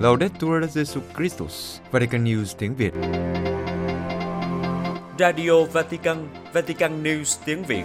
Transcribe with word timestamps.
Laudetur 0.00 0.64
Jesu 0.74 1.00
Christus, 1.16 1.78
Vatican 1.90 2.24
News 2.24 2.44
tiếng 2.58 2.74
Việt. 2.74 2.92
Radio 5.18 5.64
Vatican, 5.72 6.16
Vatican 6.52 7.02
News 7.02 7.38
tiếng 7.44 7.62
Việt. 7.62 7.82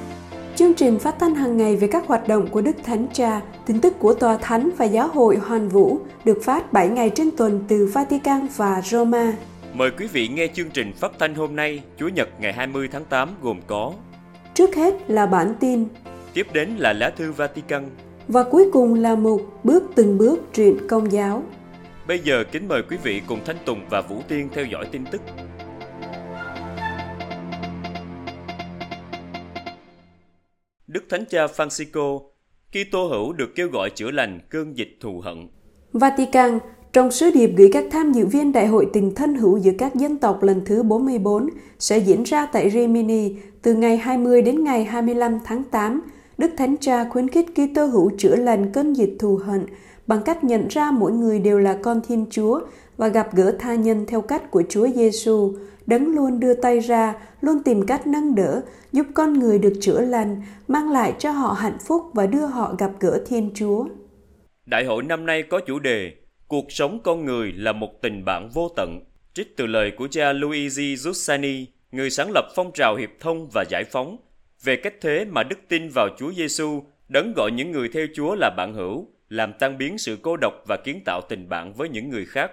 Chương 0.55 0.73
trình 0.73 1.00
phát 1.00 1.16
thanh 1.20 1.36
hàng 1.36 1.58
ngày 1.58 1.76
về 1.76 1.88
các 1.88 2.08
hoạt 2.08 2.28
động 2.28 2.47
của 2.47 2.62
Đức 2.62 2.76
Thánh 2.84 3.08
Cha, 3.13 3.42
tin 3.66 3.82
tức 3.82 3.94
của 4.00 4.14
Tòa 4.14 4.38
Thánh 4.38 4.70
và 4.78 4.86
Giáo 4.86 5.08
hội 5.08 5.36
Hoàn 5.36 5.70
Vũ 5.70 6.00
được 6.26 6.38
phát 6.44 6.74
7 6.74 6.88
ngày 6.88 7.12
trên 7.16 7.30
tuần 7.38 7.64
từ 7.68 7.92
Vatican 7.94 8.48
và 8.56 8.82
Roma. 8.82 9.34
Mời 9.74 9.92
quý 9.92 10.08
vị 10.08 10.28
nghe 10.28 10.48
chương 10.48 10.70
trình 10.70 10.94
phát 10.94 11.12
thanh 11.20 11.36
hôm 11.36 11.56
nay, 11.56 11.84
Chủ 11.98 12.08
nhật 12.08 12.30
ngày 12.40 12.54
20 12.54 12.90
tháng 12.92 13.06
8 13.06 13.30
gồm 13.42 13.60
có 13.68 13.94
Trước 14.54 14.76
hết 14.76 14.94
là 15.08 15.26
bản 15.26 15.56
tin 15.60 15.88
Tiếp 16.36 16.48
đến 16.54 16.70
là 16.77 16.94
lá 16.94 17.09
thư 17.09 17.31
Vatican 17.31 17.89
và 18.27 18.44
cuối 18.44 18.70
cùng 18.73 18.94
là 18.94 19.16
một 19.16 19.41
bước 19.63 19.84
từng 19.95 20.17
bước 20.17 20.39
truyện 20.53 20.77
công 20.89 21.11
giáo. 21.11 21.44
Bây 22.08 22.20
giờ 22.20 22.44
kính 22.52 22.67
mời 22.67 22.81
quý 22.89 22.98
vị 23.03 23.21
cùng 23.27 23.39
Thanh 23.45 23.55
Tùng 23.66 23.80
và 23.89 24.02
Vũ 24.02 24.16
Tiên 24.27 24.49
theo 24.53 24.66
dõi 24.66 24.85
tin 24.91 25.05
tức. 25.11 25.21
Đức 30.88 31.03
Thánh 31.09 31.25
Cha 31.30 31.45
Francisco, 31.45 32.21
Kitô 32.72 33.08
hữu 33.08 33.33
được 33.33 33.49
kêu 33.55 33.70
gọi 33.70 33.89
chữa 33.95 34.11
lành 34.11 34.39
cơn 34.49 34.77
dịch 34.77 34.97
thù 35.02 35.20
hận. 35.20 35.47
Vatican, 35.94 36.59
trong 36.94 37.11
sứ 37.11 37.31
điệp 37.33 37.52
gửi 37.58 37.70
các 37.73 37.86
tham 37.91 38.11
dự 38.11 38.25
viên 38.25 38.52
Đại 38.52 38.67
hội 38.67 38.88
tình 38.94 39.16
thân 39.16 39.36
hữu 39.36 39.58
giữa 39.58 39.73
các 39.77 39.95
dân 39.95 40.17
tộc 40.17 40.44
lần 40.44 40.61
thứ 40.66 40.83
44 40.83 41.49
sẽ 41.80 41.97
diễn 41.97 42.23
ra 42.23 42.45
tại 42.45 42.70
Rimini 42.70 43.36
từ 43.61 43.73
ngày 43.75 43.97
20 43.97 44.41
đến 44.41 44.63
ngày 44.63 44.83
25 44.83 45.39
tháng 45.45 45.63
8, 45.63 46.02
Đức 46.38 46.52
Thánh 46.57 46.75
Cha 46.81 47.05
khuyến 47.09 47.27
khích 47.27 47.45
Kitô 47.55 47.85
hữu 47.85 48.12
chữa 48.17 48.35
lành 48.35 48.71
cơn 48.71 48.94
dịch 48.94 49.16
thù 49.20 49.39
hận 49.45 49.66
bằng 50.08 50.22
cách 50.25 50.44
nhận 50.44 50.67
ra 50.67 50.91
mỗi 50.91 51.11
người 51.11 51.39
đều 51.39 51.59
là 51.59 51.78
con 51.83 52.02
Thiên 52.08 52.25
Chúa 52.30 52.61
và 52.97 53.08
gặp 53.08 53.36
gỡ 53.36 53.55
tha 53.59 53.75
nhân 53.75 54.05
theo 54.08 54.22
cách 54.22 54.52
của 54.52 54.63
Chúa 54.69 54.88
Giêsu, 54.88 55.53
đấng 55.86 56.16
luôn 56.16 56.39
đưa 56.39 56.53
tay 56.53 56.80
ra, 56.80 57.13
luôn 57.41 57.63
tìm 57.63 57.86
cách 57.86 58.08
nâng 58.08 58.36
đỡ, 58.36 58.61
giúp 58.91 59.06
con 59.13 59.39
người 59.39 59.59
được 59.59 59.73
chữa 59.81 60.02
lành, 60.02 60.41
mang 60.67 60.91
lại 60.91 61.13
cho 61.19 61.31
họ 61.31 61.53
hạnh 61.53 61.78
phúc 61.88 62.02
và 62.13 62.25
đưa 62.25 62.45
họ 62.45 62.75
gặp 62.78 62.91
gỡ 63.00 63.23
Thiên 63.28 63.52
Chúa. 63.56 63.86
Đại 64.66 64.86
hội 64.86 65.03
năm 65.03 65.25
nay 65.25 65.44
có 65.44 65.59
chủ 65.67 65.80
đề 65.80 66.11
Cuộc 66.47 66.66
sống 66.69 67.00
con 67.03 67.25
người 67.25 67.52
là 67.52 67.72
một 67.72 68.02
tình 68.02 68.25
bạn 68.25 68.50
vô 68.53 68.72
tận, 68.75 69.00
trích 69.33 69.58
từ 69.58 69.66
lời 69.66 69.91
của 69.97 70.08
cha 70.11 70.33
Luigi 70.33 70.97
Giussani, 70.97 71.66
người 71.91 72.09
sáng 72.09 72.31
lập 72.33 72.45
phong 72.56 72.72
trào 72.73 72.95
hiệp 72.95 73.09
thông 73.19 73.47
và 73.53 73.63
giải 73.69 73.83
phóng, 73.91 74.17
về 74.66 74.75
cách 74.75 74.94
thế 75.02 75.25
mà 75.25 75.44
đức 75.44 75.59
tin 75.67 75.89
vào 75.89 76.09
Chúa 76.17 76.33
Giêsu 76.33 76.83
đấng 77.09 77.33
gọi 77.33 77.52
những 77.52 77.71
người 77.71 77.89
theo 77.89 78.08
Chúa 78.16 78.35
là 78.35 78.49
bạn 78.58 78.73
hữu, 78.73 79.07
làm 79.30 79.53
tan 79.59 79.77
biến 79.77 79.97
sự 79.97 80.17
cô 80.22 80.38
độc 80.38 80.53
và 80.67 80.77
kiến 80.83 81.02
tạo 81.05 81.22
tình 81.30 81.49
bạn 81.49 81.73
với 81.73 81.89
những 81.89 82.09
người 82.09 82.25
khác. 82.25 82.52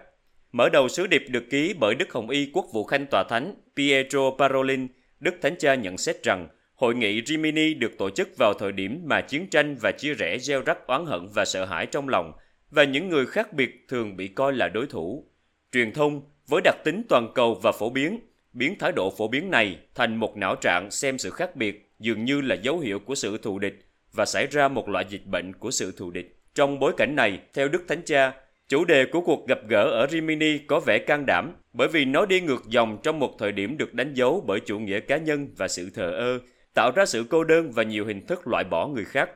Mở 0.53 0.69
đầu 0.69 0.89
sứ 0.89 1.07
điệp 1.07 1.23
được 1.29 1.45
ký 1.51 1.75
bởi 1.81 1.95
Đức 1.95 2.13
Hồng 2.13 2.31
Y 2.31 2.51
Quốc 2.53 2.67
vụ 2.73 2.85
Khanh 2.85 3.07
Tòa 3.07 3.25
Thánh 3.29 3.55
Pietro 3.77 4.31
Parolin, 4.39 4.89
Đức 5.21 5.35
Thánh 5.43 5.55
Cha 5.59 5.75
nhận 5.75 5.99
xét 5.99 6.23
rằng 6.23 6.49
Hội 6.75 6.95
nghị 6.95 7.23
Rimini 7.27 7.75
được 7.75 7.99
tổ 7.99 8.11
chức 8.11 8.29
vào 8.39 8.55
thời 8.55 8.73
điểm 8.73 9.03
mà 9.05 9.21
chiến 9.21 9.47
tranh 9.51 9.77
và 9.81 9.93
chia 9.93 10.15
rẽ 10.15 10.39
gieo 10.39 10.63
rắc 10.63 10.87
oán 10.87 11.07
hận 11.07 11.29
và 11.35 11.45
sợ 11.45 11.65
hãi 11.65 11.87
trong 11.87 12.09
lòng, 12.09 12.33
và 12.71 12.85
những 12.85 13.09
người 13.09 13.27
khác 13.27 13.53
biệt 13.53 13.87
thường 13.89 14.17
bị 14.17 14.29
coi 14.29 14.53
là 14.53 14.69
đối 14.69 14.87
thủ. 14.87 15.27
Truyền 15.73 15.93
thông, 15.93 16.23
với 16.49 16.61
đặc 16.65 16.77
tính 16.85 17.03
toàn 17.09 17.33
cầu 17.35 17.55
và 17.63 17.73
phổ 17.73 17.91
biến, 17.91 18.19
biến 18.53 18.79
thái 18.79 18.93
độ 18.93 19.15
phổ 19.19 19.29
biến 19.29 19.51
này 19.51 19.79
thành 19.95 20.17
một 20.17 20.37
não 20.37 20.57
trạng 20.57 20.91
xem 20.91 21.19
sự 21.19 21.31
khác 21.31 21.57
biệt 21.57 21.92
dường 22.03 22.25
như 22.25 22.41
là 22.41 22.55
dấu 22.55 22.79
hiệu 22.79 22.99
của 22.99 23.15
sự 23.15 23.39
thù 23.39 23.59
địch 23.59 23.87
và 24.13 24.25
xảy 24.25 24.47
ra 24.47 24.69
một 24.69 24.89
loại 24.89 25.05
dịch 25.09 25.27
bệnh 25.27 25.53
của 25.53 25.71
sự 25.71 25.93
thù 25.97 26.11
địch. 26.11 26.39
Trong 26.55 26.79
bối 26.79 26.93
cảnh 26.97 27.17
này, 27.17 27.41
theo 27.55 27.69
Đức 27.69 27.85
Thánh 27.89 28.03
Cha, 28.05 28.33
chủ 28.69 28.85
đề 28.85 29.07
của 29.07 29.21
cuộc 29.21 29.49
gặp 29.49 29.59
gỡ 29.69 29.85
ở 29.85 30.07
Rimini 30.11 30.59
có 30.59 30.81
vẻ 30.81 30.99
can 30.99 31.27
đảm 31.27 31.53
bởi 31.73 31.89
vì 31.89 32.05
nó 32.05 32.27
đi 32.27 32.41
ngược 32.41 32.63
dòng 32.69 32.99
trong 33.03 33.19
một 33.19 33.35
thời 33.39 33.53
điểm 33.53 33.77
được 33.79 33.95
đánh 33.95 34.15
dấu 34.15 34.45
bởi 34.47 34.61
chủ 34.61 34.79
nghĩa 34.79 35.01
cá 35.01 35.17
nhân 35.17 35.49
và 35.57 35.69
sự 35.69 35.91
thờ 35.95 36.11
ơ, 36.11 36.39
tạo 36.75 36.91
ra 36.97 37.07
sự 37.07 37.25
cô 37.31 37.45
đơn 37.45 37.71
và 37.71 37.83
nhiều 37.83 38.07
hình 38.07 38.27
thức 38.27 38.49
loại 38.49 38.65
bỏ 38.65 38.87
người 38.87 39.05
khác. 39.05 39.31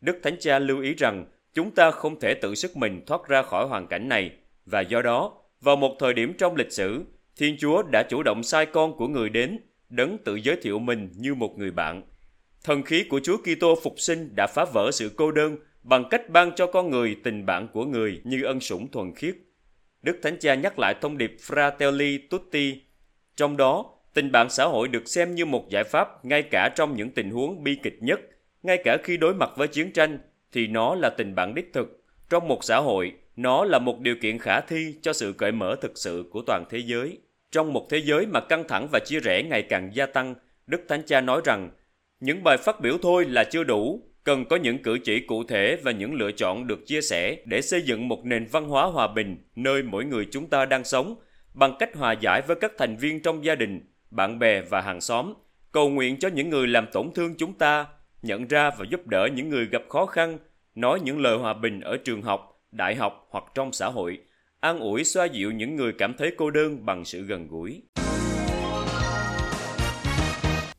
Đức 0.00 0.20
Thánh 0.22 0.36
Cha 0.40 0.58
lưu 0.58 0.80
ý 0.80 0.94
rằng 0.94 1.24
chúng 1.54 1.70
ta 1.70 1.90
không 1.90 2.20
thể 2.20 2.34
tự 2.34 2.54
sức 2.54 2.76
mình 2.76 3.02
thoát 3.06 3.28
ra 3.28 3.42
khỏi 3.42 3.66
hoàn 3.66 3.86
cảnh 3.86 4.08
này 4.08 4.30
và 4.66 4.80
do 4.80 5.02
đó, 5.02 5.32
vào 5.60 5.76
một 5.76 5.96
thời 5.98 6.14
điểm 6.14 6.34
trong 6.38 6.56
lịch 6.56 6.72
sử, 6.72 7.04
Thiên 7.36 7.56
Chúa 7.58 7.82
đã 7.82 8.02
chủ 8.02 8.22
động 8.22 8.42
sai 8.42 8.66
con 8.66 8.96
của 8.96 9.08
người 9.08 9.28
đến, 9.28 9.58
đấng 9.88 10.18
tự 10.18 10.36
giới 10.36 10.56
thiệu 10.56 10.78
mình 10.78 11.08
như 11.16 11.34
một 11.34 11.58
người 11.58 11.70
bạn. 11.70 12.02
Thần 12.68 12.82
khí 12.82 13.04
của 13.04 13.20
Chúa 13.22 13.36
Kitô 13.36 13.78
phục 13.82 14.00
sinh 14.00 14.36
đã 14.36 14.46
phá 14.46 14.64
vỡ 14.64 14.90
sự 14.92 15.10
cô 15.16 15.32
đơn 15.32 15.56
bằng 15.82 16.04
cách 16.10 16.28
ban 16.28 16.54
cho 16.54 16.66
con 16.66 16.90
người 16.90 17.16
tình 17.24 17.46
bạn 17.46 17.68
của 17.72 17.84
người 17.84 18.20
như 18.24 18.42
ân 18.42 18.60
sủng 18.60 18.90
thuần 18.90 19.14
khiết. 19.14 19.36
Đức 20.02 20.18
Thánh 20.22 20.36
Cha 20.40 20.54
nhắc 20.54 20.78
lại 20.78 20.94
thông 21.00 21.18
điệp 21.18 21.36
Fratelli 21.46 22.18
Tutti. 22.30 22.82
Trong 23.36 23.56
đó, 23.56 23.94
tình 24.14 24.32
bạn 24.32 24.50
xã 24.50 24.64
hội 24.64 24.88
được 24.88 25.08
xem 25.08 25.34
như 25.34 25.46
một 25.46 25.68
giải 25.70 25.84
pháp 25.84 26.24
ngay 26.24 26.42
cả 26.42 26.68
trong 26.76 26.96
những 26.96 27.10
tình 27.10 27.30
huống 27.30 27.64
bi 27.64 27.78
kịch 27.82 27.98
nhất, 28.00 28.20
ngay 28.62 28.78
cả 28.84 28.96
khi 29.04 29.16
đối 29.16 29.34
mặt 29.34 29.50
với 29.56 29.68
chiến 29.68 29.92
tranh, 29.92 30.18
thì 30.52 30.66
nó 30.66 30.94
là 30.94 31.10
tình 31.10 31.34
bạn 31.34 31.54
đích 31.54 31.72
thực. 31.72 32.02
Trong 32.30 32.48
một 32.48 32.64
xã 32.64 32.76
hội, 32.76 33.12
nó 33.36 33.64
là 33.64 33.78
một 33.78 34.00
điều 34.00 34.16
kiện 34.22 34.38
khả 34.38 34.60
thi 34.60 34.94
cho 35.02 35.12
sự 35.12 35.32
cởi 35.32 35.52
mở 35.52 35.76
thực 35.80 35.92
sự 35.94 36.24
của 36.30 36.42
toàn 36.46 36.64
thế 36.70 36.78
giới. 36.78 37.18
Trong 37.50 37.72
một 37.72 37.86
thế 37.90 37.98
giới 37.98 38.26
mà 38.26 38.40
căng 38.40 38.68
thẳng 38.68 38.88
và 38.92 38.98
chia 39.04 39.20
rẽ 39.20 39.42
ngày 39.42 39.62
càng 39.62 39.90
gia 39.94 40.06
tăng, 40.06 40.34
Đức 40.66 40.80
Thánh 40.88 41.02
Cha 41.06 41.20
nói 41.20 41.40
rằng, 41.44 41.70
những 42.20 42.44
bài 42.44 42.56
phát 42.56 42.80
biểu 42.80 42.98
thôi 43.02 43.24
là 43.24 43.44
chưa 43.44 43.64
đủ, 43.64 44.02
cần 44.24 44.44
có 44.44 44.56
những 44.56 44.82
cử 44.82 44.98
chỉ 45.04 45.20
cụ 45.20 45.44
thể 45.44 45.76
và 45.82 45.90
những 45.90 46.14
lựa 46.14 46.32
chọn 46.32 46.66
được 46.66 46.86
chia 46.86 47.00
sẻ 47.00 47.36
để 47.44 47.60
xây 47.60 47.82
dựng 47.82 48.08
một 48.08 48.24
nền 48.24 48.46
văn 48.46 48.68
hóa 48.68 48.86
hòa 48.86 49.08
bình 49.08 49.36
nơi 49.56 49.82
mỗi 49.82 50.04
người 50.04 50.26
chúng 50.30 50.46
ta 50.46 50.64
đang 50.64 50.84
sống 50.84 51.16
bằng 51.54 51.74
cách 51.78 51.96
hòa 51.96 52.12
giải 52.12 52.42
với 52.42 52.56
các 52.60 52.72
thành 52.78 52.96
viên 52.96 53.22
trong 53.22 53.44
gia 53.44 53.54
đình, 53.54 53.92
bạn 54.10 54.38
bè 54.38 54.60
và 54.60 54.80
hàng 54.80 55.00
xóm, 55.00 55.34
cầu 55.72 55.88
nguyện 55.88 56.16
cho 56.18 56.28
những 56.28 56.50
người 56.50 56.66
làm 56.66 56.86
tổn 56.92 57.10
thương 57.14 57.34
chúng 57.38 57.52
ta, 57.52 57.86
nhận 58.22 58.46
ra 58.48 58.70
và 58.78 58.84
giúp 58.90 59.06
đỡ 59.06 59.28
những 59.34 59.48
người 59.48 59.66
gặp 59.66 59.82
khó 59.88 60.06
khăn, 60.06 60.38
nói 60.74 61.00
những 61.00 61.20
lời 61.20 61.38
hòa 61.38 61.54
bình 61.54 61.80
ở 61.80 61.96
trường 61.96 62.22
học, 62.22 62.62
đại 62.72 62.94
học 62.94 63.26
hoặc 63.30 63.44
trong 63.54 63.72
xã 63.72 63.86
hội, 63.86 64.18
an 64.60 64.78
ủi 64.78 65.04
xoa 65.04 65.24
dịu 65.24 65.52
những 65.52 65.76
người 65.76 65.92
cảm 65.92 66.14
thấy 66.14 66.32
cô 66.36 66.50
đơn 66.50 66.86
bằng 66.86 67.04
sự 67.04 67.22
gần 67.22 67.48
gũi. 67.48 67.82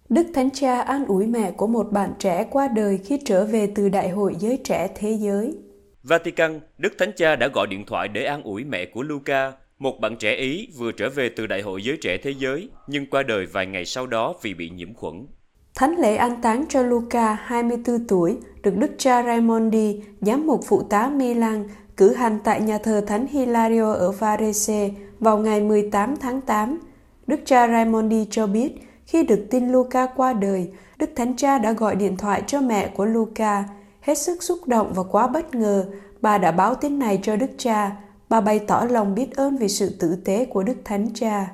Đức 0.10 0.28
Thánh 0.34 0.50
Cha 0.54 0.82
an 0.82 1.06
ủi 1.06 1.28
mẹ 1.28 1.52
của 1.52 1.68
một 1.68 1.92
bạn 1.92 2.14
trẻ 2.20 2.48
qua 2.52 2.68
đời 2.68 3.00
khi 3.06 3.20
trở 3.26 3.46
về 3.46 3.72
từ 3.76 3.90
Đại 3.90 4.10
hội 4.10 4.36
Giới 4.40 4.60
Trẻ 4.64 4.88
Thế 4.96 5.12
Giới. 5.12 5.58
Vatican, 6.04 6.60
Đức 6.78 6.94
Thánh 6.98 7.12
Cha 7.16 7.36
đã 7.36 7.48
gọi 7.48 7.68
điện 7.68 7.86
thoại 7.88 8.08
để 8.08 8.26
an 8.26 8.44
ủi 8.44 8.64
mẹ 8.64 8.86
của 8.86 9.04
Luca, 9.04 9.52
một 9.80 10.00
bạn 10.00 10.16
trẻ 10.18 10.36
Ý 10.36 10.68
vừa 10.78 10.92
trở 10.92 11.10
về 11.10 11.30
từ 11.30 11.48
Đại 11.48 11.62
hội 11.62 11.84
Giới 11.84 11.98
Trẻ 12.02 12.18
Thế 12.24 12.32
Giới, 12.32 12.70
nhưng 12.88 13.06
qua 13.10 13.24
đời 13.24 13.46
vài 13.46 13.66
ngày 13.66 13.86
sau 13.86 14.08
đó 14.08 14.34
vì 14.42 14.54
bị 14.54 14.70
nhiễm 14.70 14.94
khuẩn. 14.94 15.28
Thánh 15.76 15.96
lễ 16.00 16.16
an 16.16 16.42
táng 16.42 16.66
cho 16.70 16.82
Luca, 16.82 17.34
24 17.34 18.08
tuổi, 18.08 18.38
được 18.64 18.76
Đức 18.76 18.92
cha 18.98 19.24
Raimondi, 19.24 20.02
giám 20.22 20.48
mục 20.48 20.60
phụ 20.68 20.84
tá 20.90 21.10
Milan, 21.10 21.68
cử 21.98 22.14
hành 22.14 22.40
tại 22.44 22.62
nhà 22.62 22.78
thờ 22.78 23.02
Thánh 23.08 23.28
Hilario 23.28 23.94
ở 23.94 24.12
Varese 24.12 24.90
vào 25.20 25.38
ngày 25.38 25.62
18 25.62 26.16
tháng 26.16 26.42
8. 26.42 26.80
Đức 27.28 27.40
cha 27.46 27.68
Raimondi 27.68 28.28
cho 28.30 28.48
biết, 28.48 28.89
khi 29.10 29.24
được 29.24 29.46
tin 29.50 29.70
Luca 29.70 30.06
qua 30.06 30.34
đời, 30.34 30.72
Đức 30.98 31.10
Thánh 31.16 31.36
Cha 31.36 31.58
đã 31.58 31.72
gọi 31.72 31.96
điện 31.96 32.18
thoại 32.18 32.44
cho 32.48 32.62
mẹ 32.62 32.88
của 32.88 33.06
Luca. 33.06 33.64
Hết 34.02 34.18
sức 34.18 34.44
xúc 34.44 34.68
động 34.68 34.94
và 34.96 35.04
quá 35.04 35.28
bất 35.28 35.56
ngờ, 35.56 35.86
bà 36.22 36.38
đã 36.38 36.52
báo 36.52 36.76
tin 36.76 37.00
này 37.00 37.20
cho 37.24 37.36
Đức 37.36 37.52
Cha. 37.58 37.92
Bà 38.30 38.42
bày 38.42 38.60
tỏ 38.60 38.86
lòng 38.90 39.16
biết 39.16 39.36
ơn 39.36 39.58
vì 39.58 39.68
sự 39.68 39.96
tử 40.00 40.16
tế 40.26 40.46
của 40.46 40.64
Đức 40.64 40.76
Thánh 40.86 41.08
Cha. 41.14 41.52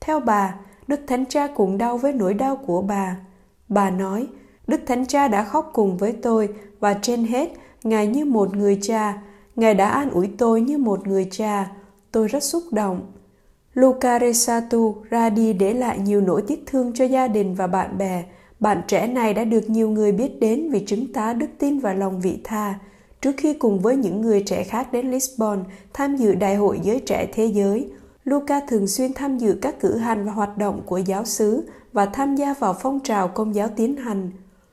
Theo 0.00 0.20
bà, 0.20 0.54
Đức 0.86 1.00
Thánh 1.06 1.26
Cha 1.26 1.46
cũng 1.46 1.78
đau 1.78 1.98
với 1.98 2.12
nỗi 2.12 2.34
đau 2.34 2.56
của 2.56 2.82
bà. 2.82 3.16
Bà 3.68 3.90
nói, 3.90 4.26
Đức 4.66 4.80
Thánh 4.86 5.06
Cha 5.06 5.28
đã 5.28 5.44
khóc 5.44 5.70
cùng 5.72 5.96
với 5.96 6.12
tôi 6.12 6.48
và 6.80 6.94
trên 7.02 7.24
hết, 7.24 7.52
Ngài 7.82 8.06
như 8.06 8.24
một 8.24 8.56
người 8.56 8.78
cha. 8.82 9.22
Ngài 9.56 9.74
đã 9.74 9.88
an 9.88 10.10
ủi 10.10 10.30
tôi 10.38 10.60
như 10.60 10.78
một 10.78 11.06
người 11.06 11.28
cha. 11.30 11.70
Tôi 12.12 12.28
rất 12.28 12.42
xúc 12.42 12.62
động. 12.70 13.00
Luca 13.76 14.18
Resatu 14.18 14.96
ra 15.10 15.30
đi 15.30 15.52
để 15.52 15.74
lại 15.74 15.98
nhiều 15.98 16.20
nỗi 16.20 16.42
tiếc 16.46 16.62
thương 16.66 16.92
cho 16.94 17.04
gia 17.04 17.28
đình 17.28 17.54
và 17.54 17.66
bạn 17.66 17.98
bè. 17.98 18.24
Bạn 18.60 18.82
trẻ 18.88 19.06
này 19.06 19.34
đã 19.34 19.44
được 19.44 19.70
nhiều 19.70 19.90
người 19.90 20.12
biết 20.12 20.40
đến 20.40 20.70
vì 20.70 20.84
chứng 20.86 21.12
tá 21.12 21.32
đức 21.32 21.46
tin 21.58 21.78
và 21.78 21.92
lòng 21.92 22.20
vị 22.20 22.38
tha. 22.44 22.74
Trước 23.20 23.32
khi 23.36 23.54
cùng 23.54 23.80
với 23.80 23.96
những 23.96 24.20
người 24.20 24.42
trẻ 24.46 24.64
khác 24.64 24.92
đến 24.92 25.10
Lisbon 25.10 25.64
tham 25.92 26.16
dự 26.16 26.34
Đại 26.34 26.56
hội 26.56 26.80
Giới 26.82 27.00
Trẻ 27.00 27.28
Thế 27.32 27.46
Giới, 27.46 27.88
Luca 28.24 28.60
thường 28.68 28.86
xuyên 28.86 29.12
tham 29.12 29.38
dự 29.38 29.58
các 29.62 29.80
cử 29.80 29.96
hành 29.96 30.26
và 30.26 30.32
hoạt 30.32 30.58
động 30.58 30.82
của 30.86 30.98
giáo 30.98 31.24
xứ 31.24 31.68
và 31.92 32.06
tham 32.06 32.36
gia 32.36 32.54
vào 32.54 32.74
phong 32.80 33.00
trào 33.00 33.28
công 33.28 33.54
giáo 33.54 33.68
tiến 33.76 33.96
hành. 33.96 34.30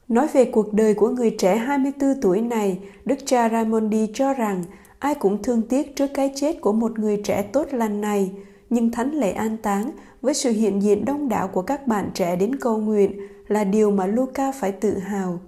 Nói 0.08 0.28
về 0.34 0.46
cuộc 0.46 0.74
đời 0.74 0.94
của 0.94 1.10
người 1.10 1.36
trẻ 1.38 1.56
24 1.56 2.22
tuổi 2.22 2.42
này, 2.42 2.80
Đức 3.06 3.18
cha 3.26 3.50
Raimondi 3.50 4.08
cho 4.14 4.34
rằng 4.34 4.64
ai 5.00 5.16
cũng 5.16 5.44
thương 5.44 5.62
tiếc 5.62 5.96
trước 5.96 6.08
cái 6.14 6.32
chết 6.36 6.62
của 6.62 6.74
một 6.74 7.00
người 7.00 7.22
trẻ 7.24 7.42
tốt 7.42 7.68
lành 7.72 8.02
này, 8.02 8.32
nhưng 8.74 8.92
thánh 8.92 9.12
lễ 9.12 9.32
an 9.32 9.58
táng 9.58 9.92
với 10.22 10.34
sự 10.34 10.52
hiện 10.52 10.82
diện 10.82 11.06
đông 11.06 11.30
đảo 11.30 11.48
của 11.48 11.62
các 11.62 11.88
bạn 11.88 12.12
trẻ 12.14 12.36
đến 12.36 12.56
cầu 12.56 12.78
nguyện 12.78 13.20
là 13.48 13.64
điều 13.64 13.92
mà 13.92 14.06
Luca 14.06 14.52
phải 14.52 14.72
tự 14.72 14.98
hào. 14.98 15.40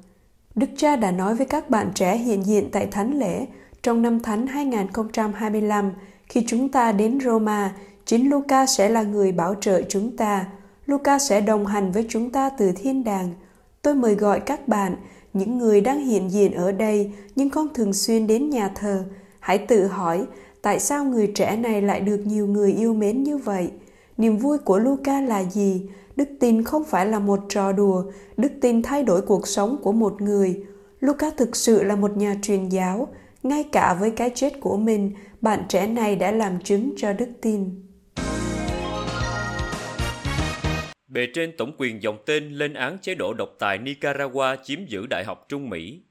Đức 0.56 0.70
cha 0.78 0.96
đã 0.96 1.12
nói 1.12 1.36
với 1.36 1.46
các 1.46 1.70
bạn 1.70 1.92
trẻ 1.96 2.18
hiện 2.18 2.46
diện 2.46 2.70
tại 2.72 2.88
Thánh 2.92 3.20
lễ 3.20 3.46
trong 3.82 4.02
năm 4.02 4.20
Thánh 4.20 4.48
2025 4.48 5.92
khi 6.28 6.44
chúng 6.48 6.70
ta 6.70 6.92
đến 6.92 7.20
Roma, 7.20 7.76
chính 8.06 8.30
Luca 8.30 8.66
sẽ 8.66 8.90
là 8.90 9.02
người 9.04 9.32
bảo 9.32 9.56
trợ 9.62 9.82
chúng 9.90 10.18
ta. 10.18 10.46
Luca 10.86 11.20
sẽ 11.20 11.42
đồng 11.42 11.66
hành 11.66 11.92
với 11.92 12.06
chúng 12.10 12.32
ta 12.32 12.50
từ 12.50 12.72
thiên 12.72 13.04
đàng. 13.04 13.30
Tôi 13.82 13.96
mời 13.96 14.16
gọi 14.16 14.40
các 14.40 14.68
bạn, 14.68 14.96
những 15.34 15.58
người 15.58 15.82
đang 15.82 16.06
hiện 16.06 16.32
diện 16.32 16.54
ở 16.54 16.72
đây 16.72 17.12
nhưng 17.36 17.50
không 17.50 17.74
thường 17.74 17.94
xuyên 17.94 18.28
đến 18.28 18.50
nhà 18.50 18.70
thờ, 18.76 19.04
hãy 19.40 19.58
tự 19.58 19.88
hỏi 19.88 20.26
tại 20.66 20.80
sao 20.80 21.06
người 21.06 21.32
trẻ 21.36 21.56
này 21.56 21.82
lại 21.82 22.02
được 22.02 22.22
nhiều 22.26 22.48
người 22.48 22.74
yêu 22.74 22.94
mến 22.94 23.24
như 23.24 23.38
vậy. 23.38 23.72
Niềm 24.18 24.38
vui 24.38 24.58
của 24.58 24.80
Luca 24.80 25.22
là 25.22 25.44
gì? 25.44 25.90
Đức 26.16 26.30
tin 26.40 26.64
không 26.64 26.84
phải 26.84 27.06
là 27.06 27.20
một 27.20 27.40
trò 27.50 27.72
đùa, 27.72 28.04
đức 28.38 28.52
tin 28.62 28.82
thay 28.82 29.04
đổi 29.04 29.22
cuộc 29.22 29.48
sống 29.48 29.78
của 29.82 29.92
một 29.92 30.22
người. 30.22 30.64
Luca 31.00 31.30
thực 31.38 31.56
sự 31.56 31.84
là 31.84 31.96
một 31.96 32.18
nhà 32.18 32.36
truyền 32.42 32.70
giáo, 32.70 33.08
ngay 33.44 33.64
cả 33.64 33.94
với 34.00 34.12
cái 34.12 34.32
chết 34.36 34.60
của 34.60 34.78
mình, 34.78 35.12
bạn 35.42 35.64
trẻ 35.70 35.88
này 35.88 36.16
đã 36.16 36.32
làm 36.32 36.60
chứng 36.64 36.94
cho 36.98 37.14
đức 37.14 37.30
tin. 37.42 37.70
Bề 41.08 41.28
trên 41.34 41.52
tổng 41.58 41.72
quyền 41.78 42.04
dòng 42.04 42.18
tên 42.26 42.52
lên 42.52 42.74
án 42.74 42.98
chế 43.02 43.16
độ 43.16 43.34
độc 43.34 43.50
tài 43.60 43.78
Nicaragua 43.78 44.56
chiếm 44.64 44.80
giữ 44.86 45.06
Đại 45.06 45.24
học 45.24 45.46
Trung 45.50 45.70
Mỹ. 45.70 46.02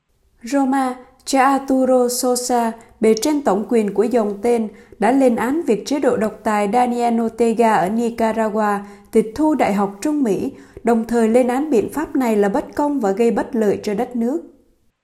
Roma, 0.42 0.96
cha 1.24 1.44
Arturo 1.44 2.08
Sosa, 2.08 2.72
bề 3.00 3.14
trên 3.22 3.42
tổng 3.44 3.66
quyền 3.68 3.94
của 3.94 4.04
dòng 4.04 4.38
tên, 4.42 4.68
đã 4.98 5.12
lên 5.12 5.36
án 5.36 5.62
việc 5.66 5.86
chế 5.86 6.00
độ 6.00 6.16
độc 6.16 6.40
tài 6.44 6.68
Daniel 6.72 7.20
Ortega 7.20 7.74
ở 7.74 7.88
Nicaragua 7.88 8.78
tịch 9.12 9.32
thu 9.34 9.54
Đại 9.54 9.72
học 9.72 9.98
Trung 10.02 10.22
Mỹ, 10.22 10.52
đồng 10.82 11.04
thời 11.08 11.28
lên 11.28 11.48
án 11.48 11.70
biện 11.70 11.88
pháp 11.92 12.16
này 12.16 12.36
là 12.36 12.48
bất 12.48 12.64
công 12.74 13.00
và 13.00 13.10
gây 13.10 13.30
bất 13.30 13.54
lợi 13.54 13.80
cho 13.82 13.94
đất 13.94 14.16
nước. 14.16 14.42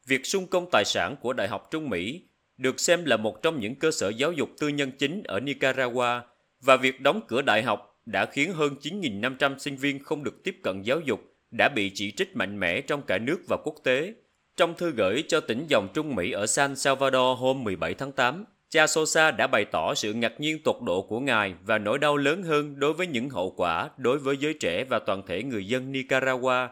Việc 0.06 0.26
sung 0.26 0.46
công 0.46 0.70
tài 0.70 0.84
sản 0.84 1.16
của 1.22 1.32
Đại 1.32 1.48
học 1.48 1.68
Trung 1.70 1.88
Mỹ 1.88 2.22
được 2.56 2.80
xem 2.80 3.04
là 3.04 3.16
một 3.16 3.42
trong 3.42 3.60
những 3.60 3.74
cơ 3.74 3.90
sở 3.90 4.08
giáo 4.08 4.32
dục 4.32 4.48
tư 4.60 4.68
nhân 4.68 4.90
chính 4.98 5.22
ở 5.24 5.40
Nicaragua 5.40 6.20
và 6.60 6.76
việc 6.76 7.00
đóng 7.00 7.20
cửa 7.28 7.42
đại 7.42 7.62
học 7.62 8.00
đã 8.06 8.26
khiến 8.26 8.52
hơn 8.52 8.74
9.500 8.82 9.58
sinh 9.58 9.76
viên 9.76 10.02
không 10.02 10.24
được 10.24 10.44
tiếp 10.44 10.56
cận 10.62 10.82
giáo 10.82 11.00
dục 11.00 11.20
đã 11.50 11.68
bị 11.68 11.90
chỉ 11.94 12.12
trích 12.16 12.36
mạnh 12.36 12.60
mẽ 12.60 12.80
trong 12.80 13.02
cả 13.06 13.18
nước 13.18 13.38
và 13.48 13.56
quốc 13.64 13.74
tế. 13.84 14.14
Trong 14.60 14.74
thư 14.74 14.90
gửi 14.90 15.24
cho 15.28 15.40
tỉnh 15.40 15.66
dòng 15.68 15.88
Trung 15.94 16.14
Mỹ 16.14 16.30
ở 16.30 16.46
San 16.46 16.76
Salvador 16.76 17.38
hôm 17.38 17.64
17 17.64 17.94
tháng 17.94 18.12
8, 18.12 18.44
cha 18.68 18.86
Sosa 18.86 19.30
đã 19.30 19.46
bày 19.46 19.64
tỏ 19.64 19.94
sự 19.94 20.12
ngạc 20.12 20.40
nhiên 20.40 20.62
tột 20.62 20.76
độ 20.82 21.02
của 21.02 21.20
ngài 21.20 21.54
và 21.64 21.78
nỗi 21.78 21.98
đau 21.98 22.16
lớn 22.16 22.42
hơn 22.42 22.78
đối 22.78 22.92
với 22.92 23.06
những 23.06 23.30
hậu 23.30 23.54
quả 23.56 23.88
đối 23.96 24.18
với 24.18 24.36
giới 24.36 24.54
trẻ 24.54 24.84
và 24.84 24.98
toàn 24.98 25.22
thể 25.26 25.42
người 25.42 25.66
dân 25.66 25.92
Nicaragua. 25.92 26.68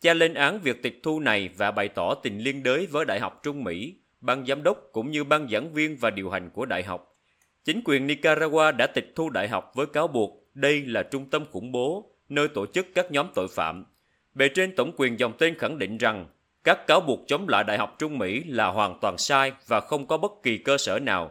Cha 0.00 0.14
lên 0.14 0.34
án 0.34 0.60
việc 0.60 0.82
tịch 0.82 1.00
thu 1.02 1.20
này 1.20 1.50
và 1.56 1.70
bày 1.70 1.88
tỏ 1.88 2.14
tình 2.14 2.38
liên 2.38 2.62
đới 2.62 2.86
với 2.86 3.04
Đại 3.04 3.20
học 3.20 3.40
Trung 3.42 3.64
Mỹ, 3.64 3.94
ban 4.20 4.46
giám 4.46 4.62
đốc 4.62 4.88
cũng 4.92 5.10
như 5.10 5.24
ban 5.24 5.48
giảng 5.48 5.72
viên 5.72 5.96
và 5.96 6.10
điều 6.10 6.30
hành 6.30 6.50
của 6.50 6.66
đại 6.66 6.82
học. 6.82 7.16
Chính 7.64 7.80
quyền 7.84 8.06
Nicaragua 8.06 8.72
đã 8.72 8.86
tịch 8.86 9.12
thu 9.14 9.30
đại 9.30 9.48
học 9.48 9.72
với 9.74 9.86
cáo 9.86 10.08
buộc 10.08 10.50
đây 10.54 10.82
là 10.82 11.02
trung 11.02 11.30
tâm 11.30 11.44
khủng 11.50 11.72
bố, 11.72 12.10
nơi 12.28 12.48
tổ 12.48 12.66
chức 12.66 12.86
các 12.94 13.10
nhóm 13.10 13.26
tội 13.34 13.46
phạm. 13.50 13.84
Bề 14.34 14.48
trên 14.48 14.76
tổng 14.76 14.92
quyền 14.96 15.18
dòng 15.18 15.32
tên 15.38 15.58
khẳng 15.58 15.78
định 15.78 15.98
rằng 15.98 16.26
các 16.64 16.86
cáo 16.86 17.00
buộc 17.00 17.20
chống 17.26 17.48
lại 17.48 17.64
Đại 17.64 17.78
học 17.78 17.96
Trung 17.98 18.18
Mỹ 18.18 18.44
là 18.46 18.66
hoàn 18.66 18.98
toàn 19.00 19.18
sai 19.18 19.52
và 19.66 19.80
không 19.80 20.06
có 20.06 20.18
bất 20.18 20.32
kỳ 20.42 20.58
cơ 20.58 20.78
sở 20.78 20.98
nào. 20.98 21.30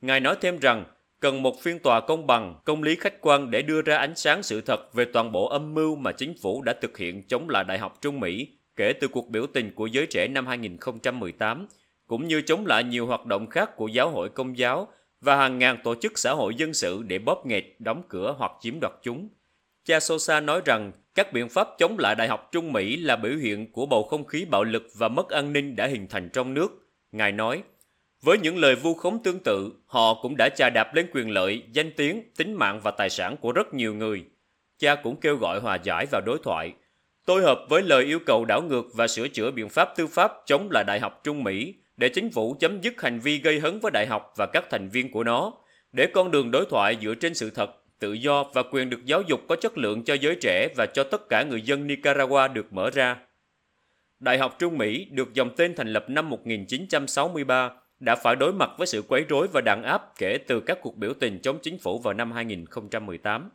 Ngài 0.00 0.20
nói 0.20 0.36
thêm 0.40 0.58
rằng 0.58 0.84
cần 1.20 1.42
một 1.42 1.62
phiên 1.62 1.78
tòa 1.78 2.00
công 2.00 2.26
bằng, 2.26 2.54
công 2.64 2.82
lý 2.82 2.96
khách 2.96 3.20
quan 3.20 3.50
để 3.50 3.62
đưa 3.62 3.82
ra 3.82 3.96
ánh 3.96 4.16
sáng 4.16 4.42
sự 4.42 4.60
thật 4.60 4.94
về 4.94 5.04
toàn 5.04 5.32
bộ 5.32 5.48
âm 5.48 5.74
mưu 5.74 5.96
mà 5.96 6.12
chính 6.12 6.34
phủ 6.42 6.62
đã 6.62 6.72
thực 6.80 6.98
hiện 6.98 7.22
chống 7.28 7.48
lại 7.48 7.64
Đại 7.64 7.78
học 7.78 7.98
Trung 8.00 8.20
Mỹ 8.20 8.48
kể 8.76 8.92
từ 8.92 9.08
cuộc 9.08 9.28
biểu 9.28 9.46
tình 9.46 9.74
của 9.74 9.86
giới 9.86 10.06
trẻ 10.06 10.28
năm 10.28 10.46
2018, 10.46 11.68
cũng 12.06 12.28
như 12.28 12.42
chống 12.42 12.66
lại 12.66 12.84
nhiều 12.84 13.06
hoạt 13.06 13.26
động 13.26 13.46
khác 13.46 13.76
của 13.76 13.88
giáo 13.88 14.10
hội 14.10 14.28
công 14.28 14.58
giáo 14.58 14.88
và 15.20 15.36
hàng 15.36 15.58
ngàn 15.58 15.78
tổ 15.84 15.94
chức 15.94 16.18
xã 16.18 16.32
hội 16.32 16.54
dân 16.54 16.74
sự 16.74 17.02
để 17.02 17.18
bóp 17.18 17.46
nghẹt, 17.46 17.64
đóng 17.78 18.02
cửa 18.08 18.34
hoặc 18.38 18.52
chiếm 18.60 18.80
đoạt 18.80 18.92
chúng. 19.02 19.28
Cha 19.84 20.00
Sosa 20.00 20.40
nói 20.40 20.62
rằng 20.64 20.92
các 21.14 21.32
biện 21.32 21.48
pháp 21.48 21.68
chống 21.78 21.98
lại 21.98 22.14
Đại 22.14 22.28
học 22.28 22.48
Trung 22.52 22.72
Mỹ 22.72 22.96
là 22.96 23.16
biểu 23.16 23.36
hiện 23.36 23.72
của 23.72 23.86
bầu 23.86 24.02
không 24.02 24.24
khí 24.24 24.44
bạo 24.44 24.64
lực 24.64 24.82
và 24.94 25.08
mất 25.08 25.28
an 25.28 25.52
ninh 25.52 25.76
đã 25.76 25.86
hình 25.86 26.06
thành 26.10 26.28
trong 26.32 26.54
nước. 26.54 26.88
Ngài 27.12 27.32
nói, 27.32 27.62
với 28.22 28.38
những 28.38 28.56
lời 28.56 28.74
vu 28.74 28.94
khống 28.94 29.22
tương 29.22 29.38
tự, 29.38 29.72
họ 29.86 30.14
cũng 30.22 30.36
đã 30.36 30.48
chà 30.48 30.70
đạp 30.70 30.94
lên 30.94 31.06
quyền 31.12 31.30
lợi, 31.30 31.62
danh 31.72 31.92
tiếng, 31.96 32.22
tính 32.36 32.54
mạng 32.54 32.80
và 32.82 32.90
tài 32.90 33.10
sản 33.10 33.36
của 33.36 33.52
rất 33.52 33.74
nhiều 33.74 33.94
người. 33.94 34.24
Cha 34.78 34.94
cũng 34.94 35.20
kêu 35.20 35.36
gọi 35.36 35.60
hòa 35.60 35.78
giải 35.82 36.06
và 36.10 36.20
đối 36.26 36.38
thoại. 36.42 36.72
Tôi 37.26 37.42
hợp 37.42 37.58
với 37.68 37.82
lời 37.82 38.04
yêu 38.04 38.18
cầu 38.26 38.44
đảo 38.44 38.62
ngược 38.62 38.84
và 38.94 39.08
sửa 39.08 39.28
chữa 39.28 39.50
biện 39.50 39.68
pháp 39.68 39.88
tư 39.96 40.06
pháp 40.06 40.32
chống 40.46 40.68
lại 40.70 40.84
Đại 40.84 41.00
học 41.00 41.20
Trung 41.24 41.44
Mỹ 41.44 41.74
để 41.96 42.08
chính 42.08 42.30
phủ 42.30 42.56
chấm 42.60 42.80
dứt 42.80 43.02
hành 43.02 43.20
vi 43.20 43.38
gây 43.38 43.60
hấn 43.60 43.80
với 43.80 43.90
đại 43.90 44.06
học 44.06 44.32
và 44.36 44.46
các 44.46 44.64
thành 44.70 44.88
viên 44.88 45.10
của 45.10 45.24
nó, 45.24 45.52
để 45.92 46.06
con 46.14 46.30
đường 46.30 46.50
đối 46.50 46.66
thoại 46.66 46.96
dựa 47.02 47.14
trên 47.14 47.34
sự 47.34 47.50
thật 47.50 47.79
tự 48.00 48.12
do 48.12 48.44
và 48.54 48.62
quyền 48.72 48.90
được 48.90 49.04
giáo 49.04 49.22
dục 49.22 49.40
có 49.48 49.56
chất 49.56 49.78
lượng 49.78 50.04
cho 50.04 50.14
giới 50.14 50.36
trẻ 50.40 50.68
và 50.76 50.86
cho 50.86 51.04
tất 51.04 51.28
cả 51.28 51.42
người 51.42 51.62
dân 51.62 51.86
Nicaragua 51.86 52.48
được 52.48 52.72
mở 52.72 52.90
ra. 52.90 53.16
Đại 54.20 54.38
học 54.38 54.56
Trung 54.58 54.78
Mỹ 54.78 55.06
được 55.10 55.34
dòng 55.34 55.50
tên 55.56 55.74
thành 55.76 55.92
lập 55.92 56.04
năm 56.08 56.30
1963 56.30 57.70
đã 58.00 58.16
phải 58.16 58.36
đối 58.36 58.52
mặt 58.52 58.70
với 58.78 58.86
sự 58.86 59.02
quấy 59.08 59.24
rối 59.28 59.48
và 59.52 59.60
đàn 59.60 59.82
áp 59.82 60.12
kể 60.18 60.38
từ 60.48 60.60
các 60.60 60.78
cuộc 60.82 60.96
biểu 60.96 61.12
tình 61.20 61.38
chống 61.42 61.58
chính 61.62 61.78
phủ 61.78 61.98
vào 61.98 62.14
năm 62.14 62.32
2018. 62.32 63.50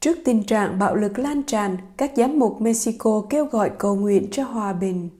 Trước 0.00 0.18
tình 0.24 0.44
trạng 0.44 0.78
bạo 0.78 0.96
lực 0.96 1.18
lan 1.18 1.42
tràn, 1.46 1.76
các 1.96 2.12
giám 2.16 2.38
mục 2.38 2.60
Mexico 2.60 3.26
kêu 3.30 3.44
gọi 3.44 3.70
cầu 3.78 3.96
nguyện 3.96 4.28
cho 4.30 4.44
hòa 4.44 4.72
bình. 4.72 5.10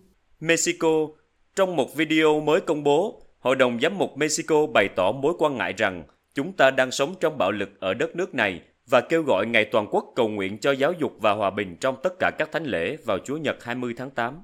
Mexico, 0.40 1.08
trong 1.56 1.76
một 1.76 1.96
video 1.96 2.40
mới 2.40 2.60
công 2.60 2.84
bố, 2.84 3.22
Hội 3.42 3.56
đồng 3.56 3.80
Giám 3.80 3.98
mục 3.98 4.16
Mexico 4.16 4.66
bày 4.66 4.88
tỏ 4.96 5.12
mối 5.12 5.34
quan 5.38 5.56
ngại 5.56 5.72
rằng 5.76 6.04
chúng 6.34 6.52
ta 6.52 6.70
đang 6.70 6.90
sống 6.90 7.14
trong 7.20 7.38
bạo 7.38 7.52
lực 7.52 7.80
ở 7.80 7.94
đất 7.94 8.16
nước 8.16 8.34
này 8.34 8.60
và 8.90 9.00
kêu 9.00 9.22
gọi 9.22 9.46
ngày 9.46 9.64
toàn 9.64 9.86
quốc 9.90 10.12
cầu 10.16 10.28
nguyện 10.28 10.58
cho 10.58 10.72
giáo 10.72 10.92
dục 11.00 11.12
và 11.20 11.32
hòa 11.32 11.50
bình 11.50 11.76
trong 11.80 11.96
tất 12.02 12.18
cả 12.18 12.30
các 12.38 12.52
thánh 12.52 12.64
lễ 12.64 12.96
vào 13.04 13.18
Chúa 13.24 13.36
Nhật 13.36 13.64
20 13.64 13.94
tháng 13.96 14.10
8. 14.10 14.40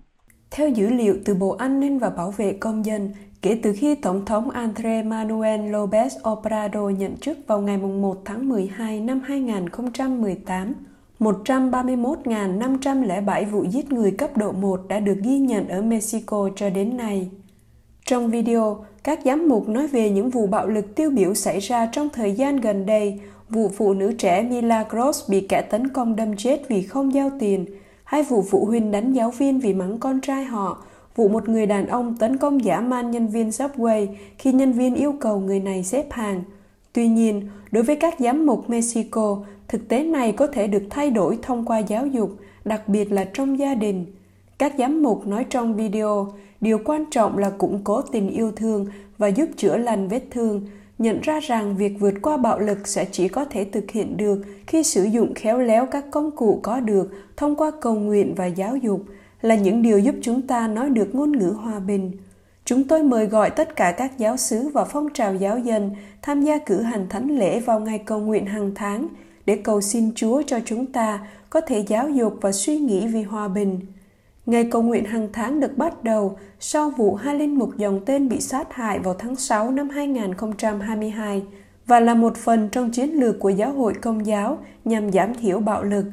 Theo 0.51 0.69
dữ 0.69 0.91
liệu 0.91 1.17
từ 1.25 1.35
Bộ 1.35 1.51
An 1.51 1.81
ninh 1.81 1.99
và 1.99 2.11
Bảo 2.11 2.31
vệ 2.31 2.53
Công 2.53 2.87
dân, 2.87 3.13
kể 3.43 3.61
từ 3.63 3.75
khi 3.79 3.95
Tổng 3.95 4.25
thống 4.25 4.51
André 4.51 5.03
Manuel 5.03 5.61
López 5.61 6.33
Obrador 6.33 6.99
nhận 6.99 7.17
chức 7.17 7.39
vào 7.47 7.61
ngày 7.61 7.77
1 7.77 8.23
tháng 8.25 8.49
12 8.49 9.01
năm 9.01 9.21
2018, 9.21 10.75
131.507 11.19 13.51
vụ 13.51 13.65
giết 13.65 13.93
người 13.93 14.11
cấp 14.11 14.37
độ 14.37 14.53
1 14.53 14.81
đã 14.89 15.01
được 15.01 15.19
ghi 15.23 15.39
nhận 15.39 15.69
ở 15.69 15.83
Mexico 15.83 16.51
cho 16.57 16.71
đến 16.71 16.97
nay. 16.97 17.31
Trong 18.09 18.31
video, 18.31 18.85
các 19.05 19.21
giám 19.25 19.49
mục 19.49 19.69
nói 19.69 19.87
về 19.87 20.11
những 20.11 20.31
vụ 20.31 20.47
bạo 20.47 20.67
lực 20.67 20.95
tiêu 20.95 21.11
biểu 21.11 21.35
xảy 21.35 21.61
ra 21.61 21.87
trong 21.93 22.09
thời 22.09 22.33
gian 22.33 22.57
gần 22.57 22.87
đây, 22.87 23.21
vụ 23.49 23.71
phụ 23.77 23.95
nữ 23.95 24.13
trẻ 24.13 24.43
Milagros 24.43 25.31
bị 25.31 25.41
kẻ 25.41 25.63
tấn 25.63 25.89
công 25.89 26.17
đâm 26.17 26.37
chết 26.37 26.69
vì 26.69 26.83
không 26.83 27.15
giao 27.15 27.31
tiền, 27.41 27.67
hai 28.05 28.23
vụ 28.23 28.43
phụ 28.51 28.65
huynh 28.65 28.91
đánh 28.91 29.13
giáo 29.13 29.31
viên 29.31 29.61
vì 29.61 29.75
mắng 29.75 29.99
con 29.99 30.21
trai 30.21 30.45
họ, 30.45 30.83
vụ 31.17 31.29
một 31.29 31.49
người 31.49 31.67
đàn 31.67 31.87
ông 31.87 32.17
tấn 32.17 32.37
công 32.37 32.65
giả 32.65 32.81
man 32.81 33.11
nhân 33.11 33.29
viên 33.29 33.49
Subway 33.49 34.07
khi 34.39 34.53
nhân 34.53 34.73
viên 34.73 34.95
yêu 34.95 35.15
cầu 35.21 35.41
người 35.41 35.61
này 35.61 35.85
xếp 35.85 36.07
hàng. 36.11 36.43
Tuy 36.93 37.09
nhiên, 37.09 37.49
đối 37.71 37.83
với 37.83 37.97
các 37.97 38.15
giám 38.19 38.47
mục 38.47 38.71
Mexico, 38.71 39.39
thực 39.69 39.89
tế 39.89 40.03
này 40.03 40.33
có 40.33 40.47
thể 40.47 40.67
được 40.67 40.83
thay 40.91 41.11
đổi 41.11 41.39
thông 41.43 41.65
qua 41.65 41.79
giáo 41.79 42.07
dục, 42.07 42.31
đặc 42.65 42.89
biệt 42.89 43.13
là 43.13 43.25
trong 43.25 43.59
gia 43.59 43.75
đình. 43.75 44.07
Các 44.59 44.73
giám 44.79 45.03
mục 45.03 45.27
nói 45.27 45.47
trong 45.51 45.77
video, 45.77 46.33
điều 46.61 46.79
quan 46.85 47.05
trọng 47.11 47.39
là 47.39 47.51
củng 47.51 47.81
cố 47.85 48.03
tình 48.03 48.31
yêu 48.31 48.53
thương 48.57 48.87
và 49.19 49.29
giúp 49.29 49.49
chữa 49.57 49.77
lành 49.77 50.09
vết 50.09 50.23
thương, 50.31 50.67
nhận 50.99 51.21
ra 51.21 51.41
rằng 51.41 51.77
việc 51.77 51.93
vượt 52.01 52.15
qua 52.23 52.37
bạo 52.37 52.59
lực 52.59 52.89
sẽ 52.89 53.05
chỉ 53.05 53.29
có 53.29 53.45
thể 53.45 53.65
thực 53.65 53.91
hiện 53.91 54.17
được 54.17 54.43
khi 54.67 54.83
sử 54.83 55.05
dụng 55.05 55.35
khéo 55.35 55.59
léo 55.59 55.87
các 55.87 56.05
công 56.11 56.31
cụ 56.31 56.61
có 56.63 56.81
được 56.81 57.11
thông 57.37 57.57
qua 57.57 57.71
cầu 57.81 57.95
nguyện 57.95 58.35
và 58.35 58.47
giáo 58.47 58.77
dục 58.77 59.01
là 59.41 59.55
những 59.55 59.83
điều 59.83 59.99
giúp 59.99 60.15
chúng 60.23 60.43
ta 60.43 60.69
nói 60.69 60.91
được 60.91 61.15
ngôn 61.15 61.33
ngữ 61.33 61.51
hòa 61.51 61.79
bình. 61.79 62.13
Chúng 62.65 62.85
tôi 62.85 63.03
mời 63.03 63.27
gọi 63.27 63.51
tất 63.51 63.77
cả 63.77 63.93
các 63.93 64.19
giáo 64.19 64.37
sứ 64.37 64.69
và 64.69 64.85
phong 64.85 65.09
trào 65.15 65.35
giáo 65.35 65.59
dân 65.59 65.91
tham 66.23 66.43
gia 66.43 66.59
cử 66.59 66.81
hành 66.81 67.07
thánh 67.09 67.39
lễ 67.39 67.61
vào 67.61 67.81
ngày 67.81 67.99
cầu 67.99 68.21
nguyện 68.21 68.47
hàng 68.47 68.73
tháng 68.75 69.09
để 69.47 69.57
cầu 69.57 69.81
xin 69.81 70.15
Chúa 70.15 70.43
cho 70.47 70.61
chúng 70.65 70.87
ta 70.87 71.27
có 71.51 71.61
thể 71.61 71.85
giáo 71.89 72.09
dục 72.09 72.39
và 72.41 72.53
suy 72.53 72.79
nghĩ 72.79 73.07
vì 73.07 73.23
hòa 73.23 73.49
bình. 73.49 73.81
Ngày 74.49 74.65
cầu 74.65 74.83
nguyện 74.83 75.05
hàng 75.05 75.29
tháng 75.33 75.61
được 75.61 75.79
bắt 75.79 76.05
đầu 76.05 76.37
sau 76.61 76.91
vụ 76.91 77.15
hai 77.15 77.35
linh 77.35 77.59
mục 77.59 77.77
dòng 77.77 78.01
tên 78.05 78.29
bị 78.29 78.41
sát 78.41 78.73
hại 78.73 78.99
vào 78.99 79.15
tháng 79.15 79.37
6 79.37 79.71
năm 79.71 79.89
2022 79.89 81.43
và 81.87 82.01
là 82.01 82.15
một 82.15 82.37
phần 82.37 82.69
trong 82.73 82.91
chiến 82.91 83.11
lược 83.11 83.39
của 83.41 83.49
giáo 83.49 83.73
hội 83.73 83.95
công 83.95 84.27
giáo 84.27 84.59
nhằm 84.85 85.13
giảm 85.13 85.35
thiểu 85.35 85.61
bạo 85.61 85.83
lực. 85.83 86.05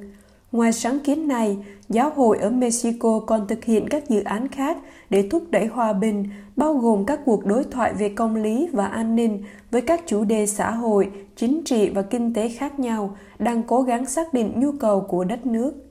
Ngoài 0.52 0.74
sáng 0.74 1.00
kiến 1.00 1.28
này, 1.28 1.58
giáo 1.90 2.10
hội 2.10 2.38
ở 2.38 2.50
Mexico 2.50 3.20
còn 3.20 3.48
thực 3.48 3.64
hiện 3.64 3.88
các 3.90 4.10
dự 4.10 4.24
án 4.24 4.48
khác 4.48 4.78
để 5.10 5.30
thúc 5.32 5.44
đẩy 5.50 5.66
hòa 5.66 5.94
bình, 5.94 6.26
bao 6.56 6.74
gồm 6.74 7.06
các 7.06 7.20
cuộc 7.26 7.46
đối 7.46 7.64
thoại 7.64 7.94
về 7.94 8.10
công 8.10 8.36
lý 8.36 8.68
và 8.72 8.88
an 8.88 9.16
ninh 9.16 9.44
với 9.72 9.82
các 9.82 10.02
chủ 10.06 10.24
đề 10.24 10.46
xã 10.46 10.72
hội, 10.72 11.12
chính 11.36 11.62
trị 11.66 11.90
và 11.90 12.02
kinh 12.02 12.34
tế 12.34 12.50
khác 12.50 12.80
nhau, 12.80 13.18
đang 13.40 13.64
cố 13.64 13.82
gắng 13.82 14.06
xác 14.06 14.34
định 14.34 14.54
nhu 14.56 14.72
cầu 14.72 15.02
của 15.02 15.24
đất 15.24 15.46
nước. 15.46 15.85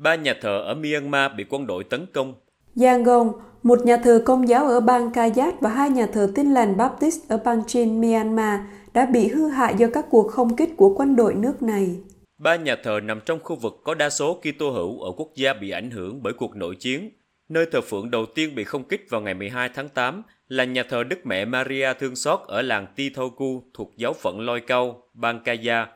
Ba 0.00 0.14
nhà 0.14 0.34
thờ 0.40 0.60
ở 0.60 0.74
Myanmar 0.74 1.32
bị 1.36 1.44
quân 1.48 1.66
đội 1.66 1.84
tấn 1.84 2.06
công. 2.12 2.34
Yangon, 2.80 3.32
một 3.62 3.78
nhà 3.84 3.96
thờ 3.96 4.22
công 4.26 4.48
giáo 4.48 4.66
ở 4.66 4.80
bang 4.80 5.10
Kayat 5.10 5.60
và 5.60 5.70
hai 5.70 5.90
nhà 5.90 6.06
thờ 6.06 6.32
tin 6.34 6.50
lành 6.50 6.76
Baptist 6.76 7.28
ở 7.28 7.38
bang 7.44 7.64
Chin, 7.66 8.00
Myanmar 8.00 8.60
đã 8.92 9.06
bị 9.06 9.28
hư 9.28 9.48
hại 9.48 9.74
do 9.78 9.86
các 9.94 10.06
cuộc 10.10 10.28
không 10.28 10.56
kích 10.56 10.70
của 10.76 10.94
quân 10.96 11.16
đội 11.16 11.34
nước 11.34 11.62
này. 11.62 11.96
Ba 12.38 12.56
nhà 12.56 12.76
thờ 12.82 13.00
nằm 13.02 13.20
trong 13.26 13.38
khu 13.42 13.56
vực 13.56 13.80
có 13.84 13.94
đa 13.94 14.10
số 14.10 14.40
Kitô 14.42 14.70
hữu 14.70 15.00
ở 15.00 15.12
quốc 15.16 15.28
gia 15.34 15.52
bị 15.52 15.70
ảnh 15.70 15.90
hưởng 15.90 16.22
bởi 16.22 16.32
cuộc 16.32 16.56
nội 16.56 16.76
chiến. 16.76 17.10
Nơi 17.48 17.66
thờ 17.72 17.80
phượng 17.80 18.10
đầu 18.10 18.26
tiên 18.34 18.54
bị 18.54 18.64
không 18.64 18.84
kích 18.84 19.06
vào 19.10 19.20
ngày 19.20 19.34
12 19.34 19.70
tháng 19.74 19.88
8 19.88 20.22
là 20.48 20.64
nhà 20.64 20.82
thờ 20.88 21.04
Đức 21.04 21.26
Mẹ 21.26 21.44
Maria 21.44 21.92
Thương 22.00 22.16
Xót 22.16 22.40
ở 22.46 22.62
làng 22.62 22.86
Tithoku 22.96 23.62
thuộc 23.74 23.92
giáo 23.96 24.12
phận 24.12 24.40
Loi 24.40 24.60
Câu, 24.60 25.02
bang 25.14 25.40
Kaya. 25.44 25.88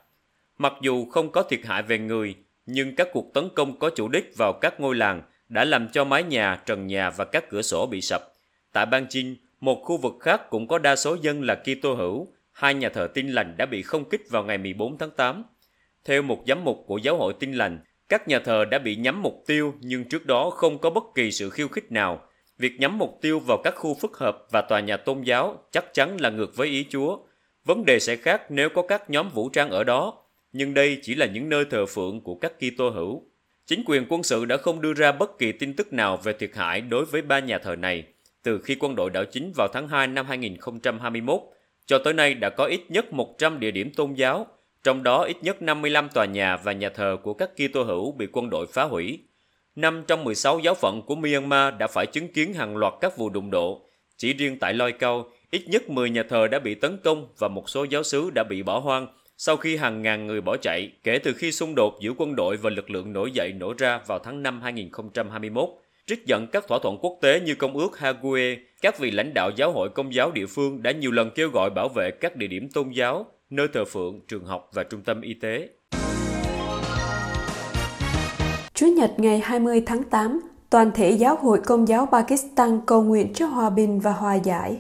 Mặc 0.59 0.73
dù 0.83 1.07
không 1.11 1.33
có 1.33 1.43
thiệt 1.43 1.61
hại 1.65 1.83
về 1.83 1.99
người, 1.99 2.35
nhưng 2.67 2.95
các 2.95 3.09
cuộc 3.13 3.35
tấn 3.35 3.49
công 3.55 3.79
có 3.79 3.91
chủ 3.91 4.09
đích 4.09 4.33
vào 4.37 4.53
các 4.53 4.81
ngôi 4.81 4.95
làng 4.95 5.23
đã 5.49 5.65
làm 5.65 5.89
cho 5.89 6.05
mái 6.05 6.23
nhà, 6.23 6.63
trần 6.67 6.87
nhà 6.87 7.11
và 7.11 7.25
các 7.25 7.49
cửa 7.51 7.63
sổ 7.63 7.87
bị 7.87 8.01
sập. 8.01 8.23
Tại 8.73 8.87
bang 8.87 9.09
Chin, 9.09 9.37
một 9.61 9.83
khu 9.85 9.97
vực 9.97 10.15
khác 10.21 10.51
cũng 10.51 10.69
có 10.69 10.79
đa 10.79 10.97
số 10.97 11.17
dân 11.23 11.43
là 11.43 11.55
Kitô 11.55 11.95
hữu, 11.95 12.29
hai 12.53 12.75
nhà 12.75 12.89
thờ 12.89 13.09
tin 13.15 13.29
lành 13.29 13.57
đã 13.57 13.67
bị 13.67 13.83
không 13.83 14.09
kích 14.09 14.31
vào 14.31 14.45
ngày 14.45 14.59
14 14.59 14.99
tháng 14.99 15.11
8. 15.11 15.45
Theo 16.05 16.23
một 16.23 16.45
giám 16.47 16.65
mục 16.65 16.85
của 16.87 16.99
giáo 16.99 17.17
hội 17.17 17.35
tin 17.41 17.53
lành, 17.53 17.79
các 18.09 18.29
nhà 18.29 18.39
thờ 18.39 18.65
đã 18.65 18.79
bị 18.79 18.97
nhắm 18.97 19.23
mục 19.23 19.43
tiêu 19.47 19.75
nhưng 19.81 20.05
trước 20.05 20.27
đó 20.27 20.51
không 20.51 20.79
có 20.79 20.91
bất 20.91 21.05
kỳ 21.15 21.31
sự 21.31 21.51
khiêu 21.51 21.69
khích 21.69 21.93
nào. 21.93 22.23
Việc 22.59 22.73
nhắm 22.79 22.99
mục 22.99 23.19
tiêu 23.23 23.41
vào 23.41 23.59
các 23.65 23.75
khu 23.77 23.95
phức 23.95 24.17
hợp 24.19 24.39
và 24.51 24.61
tòa 24.61 24.81
nhà 24.81 24.97
tôn 24.97 25.23
giáo 25.23 25.65
chắc 25.71 25.95
chắn 25.95 26.21
là 26.21 26.31
ngược 26.31 26.57
với 26.57 26.69
ý 26.69 26.87
Chúa. 26.91 27.19
Vấn 27.65 27.85
đề 27.85 27.99
sẽ 28.01 28.17
khác 28.17 28.43
nếu 28.49 28.69
có 28.69 28.83
các 28.83 29.11
nhóm 29.11 29.29
vũ 29.29 29.49
trang 29.49 29.71
ở 29.71 29.85
đó, 29.85 30.24
nhưng 30.55 30.75
đây 30.75 30.99
chỉ 31.03 31.15
là 31.15 31.27
những 31.27 31.49
nơi 31.49 31.65
thờ 31.71 31.87
phượng 31.87 32.21
của 32.21 32.35
các 32.35 32.53
Kitô 32.59 32.91
hữu. 32.91 33.23
Chính 33.67 33.83
quyền 33.87 34.07
quân 34.09 34.23
sự 34.23 34.45
đã 34.45 34.57
không 34.57 34.81
đưa 34.81 34.95
ra 34.95 35.13
bất 35.13 35.39
kỳ 35.39 35.53
tin 35.53 35.77
tức 35.77 35.93
nào 35.93 36.17
về 36.17 36.33
thiệt 36.33 36.51
hại 36.55 36.81
đối 36.81 37.05
với 37.05 37.23
ba 37.23 37.39
nhà 37.39 37.59
thờ 37.59 37.77
này 37.77 38.05
từ 38.43 38.59
khi 38.59 38.77
quân 38.81 38.95
đội 38.97 39.11
đảo 39.11 39.25
chính 39.25 39.53
vào 39.57 39.69
tháng 39.73 39.89
2 39.89 40.07
năm 40.07 40.27
2021. 40.27 41.41
Cho 41.87 41.99
tới 41.99 42.15
nay 42.15 42.35
đã 42.35 42.51
có 42.51 42.65
ít 42.65 42.81
nhất 42.89 43.13
100 43.13 43.61
địa 43.61 43.71
điểm 43.71 43.93
tôn 43.97 44.15
giáo, 44.15 44.47
trong 44.83 45.03
đó 45.03 45.25
ít 45.25 45.37
nhất 45.43 45.63
55 45.63 46.09
tòa 46.15 46.25
nhà 46.25 46.57
và 46.57 46.73
nhà 46.73 46.89
thờ 46.89 47.17
của 47.23 47.35
các 47.35 47.51
Kitô 47.57 47.83
hữu 47.83 48.13
bị 48.13 48.27
quân 48.33 48.51
đội 48.51 48.67
phá 48.67 48.83
hủy. 48.83 49.19
Năm 49.77 50.05
trong 50.07 50.25
16 50.25 50.59
giáo 50.59 50.75
phận 50.75 51.03
của 51.03 51.15
Myanmar 51.15 51.75
đã 51.79 51.87
phải 51.87 52.07
chứng 52.07 52.33
kiến 52.33 52.55
hàng 52.55 52.77
loạt 52.77 52.95
các 53.01 53.17
vụ 53.17 53.31
đụng 53.31 53.51
độ. 53.51 53.89
Chỉ 54.17 54.33
riêng 54.33 54.59
tại 54.59 54.75
Loi 54.75 54.93
Cao, 54.93 55.31
ít 55.51 55.69
nhất 55.69 55.91
10 55.91 56.11
nhà 56.11 56.23
thờ 56.29 56.47
đã 56.47 56.59
bị 56.59 56.75
tấn 56.75 56.99
công 57.05 57.29
và 57.39 57.49
một 57.49 57.71
số 57.71 57.85
giáo 57.85 58.03
sứ 58.03 58.31
đã 58.31 58.45
bị 58.45 58.63
bỏ 58.63 58.79
hoang 58.79 59.07
sau 59.47 59.57
khi 59.57 59.77
hàng 59.77 60.03
ngàn 60.03 60.27
người 60.27 60.41
bỏ 60.41 60.57
chạy 60.57 60.93
kể 61.03 61.19
từ 61.19 61.33
khi 61.33 61.53
xung 61.53 61.75
đột 61.75 61.95
giữa 62.01 62.11
quân 62.17 62.37
đội 62.37 62.57
và 62.57 62.71
lực 62.71 62.91
lượng 62.91 63.13
nổi 63.13 63.31
dậy 63.31 63.53
nổ 63.53 63.75
ra 63.79 64.01
vào 64.07 64.19
tháng 64.19 64.43
5 64.43 64.61
2021. 64.63 65.69
Trích 66.07 66.27
dẫn 66.27 66.47
các 66.53 66.65
thỏa 66.69 66.79
thuận 66.83 66.99
quốc 67.01 67.19
tế 67.23 67.41
như 67.41 67.55
Công 67.55 67.77
ước 67.77 67.99
Hague, 67.99 68.57
các 68.83 68.99
vị 68.99 69.11
lãnh 69.11 69.35
đạo 69.35 69.51
giáo 69.57 69.73
hội 69.73 69.89
công 69.89 70.15
giáo 70.15 70.31
địa 70.31 70.47
phương 70.47 70.83
đã 70.83 70.93
nhiều 70.93 71.11
lần 71.11 71.31
kêu 71.35 71.49
gọi 71.49 71.71
bảo 71.71 71.89
vệ 71.89 72.11
các 72.11 72.37
địa 72.37 72.47
điểm 72.47 72.69
tôn 72.75 72.91
giáo, 72.91 73.27
nơi 73.51 73.69
thờ 73.73 73.85
phượng, 73.85 74.21
trường 74.29 74.45
học 74.45 74.71
và 74.73 74.83
trung 74.85 75.01
tâm 75.03 75.21
y 75.21 75.35
tế. 75.35 75.69
Chủ 78.75 78.87
nhật 78.87 79.11
ngày 79.17 79.39
20 79.39 79.83
tháng 79.87 80.03
8, 80.03 80.41
toàn 80.71 80.91
thể 80.95 81.11
giáo 81.11 81.37
hội 81.37 81.61
công 81.65 81.89
giáo 81.89 82.09
Pakistan 82.13 82.81
cầu 82.87 83.03
nguyện 83.03 83.33
cho 83.35 83.47
hòa 83.47 83.71
bình 83.71 84.01
và 84.01 84.13
hòa 84.13 84.35
giải. 84.35 84.77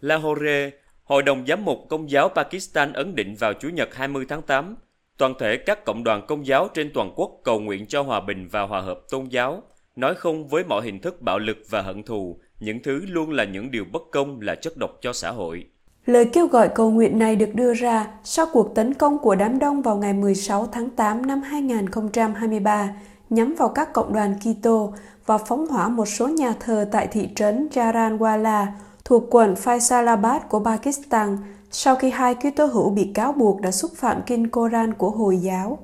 Lahore, 0.00 0.70
Hội 1.08 1.22
đồng 1.22 1.44
Giám 1.46 1.64
mục 1.64 1.78
Công 1.88 2.10
giáo 2.10 2.28
Pakistan 2.28 2.92
ấn 2.92 3.14
định 3.14 3.34
vào 3.38 3.52
Chủ 3.52 3.68
nhật 3.68 3.94
20 3.94 4.26
tháng 4.28 4.42
8, 4.42 4.76
toàn 5.18 5.34
thể 5.38 5.56
các 5.56 5.84
cộng 5.84 6.04
đoàn 6.04 6.26
công 6.28 6.46
giáo 6.46 6.68
trên 6.74 6.90
toàn 6.94 7.12
quốc 7.16 7.30
cầu 7.44 7.60
nguyện 7.60 7.86
cho 7.86 8.02
hòa 8.02 8.20
bình 8.20 8.48
và 8.50 8.62
hòa 8.62 8.80
hợp 8.80 9.00
tôn 9.10 9.24
giáo, 9.24 9.62
nói 9.96 10.14
không 10.14 10.48
với 10.48 10.64
mọi 10.64 10.82
hình 10.84 11.00
thức 11.00 11.22
bạo 11.22 11.38
lực 11.38 11.56
và 11.70 11.82
hận 11.82 12.02
thù, 12.02 12.40
những 12.60 12.82
thứ 12.82 13.00
luôn 13.08 13.30
là 13.30 13.44
những 13.44 13.70
điều 13.70 13.84
bất 13.92 14.02
công 14.12 14.40
là 14.40 14.54
chất 14.54 14.76
độc 14.76 14.90
cho 15.00 15.12
xã 15.12 15.30
hội. 15.30 15.66
Lời 16.06 16.30
kêu 16.32 16.46
gọi 16.46 16.68
cầu 16.74 16.90
nguyện 16.90 17.18
này 17.18 17.36
được 17.36 17.54
đưa 17.54 17.74
ra 17.74 18.06
sau 18.24 18.46
cuộc 18.52 18.74
tấn 18.74 18.94
công 18.94 19.18
của 19.18 19.34
đám 19.34 19.58
đông 19.58 19.82
vào 19.82 19.96
ngày 19.96 20.12
16 20.12 20.66
tháng 20.72 20.90
8 20.90 21.26
năm 21.26 21.42
2023 21.42 22.88
nhắm 23.30 23.54
vào 23.58 23.68
các 23.68 23.92
cộng 23.92 24.12
đoàn 24.12 24.34
Kitô 24.40 24.94
và 25.26 25.38
phóng 25.38 25.66
hỏa 25.66 25.88
một 25.88 26.06
số 26.06 26.28
nhà 26.28 26.54
thờ 26.60 26.88
tại 26.92 27.06
thị 27.06 27.28
trấn 27.34 27.68
Jaranwala 27.72 28.66
thuộc 29.08 29.24
quận 29.30 29.54
Faisalabad 29.54 30.40
của 30.48 30.64
Pakistan 30.64 31.38
sau 31.70 31.96
khi 31.96 32.10
hai 32.10 32.34
Kitô 32.34 32.66
hữu 32.66 32.90
bị 32.90 33.10
cáo 33.14 33.32
buộc 33.32 33.60
đã 33.60 33.70
xúc 33.70 33.90
phạm 33.96 34.22
kinh 34.26 34.48
Koran 34.48 34.94
của 34.94 35.10
Hồi 35.10 35.36
giáo. 35.36 35.78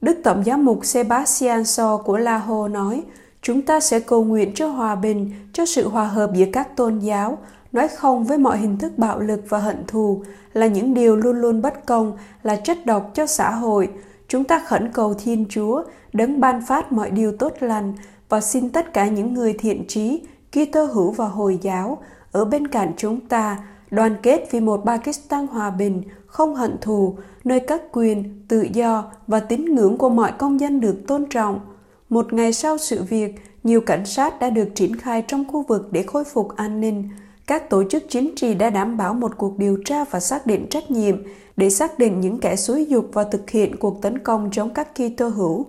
Đức 0.00 0.20
Tổng 0.24 0.44
giám 0.44 0.64
mục 0.64 0.84
Sebastian 0.84 1.64
So 1.64 1.96
của 1.96 2.16
Lahore 2.16 2.72
nói, 2.72 3.02
chúng 3.42 3.62
ta 3.62 3.80
sẽ 3.80 4.00
cầu 4.00 4.24
nguyện 4.24 4.52
cho 4.54 4.68
hòa 4.68 4.94
bình, 4.94 5.30
cho 5.52 5.66
sự 5.66 5.88
hòa 5.88 6.04
hợp 6.04 6.30
giữa 6.34 6.46
các 6.52 6.76
tôn 6.76 6.98
giáo, 6.98 7.38
nói 7.72 7.88
không 7.88 8.24
với 8.24 8.38
mọi 8.38 8.58
hình 8.58 8.78
thức 8.78 8.92
bạo 8.96 9.20
lực 9.20 9.40
và 9.48 9.58
hận 9.58 9.84
thù 9.86 10.22
là 10.52 10.66
những 10.66 10.94
điều 10.94 11.16
luôn 11.16 11.36
luôn 11.36 11.62
bất 11.62 11.86
công, 11.86 12.16
là 12.42 12.56
chất 12.56 12.86
độc 12.86 13.10
cho 13.14 13.26
xã 13.26 13.50
hội. 13.50 13.88
Chúng 14.28 14.44
ta 14.44 14.58
khẩn 14.58 14.92
cầu 14.92 15.14
Thiên 15.14 15.44
Chúa, 15.48 15.82
đấng 16.12 16.40
ban 16.40 16.66
phát 16.66 16.92
mọi 16.92 17.10
điều 17.10 17.36
tốt 17.36 17.52
lành 17.60 17.94
và 18.28 18.40
xin 18.40 18.70
tất 18.70 18.92
cả 18.92 19.06
những 19.06 19.34
người 19.34 19.52
thiện 19.58 19.86
trí, 19.88 20.22
Kitô 20.52 20.84
hữu 20.84 21.10
và 21.10 21.28
Hồi 21.28 21.58
giáo 21.62 21.98
ở 22.36 22.44
bên 22.44 22.68
cạnh 22.68 22.92
chúng 22.96 23.20
ta, 23.20 23.58
đoàn 23.90 24.16
kết 24.22 24.48
vì 24.50 24.60
một 24.60 24.82
Pakistan 24.86 25.46
hòa 25.46 25.70
bình, 25.70 26.02
không 26.26 26.54
hận 26.54 26.76
thù, 26.80 27.16
nơi 27.44 27.60
các 27.60 27.82
quyền, 27.92 28.44
tự 28.48 28.66
do 28.72 29.04
và 29.26 29.40
tín 29.40 29.64
ngưỡng 29.64 29.96
của 29.96 30.08
mọi 30.08 30.32
công 30.38 30.60
dân 30.60 30.80
được 30.80 30.96
tôn 31.06 31.26
trọng. 31.30 31.60
Một 32.08 32.32
ngày 32.32 32.52
sau 32.52 32.78
sự 32.78 33.02
việc, 33.02 33.34
nhiều 33.64 33.80
cảnh 33.80 34.06
sát 34.06 34.40
đã 34.40 34.50
được 34.50 34.68
triển 34.74 34.96
khai 34.96 35.24
trong 35.28 35.44
khu 35.48 35.64
vực 35.68 35.88
để 35.90 36.02
khôi 36.02 36.24
phục 36.24 36.56
an 36.56 36.80
ninh. 36.80 37.08
Các 37.46 37.70
tổ 37.70 37.84
chức 37.90 38.04
chính 38.08 38.34
trị 38.36 38.54
đã 38.54 38.70
đảm 38.70 38.96
bảo 38.96 39.14
một 39.14 39.36
cuộc 39.36 39.58
điều 39.58 39.78
tra 39.84 40.04
và 40.04 40.20
xác 40.20 40.46
định 40.46 40.66
trách 40.70 40.90
nhiệm 40.90 41.22
để 41.56 41.70
xác 41.70 41.98
định 41.98 42.20
những 42.20 42.38
kẻ 42.38 42.56
xúi 42.56 42.86
dục 42.86 43.08
và 43.12 43.24
thực 43.24 43.50
hiện 43.50 43.76
cuộc 43.76 44.02
tấn 44.02 44.18
công 44.18 44.48
chống 44.52 44.70
các 44.74 44.88
Kitô 44.94 45.28
hữu. 45.28 45.66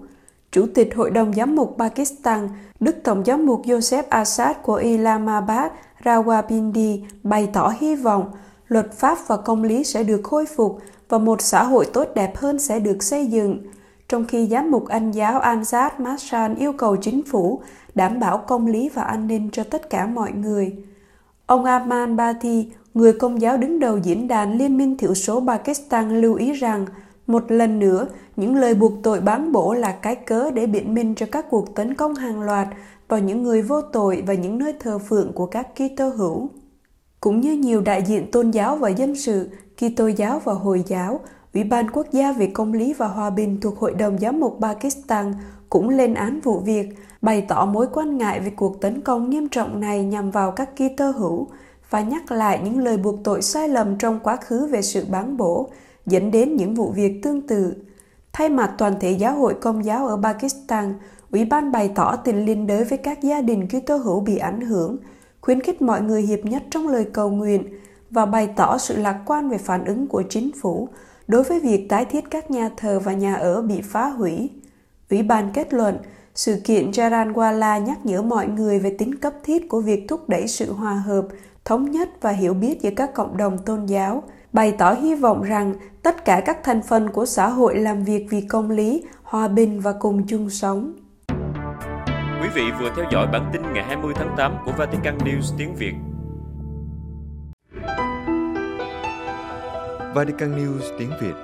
Chủ 0.57 0.67
tịch 0.73 0.95
Hội 0.95 1.11
đồng 1.11 1.33
Giám 1.33 1.55
mục 1.55 1.75
Pakistan, 1.77 2.49
Đức 2.79 2.95
Tổng 3.03 3.23
giám 3.25 3.45
mục 3.45 3.65
Joseph 3.65 4.03
Assad 4.09 4.57
của 4.63 4.75
Islamabad 4.75 5.71
Rawalpindi 6.03 6.99
bày 7.23 7.49
tỏ 7.53 7.73
hy 7.79 7.95
vọng 7.95 8.31
luật 8.67 8.93
pháp 8.93 9.17
và 9.27 9.37
công 9.37 9.63
lý 9.63 9.83
sẽ 9.83 10.03
được 10.03 10.21
khôi 10.23 10.45
phục 10.45 10.79
và 11.09 11.17
một 11.17 11.41
xã 11.41 11.63
hội 11.63 11.85
tốt 11.93 12.07
đẹp 12.15 12.37
hơn 12.37 12.59
sẽ 12.59 12.79
được 12.79 13.03
xây 13.03 13.25
dựng. 13.25 13.59
Trong 14.09 14.25
khi 14.25 14.47
giám 14.47 14.71
mục 14.71 14.87
Anh 14.87 15.11
giáo 15.11 15.41
Anzad 15.41 15.89
Marshall 15.97 16.55
yêu 16.57 16.73
cầu 16.73 16.95
chính 16.95 17.21
phủ 17.23 17.61
đảm 17.95 18.19
bảo 18.19 18.37
công 18.37 18.67
lý 18.67 18.89
và 18.89 19.03
an 19.03 19.27
ninh 19.27 19.49
cho 19.51 19.63
tất 19.63 19.89
cả 19.89 20.05
mọi 20.05 20.31
người. 20.31 20.75
Ông 21.45 21.65
Aman 21.65 22.15
Bati, 22.15 22.71
người 22.93 23.13
công 23.13 23.41
giáo 23.41 23.57
đứng 23.57 23.79
đầu 23.79 23.97
diễn 23.97 24.27
đàn 24.27 24.57
Liên 24.57 24.77
minh 24.77 24.97
thiểu 24.97 25.13
số 25.13 25.43
Pakistan 25.47 26.21
lưu 26.21 26.35
ý 26.35 26.51
rằng 26.51 26.85
một 27.27 27.51
lần 27.51 27.79
nữa, 27.79 28.07
những 28.36 28.55
lời 28.55 28.75
buộc 28.75 28.93
tội 29.03 29.22
bán 29.22 29.51
bổ 29.51 29.74
là 29.74 29.91
cái 29.91 30.15
cớ 30.15 30.51
để 30.51 30.67
biện 30.67 30.93
minh 30.93 31.15
cho 31.15 31.25
các 31.31 31.46
cuộc 31.50 31.75
tấn 31.75 31.93
công 31.96 32.15
hàng 32.15 32.41
loạt 32.41 32.67
vào 33.07 33.19
những 33.19 33.43
người 33.43 33.62
vô 33.62 33.81
tội 33.81 34.24
và 34.27 34.34
những 34.34 34.57
nơi 34.57 34.74
thờ 34.79 35.00
phượng 35.00 35.34
của 35.34 35.46
các 35.46 35.67
Kitô 35.75 36.10
hữu. 36.10 36.50
Cũng 37.22 37.41
như 37.41 37.53
nhiều 37.53 37.81
đại 37.81 38.03
diện 38.03 38.31
tôn 38.31 38.51
giáo 38.51 38.75
và 38.75 38.89
dân 38.89 39.15
sự, 39.15 39.50
Kitô 39.77 40.07
giáo 40.07 40.41
và 40.43 40.53
Hồi 40.53 40.84
giáo, 40.88 41.19
Ủy 41.53 41.63
ban 41.63 41.91
Quốc 41.91 42.07
gia 42.12 42.31
về 42.31 42.48
Công 42.53 42.74
lý 42.74 42.93
và 42.93 43.07
Hòa 43.07 43.29
bình 43.29 43.60
thuộc 43.62 43.79
Hội 43.79 43.93
đồng 43.93 44.17
Giám 44.19 44.39
mục 44.39 44.57
Pakistan 44.62 45.34
cũng 45.69 45.89
lên 45.89 46.13
án 46.13 46.39
vụ 46.39 46.60
việc, 46.60 46.89
bày 47.22 47.41
tỏ 47.41 47.65
mối 47.65 47.88
quan 47.93 48.17
ngại 48.17 48.39
về 48.39 48.51
cuộc 48.55 48.81
tấn 48.81 49.01
công 49.01 49.29
nghiêm 49.29 49.50
trọng 49.50 49.79
này 49.79 50.05
nhằm 50.05 50.31
vào 50.31 50.51
các 50.51 50.69
Kitô 50.75 51.12
hữu 51.12 51.48
và 51.89 52.01
nhắc 52.01 52.31
lại 52.31 52.62
những 52.63 52.79
lời 52.79 52.98
buộc 52.98 53.15
tội 53.24 53.41
sai 53.41 53.69
lầm 53.69 53.98
trong 53.98 54.19
quá 54.24 54.36
khứ 54.36 54.67
về 54.67 54.81
sự 54.81 55.05
bán 55.12 55.38
bổ, 55.38 55.69
dẫn 56.07 56.31
đến 56.31 56.55
những 56.55 56.73
vụ 56.73 56.91
việc 56.91 57.19
tương 57.23 57.47
tự. 57.47 57.73
Thay 58.33 58.49
mặt 58.49 58.73
toàn 58.77 58.93
thể 58.99 59.11
giáo 59.11 59.35
hội 59.35 59.53
công 59.61 59.85
giáo 59.85 60.07
ở 60.07 60.19
Pakistan, 60.23 60.93
Ủy 61.31 61.45
ban 61.45 61.71
bày 61.71 61.91
tỏ 61.95 62.15
tình 62.15 62.45
liên 62.45 62.67
đới 62.67 62.83
với 62.83 62.97
các 62.97 63.21
gia 63.21 63.41
đình 63.41 63.67
Kitô 63.67 63.97
hữu 63.97 64.19
bị 64.19 64.37
ảnh 64.37 64.61
hưởng, 64.61 64.97
khuyến 65.41 65.61
khích 65.61 65.81
mọi 65.81 66.01
người 66.01 66.21
hiệp 66.21 66.45
nhất 66.45 66.63
trong 66.71 66.87
lời 66.87 67.05
cầu 67.13 67.29
nguyện 67.29 67.63
và 68.09 68.25
bày 68.25 68.49
tỏ 68.55 68.77
sự 68.77 68.97
lạc 68.97 69.21
quan 69.25 69.49
về 69.49 69.57
phản 69.57 69.85
ứng 69.85 70.07
của 70.07 70.23
chính 70.29 70.51
phủ 70.61 70.89
đối 71.27 71.43
với 71.43 71.59
việc 71.59 71.89
tái 71.89 72.05
thiết 72.05 72.23
các 72.29 72.51
nhà 72.51 72.69
thờ 72.77 72.99
và 72.99 73.13
nhà 73.13 73.35
ở 73.35 73.61
bị 73.61 73.81
phá 73.81 74.09
hủy. 74.09 74.49
Ủy 75.09 75.23
ban 75.23 75.51
kết 75.53 75.73
luận, 75.73 75.97
sự 76.35 76.61
kiện 76.63 76.91
Jaranwala 76.91 77.83
nhắc 77.83 78.05
nhở 78.05 78.21
mọi 78.21 78.47
người 78.47 78.79
về 78.79 78.95
tính 78.99 79.15
cấp 79.15 79.33
thiết 79.43 79.69
của 79.69 79.81
việc 79.81 80.05
thúc 80.07 80.29
đẩy 80.29 80.47
sự 80.47 80.73
hòa 80.73 80.93
hợp, 80.93 81.27
thống 81.65 81.91
nhất 81.91 82.09
và 82.21 82.31
hiểu 82.31 82.53
biết 82.53 82.81
giữa 82.81 82.91
các 82.95 83.13
cộng 83.13 83.37
đồng 83.37 83.57
tôn 83.57 83.85
giáo, 83.85 84.23
bày 84.57 84.71
tỏ 84.71 84.93
hy 84.93 85.15
vọng 85.15 85.43
rằng 85.43 85.73
tất 86.03 86.25
cả 86.25 86.41
các 86.45 86.57
thành 86.63 86.81
phần 86.81 87.09
của 87.09 87.25
xã 87.25 87.49
hội 87.49 87.75
làm 87.75 88.03
việc 88.03 88.27
vì 88.29 88.41
công 88.41 88.71
lý, 88.71 89.03
hòa 89.23 89.47
bình 89.47 89.79
và 89.79 89.93
cùng 89.99 90.27
chung 90.27 90.49
sống. 90.49 90.93
Quý 92.41 92.47
vị 92.53 92.63
vừa 92.79 92.89
theo 92.95 93.05
dõi 93.11 93.27
bản 93.27 93.49
tin 93.53 93.61
ngày 93.73 93.83
20 93.83 94.13
tháng 94.15 94.35
8 94.37 94.57
của 94.65 94.71
Vatican 94.77 95.17
News 95.17 95.55
tiếng 95.57 95.75
Việt. 95.75 95.93
Vatican 100.15 100.57
News 100.57 100.97
tiếng 100.99 101.11
Việt 101.21 101.35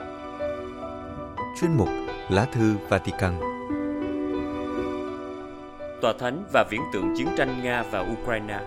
Chuyên 1.61 1.77
mục 1.77 1.89
Lá 2.29 2.45
thư 2.53 2.75
Vatican 2.89 3.33
tòa 6.01 6.13
thánh 6.19 6.43
và 6.53 6.65
viễn 6.69 6.81
tượng 6.93 7.13
chiến 7.17 7.27
tranh 7.37 7.63
Nga 7.63 7.83
và 7.91 7.99
Ukraine. 7.99 8.59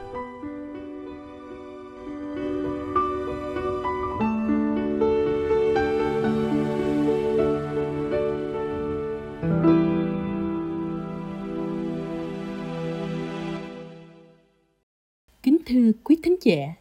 Thưa 15.76 15.92
quý 16.04 16.16
thính 16.22 16.36
giả, 16.42 16.74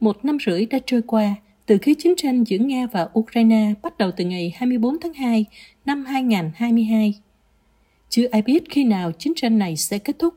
một 0.00 0.24
năm 0.24 0.38
rưỡi 0.46 0.66
đã 0.66 0.78
trôi 0.86 1.02
qua 1.06 1.34
từ 1.66 1.78
khi 1.82 1.94
chiến 1.94 2.14
tranh 2.16 2.44
giữa 2.44 2.58
Nga 2.58 2.86
và 2.92 3.08
Ukraine 3.18 3.74
bắt 3.82 3.98
đầu 3.98 4.10
từ 4.16 4.24
ngày 4.24 4.52
24 4.56 5.00
tháng 5.00 5.14
2 5.14 5.44
năm 5.84 6.04
2022. 6.04 7.14
Chưa 8.08 8.26
ai 8.30 8.42
biết 8.42 8.64
khi 8.70 8.84
nào 8.84 9.12
chiến 9.12 9.32
tranh 9.36 9.58
này 9.58 9.76
sẽ 9.76 9.98
kết 9.98 10.18
thúc, 10.18 10.34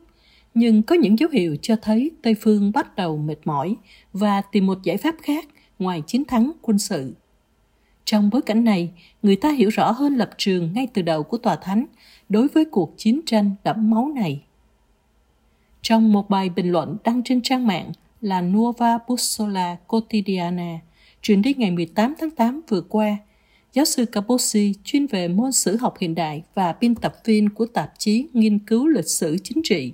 nhưng 0.54 0.82
có 0.82 0.94
những 0.94 1.18
dấu 1.18 1.30
hiệu 1.30 1.56
cho 1.62 1.76
thấy 1.82 2.10
Tây 2.22 2.34
phương 2.40 2.72
bắt 2.74 2.96
đầu 2.96 3.16
mệt 3.16 3.38
mỏi 3.44 3.76
và 4.12 4.40
tìm 4.40 4.66
một 4.66 4.78
giải 4.82 4.96
pháp 4.96 5.14
khác 5.22 5.48
ngoài 5.78 6.02
chiến 6.06 6.24
thắng 6.24 6.52
quân 6.62 6.78
sự. 6.78 7.14
Trong 8.04 8.30
bối 8.30 8.42
cảnh 8.42 8.64
này, 8.64 8.90
người 9.22 9.36
ta 9.36 9.52
hiểu 9.52 9.68
rõ 9.68 9.90
hơn 9.90 10.16
lập 10.16 10.30
trường 10.38 10.72
ngay 10.72 10.86
từ 10.94 11.02
đầu 11.02 11.22
của 11.22 11.38
Tòa 11.38 11.56
Thánh 11.56 11.86
đối 12.28 12.48
với 12.48 12.64
cuộc 12.64 12.94
chiến 12.96 13.20
tranh 13.26 13.50
đẫm 13.64 13.90
máu 13.90 14.12
này. 14.14 14.42
Trong 15.88 16.12
một 16.12 16.30
bài 16.30 16.48
bình 16.48 16.72
luận 16.72 16.96
đăng 17.04 17.22
trên 17.22 17.40
trang 17.42 17.66
mạng 17.66 17.92
là 18.20 18.40
Nuova 18.40 18.98
Bussola 19.08 19.76
Quotidiana, 19.86 20.78
truyền 21.22 21.42
đi 21.42 21.54
ngày 21.54 21.70
18 21.70 22.14
tháng 22.18 22.30
8 22.30 22.60
vừa 22.68 22.80
qua, 22.80 23.16
giáo 23.72 23.84
sư 23.84 24.04
Capozzi 24.12 24.72
chuyên 24.84 25.06
về 25.06 25.28
môn 25.28 25.52
sử 25.52 25.76
học 25.76 25.94
hiện 26.00 26.14
đại 26.14 26.42
và 26.54 26.74
biên 26.80 26.94
tập 26.94 27.14
viên 27.24 27.48
của 27.48 27.66
tạp 27.66 27.92
chí 27.98 28.26
nghiên 28.32 28.58
cứu 28.58 28.86
lịch 28.86 29.08
sử 29.08 29.36
chính 29.44 29.60
trị 29.64 29.92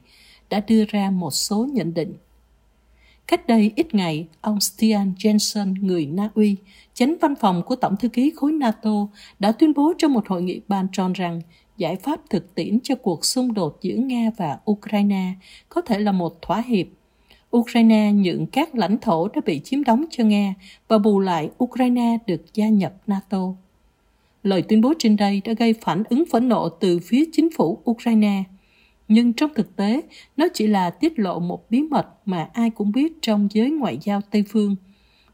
đã 0.51 0.61
đưa 0.67 0.85
ra 0.89 1.11
một 1.11 1.31
số 1.31 1.69
nhận 1.73 1.95
định. 1.95 2.15
Cách 3.27 3.47
đây 3.47 3.73
ít 3.77 3.95
ngày, 3.95 4.27
ông 4.41 4.61
Stian 4.61 5.13
Jensen, 5.19 5.75
người 5.87 6.07
Na 6.07 6.31
Uy, 6.35 6.57
chánh 6.95 7.17
văn 7.21 7.35
phòng 7.41 7.63
của 7.67 7.77
Tổng 7.77 7.97
thư 7.97 8.09
ký 8.09 8.33
khối 8.37 8.53
NATO, 8.53 9.09
đã 9.39 9.53
tuyên 9.53 9.73
bố 9.75 9.93
trong 9.99 10.13
một 10.13 10.29
hội 10.29 10.43
nghị 10.43 10.61
bàn 10.69 10.87
tròn 10.93 11.13
rằng 11.13 11.41
giải 11.77 11.97
pháp 11.97 12.21
thực 12.31 12.55
tiễn 12.55 12.79
cho 12.83 12.95
cuộc 12.95 13.25
xung 13.25 13.55
đột 13.55 13.79
giữa 13.83 13.97
Nga 13.97 14.31
và 14.37 14.59
Ukraine 14.71 15.33
có 15.69 15.81
thể 15.81 15.99
là 15.99 16.13
một 16.13 16.43
thỏa 16.43 16.61
hiệp. 16.61 16.87
Ukraine 17.57 18.13
nhượng 18.13 18.47
các 18.47 18.75
lãnh 18.75 18.99
thổ 18.99 19.29
đã 19.29 19.41
bị 19.47 19.61
chiếm 19.65 19.85
đóng 19.85 20.05
cho 20.11 20.25
Nga 20.25 20.55
và 20.89 20.99
bù 20.99 21.21
lại 21.21 21.51
Ukraine 21.65 22.19
được 22.27 22.55
gia 22.55 22.69
nhập 22.69 22.93
NATO. 23.07 23.55
Lời 24.43 24.63
tuyên 24.63 24.81
bố 24.81 24.93
trên 24.99 25.17
đây 25.17 25.43
đã 25.45 25.53
gây 25.53 25.73
phản 25.73 26.03
ứng 26.09 26.25
phẫn 26.31 26.49
nộ 26.49 26.69
từ 26.69 26.99
phía 26.99 27.25
chính 27.33 27.49
phủ 27.57 27.79
Ukraine. 27.91 28.45
Nhưng 29.09 29.33
trong 29.33 29.51
thực 29.55 29.77
tế, 29.77 30.01
nó 30.37 30.49
chỉ 30.55 30.67
là 30.67 30.91
tiết 30.91 31.19
lộ 31.19 31.39
một 31.39 31.71
bí 31.71 31.83
mật 31.83 32.07
mà 32.25 32.49
ai 32.53 32.71
cũng 32.71 32.93
biết 32.93 33.13
trong 33.23 33.49
giới 33.51 33.71
ngoại 33.71 33.99
giao 34.03 34.21
Tây 34.31 34.45
phương. 34.49 34.77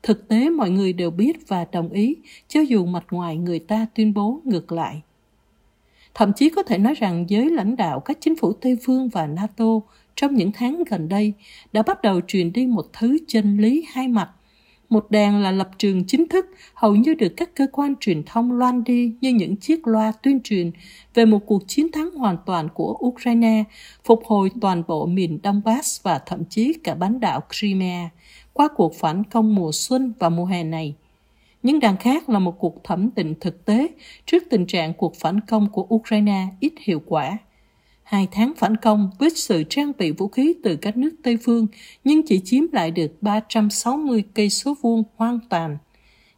Thực 0.03 0.29
tế 0.29 0.51
mọi 0.51 0.71
người 0.71 0.93
đều 0.93 1.11
biết 1.11 1.49
và 1.49 1.67
đồng 1.73 1.89
ý, 1.89 2.17
cho 2.49 2.61
dù 2.61 2.87
mặt 2.87 3.05
ngoài 3.11 3.37
người 3.37 3.59
ta 3.59 3.87
tuyên 3.95 4.15
bố 4.15 4.41
ngược 4.45 4.73
lại. 4.73 5.03
Thậm 6.15 6.33
chí 6.33 6.51
có 6.51 6.63
thể 6.63 6.79
nói 6.79 6.95
rằng 6.95 7.25
giới 7.29 7.51
lãnh 7.51 7.77
đạo 7.77 8.01
các 8.01 8.19
chính 8.21 8.37
phủ 8.37 8.53
Tây 8.53 8.77
phương 8.83 9.09
và 9.09 9.27
NATO 9.27 9.81
trong 10.17 10.35
những 10.35 10.53
tháng 10.53 10.85
gần 10.91 11.09
đây 11.09 11.33
đã 11.73 11.83
bắt 11.83 12.03
đầu 12.03 12.21
truyền 12.27 12.53
đi 12.53 12.67
một 12.67 12.87
thứ 12.93 13.19
chân 13.29 13.59
lý 13.59 13.85
hai 13.93 14.09
mặt 14.09 14.31
một 14.91 15.11
đàn 15.11 15.43
là 15.43 15.51
lập 15.51 15.71
trường 15.79 16.05
chính 16.07 16.29
thức 16.29 16.47
hầu 16.75 16.95
như 16.97 17.15
được 17.15 17.33
các 17.37 17.55
cơ 17.55 17.67
quan 17.73 17.95
truyền 18.01 18.23
thông 18.23 18.53
loan 18.53 18.85
đi 18.85 19.15
như 19.21 19.31
những 19.31 19.57
chiếc 19.57 19.87
loa 19.87 20.13
tuyên 20.23 20.41
truyền 20.45 20.71
về 21.15 21.25
một 21.25 21.39
cuộc 21.47 21.63
chiến 21.67 21.93
thắng 21.93 22.11
hoàn 22.11 22.37
toàn 22.47 22.69
của 22.75 22.97
Ukraine, 23.07 23.65
phục 24.05 24.23
hồi 24.25 24.51
toàn 24.61 24.83
bộ 24.89 25.07
miền 25.07 25.39
Donbass 25.45 26.03
và 26.03 26.19
thậm 26.19 26.45
chí 26.45 26.73
cả 26.85 26.95
bán 26.95 27.21
đảo 27.21 27.41
Crimea 27.51 28.11
qua 28.53 28.69
cuộc 28.77 28.95
phản 28.95 29.25
công 29.25 29.55
mùa 29.55 29.71
xuân 29.73 30.13
và 30.19 30.29
mùa 30.29 30.45
hè 30.45 30.65
này. 30.65 30.95
Những 31.63 31.81
đàn 31.81 31.97
khác 31.97 32.29
là 32.29 32.39
một 32.39 32.59
cuộc 32.59 32.85
thẩm 32.85 33.11
định 33.17 33.35
thực 33.41 33.65
tế 33.65 33.89
trước 34.27 34.43
tình 34.51 34.67
trạng 34.67 34.95
cuộc 34.95 35.17
phản 35.17 35.41
công 35.41 35.71
của 35.73 35.87
Ukraine 35.95 36.47
ít 36.61 36.73
hiệu 36.81 37.03
quả 37.07 37.39
hai 38.03 38.29
tháng 38.31 38.53
phản 38.57 38.77
công 38.77 39.11
với 39.19 39.31
sự 39.31 39.65
trang 39.69 39.93
bị 39.99 40.11
vũ 40.11 40.29
khí 40.29 40.55
từ 40.65 40.77
các 40.77 40.97
nước 40.97 41.11
Tây 41.23 41.39
phương 41.45 41.67
nhưng 42.05 42.23
chỉ 42.27 42.41
chiếm 42.45 42.65
lại 42.73 42.91
được 42.91 43.23
360 43.23 44.25
cây 44.35 44.51
số 44.51 44.75
vuông 44.83 45.03
hoang 45.17 45.39
tàn 45.49 45.79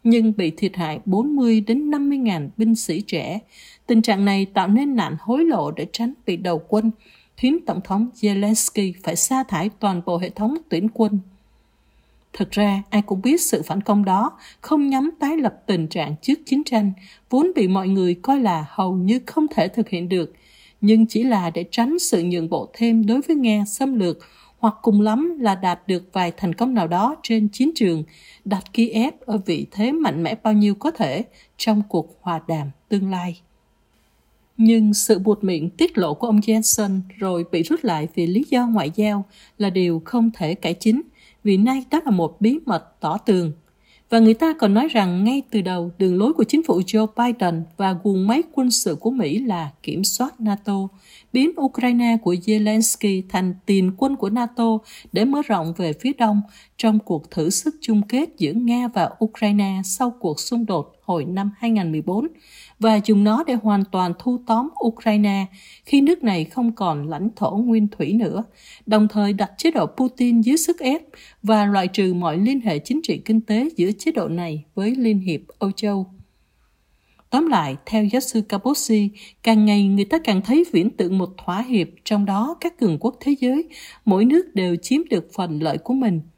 nhưng 0.05 0.33
bị 0.37 0.51
thiệt 0.51 0.77
hại 0.77 1.01
40 1.05 1.61
đến 1.61 1.91
50 1.91 2.19
ngàn 2.19 2.51
binh 2.57 2.75
sĩ 2.75 3.01
trẻ. 3.01 3.39
Tình 3.87 4.03
trạng 4.03 4.25
này 4.25 4.47
tạo 4.47 4.69
nên 4.69 4.97
nạn 4.97 5.17
hối 5.21 5.45
lộ 5.45 5.71
để 5.71 5.87
tránh 5.93 6.15
bị 6.27 6.37
đầu 6.37 6.63
quân, 6.69 6.91
khiến 7.37 7.59
Tổng 7.67 7.81
thống 7.85 8.09
Zelensky 8.15 8.93
phải 9.03 9.17
sa 9.17 9.43
thải 9.43 9.71
toàn 9.81 10.03
bộ 10.07 10.19
hệ 10.19 10.31
thống 10.31 10.57
tuyển 10.69 10.89
quân. 10.95 11.19
Thực 12.33 12.51
ra, 12.51 12.83
ai 12.91 13.03
cũng 13.03 13.23
biết 13.23 13.41
sự 13.41 13.63
phản 13.63 13.81
công 13.81 14.05
đó 14.05 14.39
không 14.61 14.89
nhắm 14.89 15.11
tái 15.21 15.37
lập 15.37 15.55
tình 15.67 15.89
trạng 15.89 16.15
trước 16.23 16.39
chiến 16.47 16.65
tranh, 16.65 16.93
vốn 17.31 17.53
bị 17.55 17.69
mọi 17.69 17.89
người 17.89 18.15
coi 18.15 18.41
là 18.41 18.67
hầu 18.69 18.95
như 18.95 19.21
không 19.27 19.47
thể 19.49 19.69
thực 19.69 19.89
hiện 19.89 20.09
được, 20.09 20.33
nhưng 20.81 21.07
chỉ 21.07 21.23
là 21.23 21.51
để 21.51 21.65
tránh 21.71 21.99
sự 21.99 22.23
nhượng 22.23 22.49
bộ 22.49 22.71
thêm 22.73 23.07
đối 23.07 23.21
với 23.21 23.37
Nga 23.37 23.65
xâm 23.65 23.95
lược 23.95 24.19
hoặc 24.59 24.75
cùng 24.83 25.01
lắm 25.01 25.39
là 25.41 25.55
đạt 25.55 25.89
được 25.89 26.05
vài 26.13 26.33
thành 26.37 26.55
công 26.55 26.75
nào 26.75 26.89
đó 26.89 27.17
trên 27.23 27.49
chiến 27.49 27.71
trường, 27.75 28.05
đặt 28.45 28.65
Kiev 28.73 29.15
ở 29.21 29.39
vị 29.47 29.67
thế 29.71 29.93
mạnh 29.93 30.23
mẽ 30.23 30.35
bao 30.43 30.53
nhiêu 30.53 30.75
có 30.75 30.91
thể 30.91 31.25
trong 31.57 31.83
cuộc 31.89 32.19
hòa 32.21 32.41
đàm 32.49 32.71
tương 32.89 33.11
lai. 33.11 33.41
Nhưng 34.57 34.95
sự 34.95 35.19
buột 35.19 35.45
miệng 35.45 35.71
tiết 35.71 35.99
lộ 35.99 36.15
của 36.15 36.27
ông 36.27 36.41
Jensen 36.41 37.01
rồi 37.19 37.45
bị 37.53 37.63
rút 37.63 37.85
lại 37.85 38.09
vì 38.15 38.27
lý 38.27 38.45
do 38.51 38.67
ngoại 38.67 38.91
giao 38.95 39.25
là 39.59 39.71
điều 39.71 40.03
không 40.05 40.31
thể 40.35 40.55
cải 40.55 40.75
chính, 40.75 41.03
vì 41.45 41.57
nay 41.57 41.85
đó 41.91 42.01
là 42.05 42.11
một 42.11 42.41
bí 42.41 42.59
mật 42.67 43.01
tỏ 43.01 43.19
tường. 43.19 43.53
Và 44.13 44.19
người 44.19 44.35
ta 44.35 44.55
còn 44.59 44.75
nói 44.75 44.89
rằng 44.89 45.25
ngay 45.25 45.43
từ 45.51 45.61
đầu, 45.61 45.91
đường 45.99 46.19
lối 46.19 46.33
của 46.33 46.45
chính 46.45 46.63
phủ 46.63 46.81
Joe 46.81 47.07
Biden 47.17 47.63
và 47.77 47.97
nguồn 48.03 48.27
máy 48.27 48.43
quân 48.53 48.71
sự 48.71 48.95
của 48.95 49.11
Mỹ 49.11 49.39
là 49.39 49.71
kiểm 49.83 50.05
soát 50.05 50.41
NATO, 50.41 50.89
biến 51.33 51.51
Ukraine 51.61 52.17
của 52.23 52.35
Zelensky 52.35 53.23
thành 53.29 53.55
tiền 53.67 53.93
quân 53.97 54.17
của 54.17 54.31
NATO 54.31 54.79
để 55.13 55.25
mở 55.25 55.43
rộng 55.43 55.73
về 55.77 55.93
phía 55.93 56.13
đông 56.19 56.41
trong 56.77 56.99
cuộc 56.99 57.31
thử 57.31 57.51
sức 57.51 57.77
chung 57.81 58.03
kết 58.09 58.29
giữa 58.39 58.53
Nga 58.53 58.89
và 58.89 59.11
Ukraine 59.25 59.81
sau 59.85 60.11
cuộc 60.21 60.41
xung 60.41 60.67
đột 60.67 60.95
hồi 61.03 61.25
năm 61.25 61.51
2014 61.59 62.29
và 62.83 63.01
dùng 63.05 63.25
nó 63.25 63.45
để 63.47 63.55
hoàn 63.55 63.85
toàn 63.93 64.13
thu 64.19 64.41
tóm 64.47 64.69
Ukraine 64.87 65.47
khi 65.85 66.01
nước 66.01 66.25
này 66.25 66.45
không 66.45 66.73
còn 66.73 67.09
lãnh 67.09 67.29
thổ 67.37 67.51
nguyên 67.51 67.89
thủy 67.89 68.13
nữa, 68.13 68.45
đồng 68.87 69.09
thời 69.09 69.33
đặt 69.33 69.51
chế 69.59 69.71
độ 69.71 69.87
Putin 69.87 70.41
dưới 70.41 70.57
sức 70.57 70.79
ép 70.79 71.03
và 71.43 71.65
loại 71.65 71.89
trừ 71.89 72.15
mọi 72.15 72.39
liên 72.39 72.61
hệ 72.61 72.79
chính 72.79 73.01
trị 73.03 73.23
kinh 73.25 73.41
tế 73.41 73.69
giữa 73.77 73.91
chế 73.99 74.13
độ 74.13 74.29
này 74.29 74.65
với 74.75 74.95
Liên 74.95 75.19
hiệp 75.19 75.41
Âu 75.59 75.71
Châu. 75.73 76.07
Tóm 77.31 77.49
lại, 77.49 77.77
theo 77.87 78.05
giáo 78.05 78.21
sư 78.21 78.43
Kaposi, 78.49 79.11
càng 79.43 79.65
ngày 79.65 79.85
người 79.89 80.05
ta 80.05 80.19
càng 80.25 80.43
thấy 80.43 80.65
viễn 80.73 80.91
tượng 80.91 81.19
một 81.19 81.31
thỏa 81.45 81.63
hiệp, 81.63 81.89
trong 82.05 82.25
đó 82.25 82.57
các 82.61 82.79
cường 82.79 82.99
quốc 82.99 83.17
thế 83.21 83.35
giới, 83.41 83.65
mỗi 84.05 84.25
nước 84.25 84.55
đều 84.55 84.77
chiếm 84.77 85.01
được 85.11 85.29
phần 85.35 85.63
lợi 85.63 85.79
của 85.79 85.95
mình– 85.95 86.21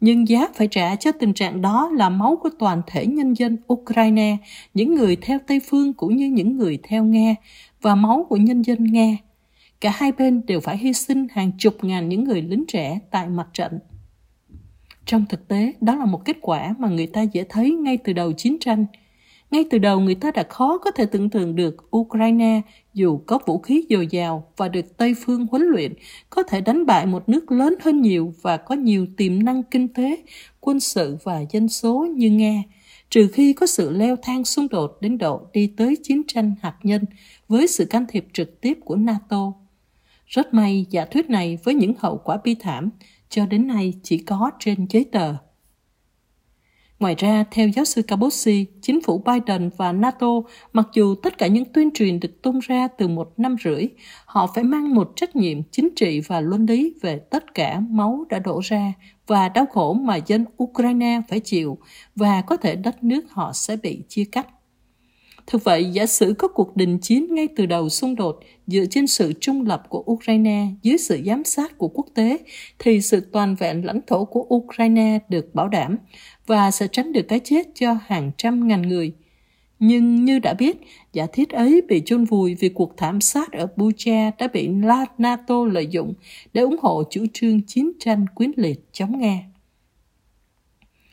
nhưng 0.00 0.28
giá 0.28 0.48
phải 0.54 0.68
trả 0.68 0.96
cho 0.96 1.12
tình 1.12 1.34
trạng 1.34 1.62
đó 1.62 1.90
là 1.94 2.08
máu 2.08 2.38
của 2.42 2.50
toàn 2.58 2.82
thể 2.86 3.06
nhân 3.06 3.34
dân 3.34 3.56
Ukraine, 3.72 4.36
những 4.74 4.94
người 4.94 5.16
theo 5.16 5.38
Tây 5.46 5.60
Phương 5.70 5.92
cũng 5.92 6.16
như 6.16 6.26
những 6.26 6.56
người 6.56 6.78
theo 6.82 7.04
Nga, 7.04 7.34
và 7.82 7.94
máu 7.94 8.26
của 8.28 8.36
nhân 8.36 8.62
dân 8.62 8.84
Nga. 8.92 9.16
Cả 9.80 9.92
hai 9.94 10.12
bên 10.12 10.46
đều 10.46 10.60
phải 10.60 10.78
hy 10.78 10.92
sinh 10.92 11.26
hàng 11.30 11.52
chục 11.58 11.84
ngàn 11.84 12.08
những 12.08 12.24
người 12.24 12.42
lính 12.42 12.64
trẻ 12.68 12.98
tại 13.10 13.28
mặt 13.28 13.48
trận. 13.52 13.78
Trong 15.06 15.24
thực 15.28 15.48
tế, 15.48 15.72
đó 15.80 15.96
là 15.96 16.04
một 16.04 16.24
kết 16.24 16.36
quả 16.40 16.74
mà 16.78 16.88
người 16.88 17.06
ta 17.06 17.22
dễ 17.22 17.44
thấy 17.48 17.70
ngay 17.70 17.96
từ 17.96 18.12
đầu 18.12 18.32
chiến 18.32 18.56
tranh– 18.60 18.86
ngay 19.50 19.64
từ 19.70 19.78
đầu 19.78 20.00
người 20.00 20.14
ta 20.14 20.30
đã 20.30 20.42
khó 20.42 20.78
có 20.78 20.90
thể 20.90 21.06
tưởng 21.06 21.30
tượng 21.30 21.56
được 21.56 21.96
Ukraine 21.96 22.60
dù 22.96 23.20
có 23.26 23.38
vũ 23.46 23.58
khí 23.58 23.84
dồi 23.90 24.06
dào 24.10 24.52
và 24.56 24.68
được 24.68 24.96
Tây 24.96 25.14
phương 25.24 25.46
huấn 25.50 25.62
luyện 25.62 25.92
có 26.30 26.42
thể 26.42 26.60
đánh 26.60 26.86
bại 26.86 27.06
một 27.06 27.28
nước 27.28 27.52
lớn 27.52 27.74
hơn 27.80 28.02
nhiều 28.02 28.34
và 28.42 28.56
có 28.56 28.74
nhiều 28.74 29.06
tiềm 29.16 29.44
năng 29.44 29.62
kinh 29.62 29.88
tế, 29.88 30.16
quân 30.60 30.80
sự 30.80 31.16
và 31.24 31.40
dân 31.50 31.68
số 31.68 32.06
như 32.16 32.30
Nga, 32.30 32.62
trừ 33.10 33.28
khi 33.32 33.52
có 33.52 33.66
sự 33.66 33.90
leo 33.90 34.16
thang 34.22 34.44
xung 34.44 34.68
đột 34.68 34.98
đến 35.00 35.18
độ 35.18 35.40
đi 35.52 35.66
tới 35.76 35.96
chiến 36.02 36.22
tranh 36.28 36.54
hạt 36.62 36.76
nhân 36.82 37.04
với 37.48 37.66
sự 37.66 37.84
can 37.84 38.04
thiệp 38.08 38.26
trực 38.32 38.60
tiếp 38.60 38.78
của 38.84 38.96
NATO. 38.96 39.52
Rất 40.26 40.54
may 40.54 40.86
giả 40.90 41.04
thuyết 41.04 41.30
này 41.30 41.58
với 41.64 41.74
những 41.74 41.94
hậu 41.98 42.18
quả 42.24 42.38
bi 42.44 42.54
thảm 42.54 42.90
cho 43.28 43.46
đến 43.46 43.66
nay 43.66 43.94
chỉ 44.02 44.18
có 44.18 44.50
trên 44.58 44.86
giấy 44.90 45.04
tờ. 45.12 45.34
Ngoài 47.00 47.14
ra, 47.18 47.44
theo 47.50 47.68
giáo 47.68 47.84
sư 47.84 48.02
Cabossi 48.02 48.66
chính 48.82 49.00
phủ 49.00 49.22
Biden 49.26 49.70
và 49.76 49.92
NATO, 49.92 50.26
mặc 50.72 50.88
dù 50.94 51.14
tất 51.14 51.38
cả 51.38 51.46
những 51.46 51.64
tuyên 51.64 51.90
truyền 51.94 52.20
được 52.20 52.42
tung 52.42 52.58
ra 52.58 52.88
từ 52.88 53.08
một 53.08 53.32
năm 53.36 53.56
rưỡi, 53.64 53.88
họ 54.24 54.46
phải 54.54 54.64
mang 54.64 54.94
một 54.94 55.12
trách 55.16 55.36
nhiệm 55.36 55.62
chính 55.70 55.88
trị 55.96 56.20
và 56.20 56.40
luân 56.40 56.66
lý 56.66 56.94
về 57.02 57.18
tất 57.18 57.54
cả 57.54 57.80
máu 57.80 58.24
đã 58.28 58.38
đổ 58.38 58.60
ra 58.64 58.92
và 59.26 59.48
đau 59.48 59.66
khổ 59.66 59.92
mà 59.92 60.16
dân 60.16 60.44
Ukraine 60.62 61.20
phải 61.28 61.40
chịu 61.40 61.78
và 62.14 62.42
có 62.42 62.56
thể 62.56 62.76
đất 62.76 63.04
nước 63.04 63.30
họ 63.30 63.52
sẽ 63.52 63.76
bị 63.76 64.02
chia 64.08 64.24
cắt. 64.24 64.46
Thực 65.46 65.64
vậy, 65.64 65.84
giả 65.92 66.06
sử 66.06 66.34
có 66.38 66.48
cuộc 66.48 66.76
đình 66.76 66.98
chiến 66.98 67.34
ngay 67.34 67.48
từ 67.56 67.66
đầu 67.66 67.88
xung 67.88 68.14
đột 68.14 68.40
dựa 68.66 68.84
trên 68.90 69.06
sự 69.06 69.32
trung 69.40 69.66
lập 69.66 69.82
của 69.88 70.04
Ukraine 70.12 70.66
dưới 70.82 70.98
sự 70.98 71.22
giám 71.26 71.44
sát 71.44 71.78
của 71.78 71.88
quốc 71.88 72.06
tế, 72.14 72.38
thì 72.78 73.00
sự 73.00 73.20
toàn 73.32 73.54
vẹn 73.54 73.84
lãnh 73.84 74.00
thổ 74.06 74.24
của 74.24 74.46
Ukraine 74.54 75.18
được 75.28 75.54
bảo 75.54 75.68
đảm 75.68 75.96
và 76.46 76.70
sẽ 76.70 76.86
tránh 76.92 77.12
được 77.12 77.28
cái 77.28 77.40
chết 77.44 77.66
cho 77.74 77.98
hàng 78.06 78.30
trăm 78.36 78.68
ngàn 78.68 78.82
người. 78.82 79.12
Nhưng 79.78 80.24
như 80.24 80.38
đã 80.38 80.54
biết, 80.54 80.76
giả 81.12 81.26
thiết 81.32 81.50
ấy 81.50 81.82
bị 81.88 82.02
chôn 82.06 82.24
vùi 82.24 82.54
vì 82.54 82.68
cuộc 82.68 82.96
thảm 82.96 83.20
sát 83.20 83.52
ở 83.52 83.66
Bucha 83.76 84.30
đã 84.38 84.48
bị 84.48 84.68
NATO 85.18 85.64
lợi 85.72 85.86
dụng 85.86 86.14
để 86.52 86.62
ủng 86.62 86.76
hộ 86.82 87.02
chủ 87.10 87.26
trương 87.32 87.62
chiến 87.62 87.92
tranh 88.00 88.26
quyến 88.34 88.52
liệt 88.56 88.92
chống 88.92 89.18
Nga. 89.18 89.38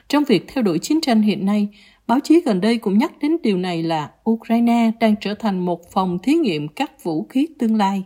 Trong 0.10 0.24
việc 0.24 0.48
theo 0.48 0.64
đuổi 0.64 0.80
chiến 0.80 1.02
tranh 1.02 1.22
hiện 1.22 1.46
nay, 1.46 1.68
báo 2.14 2.20
chí 2.20 2.42
gần 2.42 2.62
đây 2.62 2.78
cũng 2.78 2.98
nhắc 2.98 3.12
đến 3.22 3.38
điều 3.44 3.58
này 3.58 3.84
là 3.84 4.12
Ukraine 4.30 4.92
đang 5.00 5.16
trở 5.22 5.34
thành 5.34 5.60
một 5.60 5.92
phòng 5.92 6.20
thí 6.20 6.34
nghiệm 6.34 6.68
các 6.68 7.04
vũ 7.04 7.24
khí 7.24 7.48
tương 7.60 7.76
lai. 7.76 8.04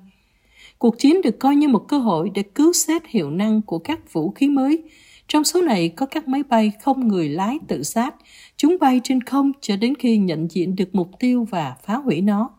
Cuộc 0.78 1.00
chiến 1.00 1.22
được 1.22 1.40
coi 1.40 1.56
như 1.56 1.68
một 1.68 1.86
cơ 1.88 1.98
hội 1.98 2.32
để 2.34 2.44
cứu 2.44 2.74
xét 2.74 3.08
hiệu 3.08 3.32
năng 3.32 3.62
của 3.62 3.80
các 3.80 4.14
vũ 4.14 4.32
khí 4.32 4.50
mới. 4.50 4.84
Trong 5.28 5.44
số 5.44 5.62
này 5.62 5.90
có 5.90 6.06
các 6.06 6.28
máy 6.28 6.44
bay 6.44 6.72
không 6.82 7.08
người 7.08 7.30
lái 7.30 7.58
tự 7.68 7.84
sát, 7.84 8.16
chúng 8.58 8.78
bay 8.80 9.02
trên 9.04 9.22
không 9.22 9.52
cho 9.62 9.76
đến 9.76 9.96
khi 9.96 10.18
nhận 10.18 10.48
diện 10.52 10.76
được 10.76 10.96
mục 10.96 11.10
tiêu 11.20 11.48
và 11.50 11.76
phá 11.86 11.96
hủy 11.96 12.22
nó. 12.22 12.50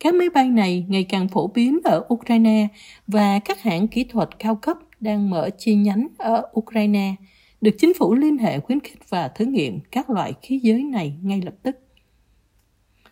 Các 0.00 0.14
máy 0.14 0.30
bay 0.30 0.48
này 0.48 0.84
ngày 0.88 1.04
càng 1.04 1.28
phổ 1.28 1.46
biến 1.46 1.78
ở 1.84 2.04
Ukraine 2.14 2.68
và 3.06 3.38
các 3.38 3.62
hãng 3.62 3.88
kỹ 3.88 4.04
thuật 4.04 4.38
cao 4.38 4.54
cấp 4.54 4.76
đang 5.00 5.30
mở 5.30 5.50
chi 5.58 5.74
nhánh 5.74 6.06
ở 6.18 6.42
Ukraine– 6.58 7.14
được 7.62 7.74
chính 7.78 7.94
phủ 7.94 8.14
liên 8.14 8.38
hệ 8.38 8.60
khuyến 8.60 8.80
khích 8.80 8.98
và 9.08 9.28
thử 9.28 9.44
nghiệm 9.44 9.80
các 9.90 10.10
loại 10.10 10.32
khí 10.42 10.60
giới 10.62 10.82
này 10.82 11.14
ngay 11.22 11.42
lập 11.44 11.54
tức. 11.62 11.76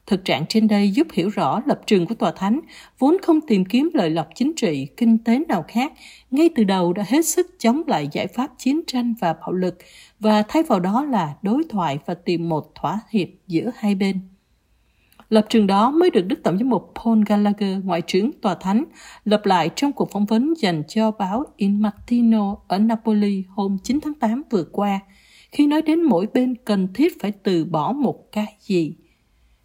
Thực 0.06 0.24
trạng 0.24 0.46
trên 0.48 0.68
đây 0.68 0.90
giúp 0.90 1.06
hiểu 1.12 1.28
rõ 1.28 1.62
lập 1.66 1.80
trường 1.86 2.06
của 2.06 2.14
tòa 2.14 2.32
thánh, 2.36 2.60
vốn 2.98 3.16
không 3.22 3.40
tìm 3.40 3.64
kiếm 3.64 3.90
lợi 3.94 4.10
lộc 4.10 4.28
chính 4.34 4.52
trị, 4.56 4.86
kinh 4.96 5.18
tế 5.18 5.38
nào 5.48 5.64
khác, 5.68 5.92
ngay 6.30 6.50
từ 6.54 6.64
đầu 6.64 6.92
đã 6.92 7.04
hết 7.08 7.26
sức 7.26 7.46
chống 7.58 7.82
lại 7.86 8.08
giải 8.12 8.26
pháp 8.26 8.50
chiến 8.58 8.80
tranh 8.86 9.14
và 9.20 9.32
bạo 9.32 9.52
lực, 9.52 9.78
và 10.20 10.42
thay 10.48 10.62
vào 10.62 10.80
đó 10.80 11.04
là 11.04 11.34
đối 11.42 11.62
thoại 11.68 11.98
và 12.06 12.14
tìm 12.14 12.48
một 12.48 12.74
thỏa 12.74 13.00
hiệp 13.10 13.28
giữa 13.46 13.70
hai 13.76 13.94
bên. 13.94 14.20
Lập 15.30 15.46
trường 15.48 15.66
đó 15.66 15.90
mới 15.90 16.10
được 16.10 16.26
Đức 16.26 16.42
Tổng 16.42 16.58
giám 16.58 16.70
mục 16.70 16.92
Paul 16.94 17.22
Gallagher, 17.26 17.84
ngoại 17.84 18.02
trưởng 18.02 18.32
tòa 18.32 18.54
thánh, 18.54 18.84
lập 19.24 19.46
lại 19.46 19.70
trong 19.76 19.92
cuộc 19.92 20.10
phỏng 20.10 20.26
vấn 20.26 20.54
dành 20.58 20.82
cho 20.88 21.10
báo 21.10 21.44
Il 21.56 21.70
Mattino 21.70 22.56
ở 22.68 22.78
Napoli 22.78 23.44
hôm 23.48 23.76
9 23.84 24.00
tháng 24.00 24.14
8 24.14 24.42
vừa 24.50 24.64
qua, 24.64 25.00
khi 25.52 25.66
nói 25.66 25.82
đến 25.82 26.02
mỗi 26.02 26.26
bên 26.34 26.54
cần 26.64 26.88
thiết 26.94 27.20
phải 27.20 27.32
từ 27.32 27.64
bỏ 27.64 27.92
một 27.92 28.32
cái 28.32 28.54
gì. 28.60 28.94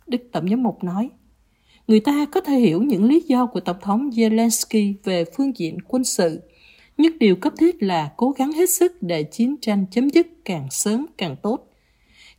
Đức 0.07 0.21
Tổng 0.31 0.49
giám 0.49 0.63
mục 0.63 0.83
nói, 0.83 1.09
người 1.87 1.99
ta 1.99 2.25
có 2.31 2.41
thể 2.41 2.59
hiểu 2.59 2.83
những 2.83 3.03
lý 3.03 3.19
do 3.19 3.45
của 3.45 3.59
Tổng 3.59 3.77
thống 3.81 4.09
Zelensky 4.09 4.93
về 5.03 5.25
phương 5.37 5.57
diện 5.57 5.77
quân 5.87 6.03
sự, 6.03 6.41
nhưng 6.97 7.19
điều 7.19 7.35
cấp 7.35 7.53
thiết 7.57 7.83
là 7.83 8.11
cố 8.17 8.31
gắng 8.31 8.51
hết 8.51 8.69
sức 8.69 8.91
để 9.01 9.23
chiến 9.23 9.55
tranh 9.61 9.85
chấm 9.91 10.09
dứt 10.09 10.27
càng 10.45 10.67
sớm 10.71 11.05
càng 11.17 11.35
tốt 11.43 11.64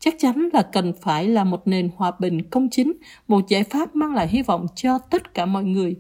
chắc 0.07 0.15
chắn 0.19 0.49
là 0.53 0.63
cần 0.63 0.93
phải 1.01 1.29
là 1.29 1.45
một 1.45 1.69
nền 1.69 1.91
hòa 1.97 2.13
bình 2.19 2.51
công 2.51 2.69
chính, 2.71 2.93
một 3.29 3.49
giải 3.49 3.65
pháp 3.65 3.95
mang 3.97 4.15
lại 4.15 4.29
hy 4.29 4.43
vọng 4.43 4.67
cho 4.75 4.99
tất 4.99 5.35
cả 5.35 5.47
mọi 5.47 5.65
người. 5.65 5.97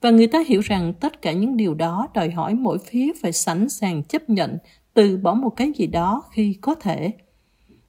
Và 0.00 0.10
người 0.10 0.26
ta 0.26 0.42
hiểu 0.46 0.60
rằng 0.60 0.92
tất 1.00 1.22
cả 1.22 1.32
những 1.32 1.56
điều 1.56 1.74
đó 1.74 2.08
đòi 2.14 2.30
hỏi 2.30 2.54
mỗi 2.54 2.78
phía 2.78 3.12
phải 3.22 3.32
sẵn 3.32 3.68
sàng 3.68 4.02
chấp 4.04 4.30
nhận, 4.30 4.58
từ 4.94 5.16
bỏ 5.16 5.34
một 5.34 5.50
cái 5.50 5.72
gì 5.76 5.86
đó 5.86 6.22
khi 6.32 6.54
có 6.60 6.74
thể. 6.74 7.12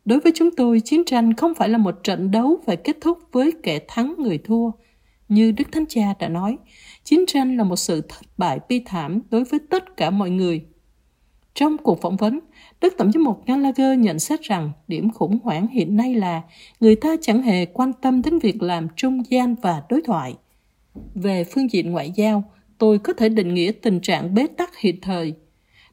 Đối 0.05 0.19
với 0.19 0.31
chúng 0.35 0.49
tôi, 0.57 0.79
chiến 0.79 1.03
tranh 1.05 1.33
không 1.33 1.55
phải 1.55 1.69
là 1.69 1.77
một 1.77 2.03
trận 2.03 2.31
đấu 2.31 2.59
phải 2.65 2.77
kết 2.77 2.97
thúc 3.01 3.19
với 3.31 3.51
kẻ 3.63 3.79
thắng 3.87 4.15
người 4.17 4.37
thua. 4.37 4.71
Như 5.27 5.51
Đức 5.51 5.71
Thánh 5.71 5.85
Cha 5.89 6.13
đã 6.19 6.29
nói, 6.29 6.57
chiến 7.03 7.25
tranh 7.27 7.57
là 7.57 7.63
một 7.63 7.75
sự 7.75 8.01
thất 8.01 8.25
bại 8.37 8.59
bi 8.69 8.81
thảm 8.85 9.21
đối 9.29 9.43
với 9.43 9.59
tất 9.69 9.97
cả 9.97 10.09
mọi 10.09 10.29
người. 10.29 10.65
Trong 11.53 11.77
cuộc 11.77 12.01
phỏng 12.01 12.17
vấn, 12.17 12.39
Đức 12.81 12.93
Tổng 12.97 13.11
giám 13.11 13.23
mục 13.23 13.45
Gallagher 13.45 13.99
nhận 13.99 14.19
xét 14.19 14.41
rằng 14.41 14.71
điểm 14.87 15.09
khủng 15.09 15.39
hoảng 15.43 15.67
hiện 15.67 15.95
nay 15.95 16.15
là 16.15 16.41
người 16.79 16.95
ta 16.95 17.15
chẳng 17.21 17.41
hề 17.41 17.65
quan 17.65 17.93
tâm 17.93 18.21
đến 18.21 18.39
việc 18.39 18.61
làm 18.61 18.87
trung 18.95 19.23
gian 19.29 19.55
và 19.61 19.83
đối 19.89 20.01
thoại. 20.01 20.35
Về 21.15 21.43
phương 21.43 21.71
diện 21.71 21.91
ngoại 21.91 22.11
giao, 22.15 22.43
tôi 22.77 22.99
có 22.99 23.13
thể 23.13 23.29
định 23.29 23.53
nghĩa 23.53 23.71
tình 23.71 23.99
trạng 23.99 24.33
bế 24.33 24.47
tắc 24.47 24.77
hiện 24.77 24.95
thời. 25.01 25.33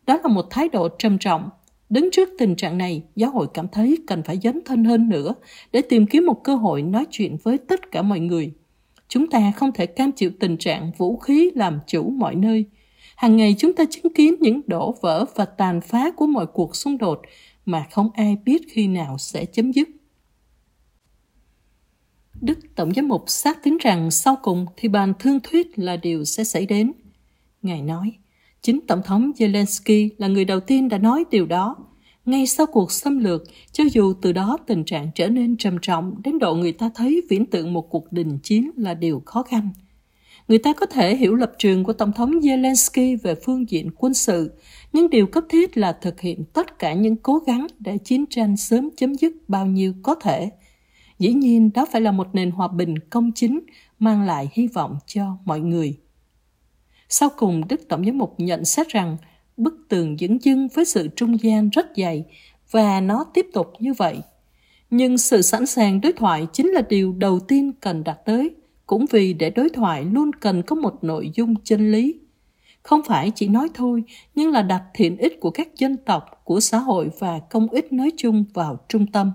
Đó 0.07 0.19
là 0.25 0.29
một 0.29 0.47
thái 0.51 0.69
độ 0.69 0.89
trầm 0.99 1.19
trọng. 1.19 1.51
Đứng 1.91 2.11
trước 2.13 2.29
tình 2.39 2.57
trạng 2.57 2.79
này, 2.79 3.03
giáo 3.17 3.31
hội 3.31 3.47
cảm 3.55 3.69
thấy 3.69 3.99
cần 4.07 4.23
phải 4.23 4.39
dấn 4.43 4.61
thân 4.65 4.85
hơn 4.85 5.09
nữa 5.09 5.35
để 5.73 5.83
tìm 5.89 6.07
kiếm 6.07 6.27
một 6.27 6.45
cơ 6.45 6.55
hội 6.55 6.83
nói 6.83 7.05
chuyện 7.11 7.37
với 7.43 7.59
tất 7.59 7.93
cả 7.93 8.03
mọi 8.03 8.21
người. 8.21 8.53
Chúng 9.09 9.31
ta 9.31 9.53
không 9.57 9.73
thể 9.73 9.87
cam 9.87 10.13
chịu 10.13 10.31
tình 10.41 10.57
trạng 10.57 10.93
vũ 10.97 11.17
khí 11.17 11.51
làm 11.55 11.79
chủ 11.87 12.11
mọi 12.11 12.35
nơi– 12.35 12.65
Hàng 13.17 13.37
ngày 13.37 13.55
chúng 13.59 13.73
ta 13.73 13.85
chứng 13.91 14.13
kiến 14.15 14.35
những 14.41 14.61
đổ 14.67 14.95
vỡ 15.01 15.25
và 15.35 15.45
tàn 15.45 15.81
phá 15.81 16.11
của 16.11 16.27
mọi 16.27 16.47
cuộc 16.47 16.77
xung 16.77 16.99
đột 16.99 17.23
mà 17.67 17.87
không 17.91 18.11
ai 18.15 18.37
biết 18.45 18.63
khi 18.69 18.89
nào 18.89 19.19
sẽ 19.19 19.45
chấm 19.45 19.73
dứt. 19.73 19.89
Đức 22.41 22.59
Tổng 22.75 22.95
giám 22.95 23.09
mục 23.09 23.25
xác 23.27 23.63
tín 23.63 23.77
rằng 23.81 24.11
sau 24.11 24.37
cùng 24.43 24.67
thì 24.77 24.89
bàn 24.89 25.13
thương 25.19 25.41
thuyết 25.43 25.79
là 25.79 25.97
điều 25.97 26.25
sẽ 26.25 26.45
xảy 26.45 26.67
đến. 26.67 26.93
Ngài 27.63 27.83
nói, 27.83 28.13
chính 28.63 28.81
Tổng 28.87 29.03
thống 29.05 29.33
Zelensky 29.39 30.09
là 30.19 30.29
người 30.29 30.45
đầu 30.45 30.61
tiên 30.61 30.89
đã 30.89 30.99
nói 30.99 31.25
điều 31.31 31.47
đó. 31.47 31.77
Ngay 32.25 32.47
sau 32.47 32.67
cuộc 32.67 32.93
xâm 32.93 33.19
lược, 33.19 33.43
cho 33.73 33.85
dù 33.93 34.15
từ 34.23 34.33
đó 34.33 34.59
tình 34.67 34.85
trạng 34.85 35.11
trở 35.15 35.29
nên 35.29 35.57
trầm 35.57 35.79
trọng 35.83 36.23
đến 36.25 36.39
độ 36.39 36.55
người 36.55 36.73
ta 36.73 36.91
thấy 36.95 37.23
viễn 37.31 37.47
tượng 37.47 37.73
một 37.73 37.91
cuộc 37.91 38.13
đình 38.13 38.39
chiến 38.39 38.71
là 38.77 38.95
điều 38.95 39.23
khó 39.27 39.43
khăn– 39.43 39.71
Người 40.49 40.59
ta 40.59 40.73
có 40.73 40.87
thể 40.87 41.17
hiểu 41.17 41.35
lập 41.35 41.53
trường 41.59 41.85
của 41.85 41.93
Tổng 41.93 42.13
thống 42.13 42.31
Zelensky 42.31 43.19
về 43.23 43.35
phương 43.35 43.71
diện 43.71 43.91
quân 43.97 44.15
sự, 44.15 44.53
nhưng 44.93 45.11
điều 45.11 45.27
cấp 45.27 45.45
thiết 45.49 45.77
là 45.77 45.93
thực 45.93 46.21
hiện 46.21 46.45
tất 46.53 46.79
cả 46.79 46.93
những 46.93 47.17
cố 47.17 47.39
gắng 47.39 47.67
để 47.79 47.99
chiến 47.99 48.25
tranh 48.31 48.57
sớm 48.57 48.91
chấm 48.97 49.15
dứt 49.15 49.33
bao 49.49 49.67
nhiêu 49.67 49.95
có 50.03 50.15
thể. 50.15 50.51
Dĩ 51.19 51.33
nhiên 51.33 51.71
đó 51.75 51.87
phải 51.93 52.01
là 52.01 52.13
một 52.13 52.29
nền 52.33 52.51
hòa 52.51 52.69
bình 52.69 52.99
công 52.99 53.33
chính, 53.35 53.61
mang 53.99 54.23
lại 54.23 54.49
hy 54.53 54.67
vọng 54.67 54.97
cho 55.07 55.37
mọi 55.45 55.61
người. 55.61 55.97
Sau 57.09 57.29
cùng, 57.37 57.69
Đức 57.69 57.81
Tổng 57.89 58.05
giám 58.05 58.19
mục 58.19 58.35
nhận 58.39 58.65
xét 58.65 58.89
rằng 58.89 59.17
bức 59.57 59.75
tường 59.89 60.17
dững 60.19 60.43
dưng 60.43 60.69
với 60.69 60.85
sự 60.85 61.09
trung 61.17 61.43
gian 61.43 61.71
rất 61.71 61.87
dày 61.97 62.25
và 62.71 63.01
nó 63.01 63.25
tiếp 63.35 63.47
tục 63.53 63.73
như 63.79 63.93
vậy. 63.93 64.19
Nhưng 64.91 65.19
sự 65.19 65.43
sẵn 65.43 65.67
sàng 65.67 66.01
đối 66.01 66.13
thoại 66.13 66.47
chính 66.53 66.67
là 66.67 66.81
điều 66.89 67.13
đầu 67.13 67.41
tiên 67.41 67.73
cần 67.81 68.05
đạt 68.05 68.25
tới– 68.25 68.51
cũng 68.87 69.07
vì 69.11 69.33
để 69.33 69.51
đối 69.51 69.69
thoại 69.69 70.05
luôn 70.05 70.31
cần 70.33 70.63
có 70.63 70.77
một 70.77 71.05
nội 71.05 71.31
dung 71.35 71.55
chân 71.65 71.93
lý. 71.93 72.15
Không 72.83 73.03
phải 73.07 73.31
chỉ 73.31 73.49
nói 73.49 73.69
thôi, 73.75 74.03
nhưng 74.35 74.51
là 74.51 74.63
đặt 74.63 74.83
thiện 74.95 75.17
ích 75.17 75.41
của 75.41 75.51
các 75.51 75.77
dân 75.77 75.97
tộc, 75.97 76.41
của 76.45 76.61
xã 76.61 76.79
hội 76.79 77.11
và 77.19 77.39
công 77.39 77.69
ích 77.69 77.93
nói 77.93 78.11
chung 78.17 78.45
vào 78.55 78.79
trung 78.89 79.07
tâm. 79.07 79.33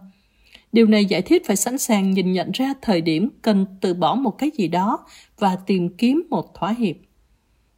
Điều 0.72 0.88
này 0.88 1.06
giải 1.06 1.22
thích 1.22 1.44
phải 1.46 1.56
sẵn 1.56 1.78
sàng 1.78 2.12
nhìn 2.12 2.32
nhận 2.32 2.52
ra 2.52 2.74
thời 2.82 3.02
điểm 3.02 3.30
cần 3.42 3.66
từ 3.82 3.94
bỏ 3.94 4.16
một 4.16 4.38
cái 4.38 4.52
gì 4.58 4.68
đó 4.68 5.06
và 5.40 5.56
tìm 5.56 5.90
kiếm 5.98 6.24
một 6.30 6.56
thỏa 6.56 6.72
hiệp. 6.72 6.96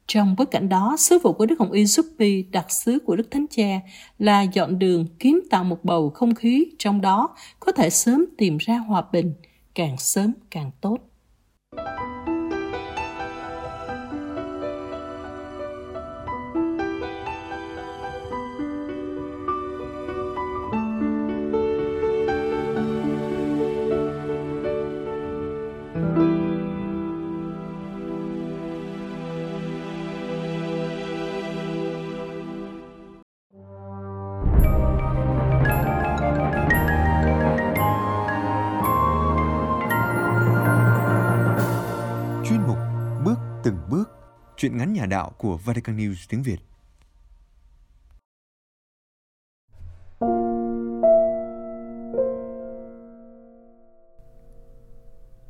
Trong 0.08 0.36
bối 0.38 0.46
cảnh 0.46 0.70
đó, 0.70 0.96
sứ 1.00 1.20
vụ 1.24 1.34
của 1.34 1.46
Đức 1.46 1.60
Hồng 1.60 1.72
Y 1.72 1.88
Suppi, 1.88 2.44
đặc 2.44 2.72
sứ 2.72 3.00
của 3.06 3.16
Đức 3.16 3.32
Thánh 3.32 3.46
Cha, 3.50 3.80
là 4.20 4.42
dọn 4.42 4.80
đường 4.80 5.08
kiến 5.20 5.40
tạo 5.50 5.64
một 5.64 5.80
bầu 5.84 6.10
không 6.10 6.36
khí 6.36 6.66
trong 6.80 7.02
đó 7.02 7.36
có 7.60 7.72
thể 7.72 7.90
sớm 7.90 8.26
tìm 8.38 8.58
ra 8.58 8.78
hòa 8.78 9.04
bình, 9.12 9.34
càng 9.76 9.98
sớm 9.98 10.34
càng 10.52 10.72
tốt. 10.82 10.98
Thank 11.76 11.88
you. 11.88 12.23
Chuyện 44.64 44.78
ngắn 44.78 44.94
nhà 44.94 45.06
đạo 45.06 45.32
của 45.38 45.58
Vatican 45.58 45.98
News 45.98 46.26
tiếng 46.30 46.44
Việt. 46.44 46.58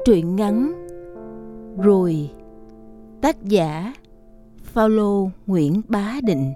Truyện 0.06 0.36
ngắn 0.36 0.88
Rồi, 1.78 2.32
Tác 3.22 3.44
giả 3.44 3.94
Paulo 4.74 5.30
Nguyễn 5.46 5.82
Bá 5.88 6.14
Định 6.24 6.54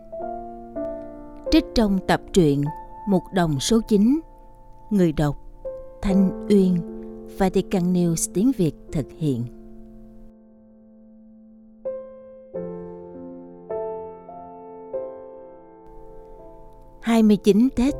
Trích 1.51 1.65
trong 1.75 1.99
tập 2.07 2.21
truyện 2.33 2.63
Một 3.07 3.23
đồng 3.33 3.59
số 3.59 3.81
9 3.87 4.19
Người 4.89 5.11
đọc 5.11 5.37
Thanh 6.01 6.47
Uyên, 6.49 6.77
Vatican 7.37 7.93
News 7.93 8.31
tiếng 8.33 8.51
Việt 8.57 8.73
thực 8.91 9.05
hiện. 9.17 9.56
Hai 17.17 17.23
mươi 17.23 17.37
chín 17.37 17.67
Tết. 17.75 17.93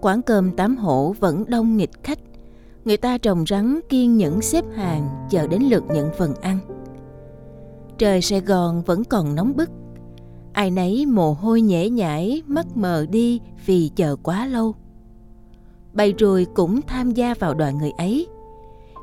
Quán 0.00 0.22
cơm 0.22 0.52
tám 0.52 0.76
hổ 0.76 1.14
vẫn 1.20 1.44
đông 1.48 1.76
nghịch 1.76 2.02
khách. 2.02 2.18
Người 2.84 2.96
ta 2.96 3.18
trồng 3.18 3.44
rắn 3.48 3.80
kiên 3.88 4.16
nhẫn 4.16 4.40
xếp 4.40 4.64
hàng 4.74 5.08
chờ 5.30 5.46
đến 5.46 5.62
lượt 5.62 5.84
nhận 5.94 6.10
phần 6.18 6.34
ăn. 6.34 6.58
Trời 7.98 8.22
Sài 8.22 8.40
Gòn 8.40 8.82
vẫn 8.82 9.04
còn 9.04 9.34
nóng 9.34 9.56
bức. 9.56 9.70
Ai 10.52 10.70
nấy 10.70 11.06
mồ 11.06 11.32
hôi 11.32 11.60
nhễ 11.60 11.88
nhãi, 11.88 12.42
mắt 12.46 12.66
mờ 12.76 13.06
đi 13.10 13.40
vì 13.66 13.90
chờ 13.96 14.16
quá 14.22 14.46
lâu. 14.46 14.74
Bầy 15.92 16.14
ruồi 16.18 16.46
cũng 16.54 16.80
tham 16.82 17.10
gia 17.10 17.34
vào 17.34 17.54
đoàn 17.54 17.78
người 17.78 17.92
ấy. 17.98 18.26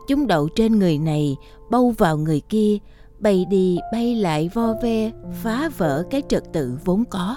Chúng 0.07 0.27
đậu 0.27 0.47
trên 0.55 0.79
người 0.79 0.97
này, 0.97 1.37
bâu 1.71 1.93
vào 1.97 2.17
người 2.17 2.41
kia, 2.49 2.77
bay 3.19 3.45
đi 3.49 3.79
bay 3.91 4.15
lại 4.15 4.49
vo 4.53 4.73
ve, 4.83 5.11
phá 5.43 5.69
vỡ 5.77 6.03
cái 6.09 6.21
trật 6.29 6.53
tự 6.53 6.77
vốn 6.85 7.03
có. 7.05 7.35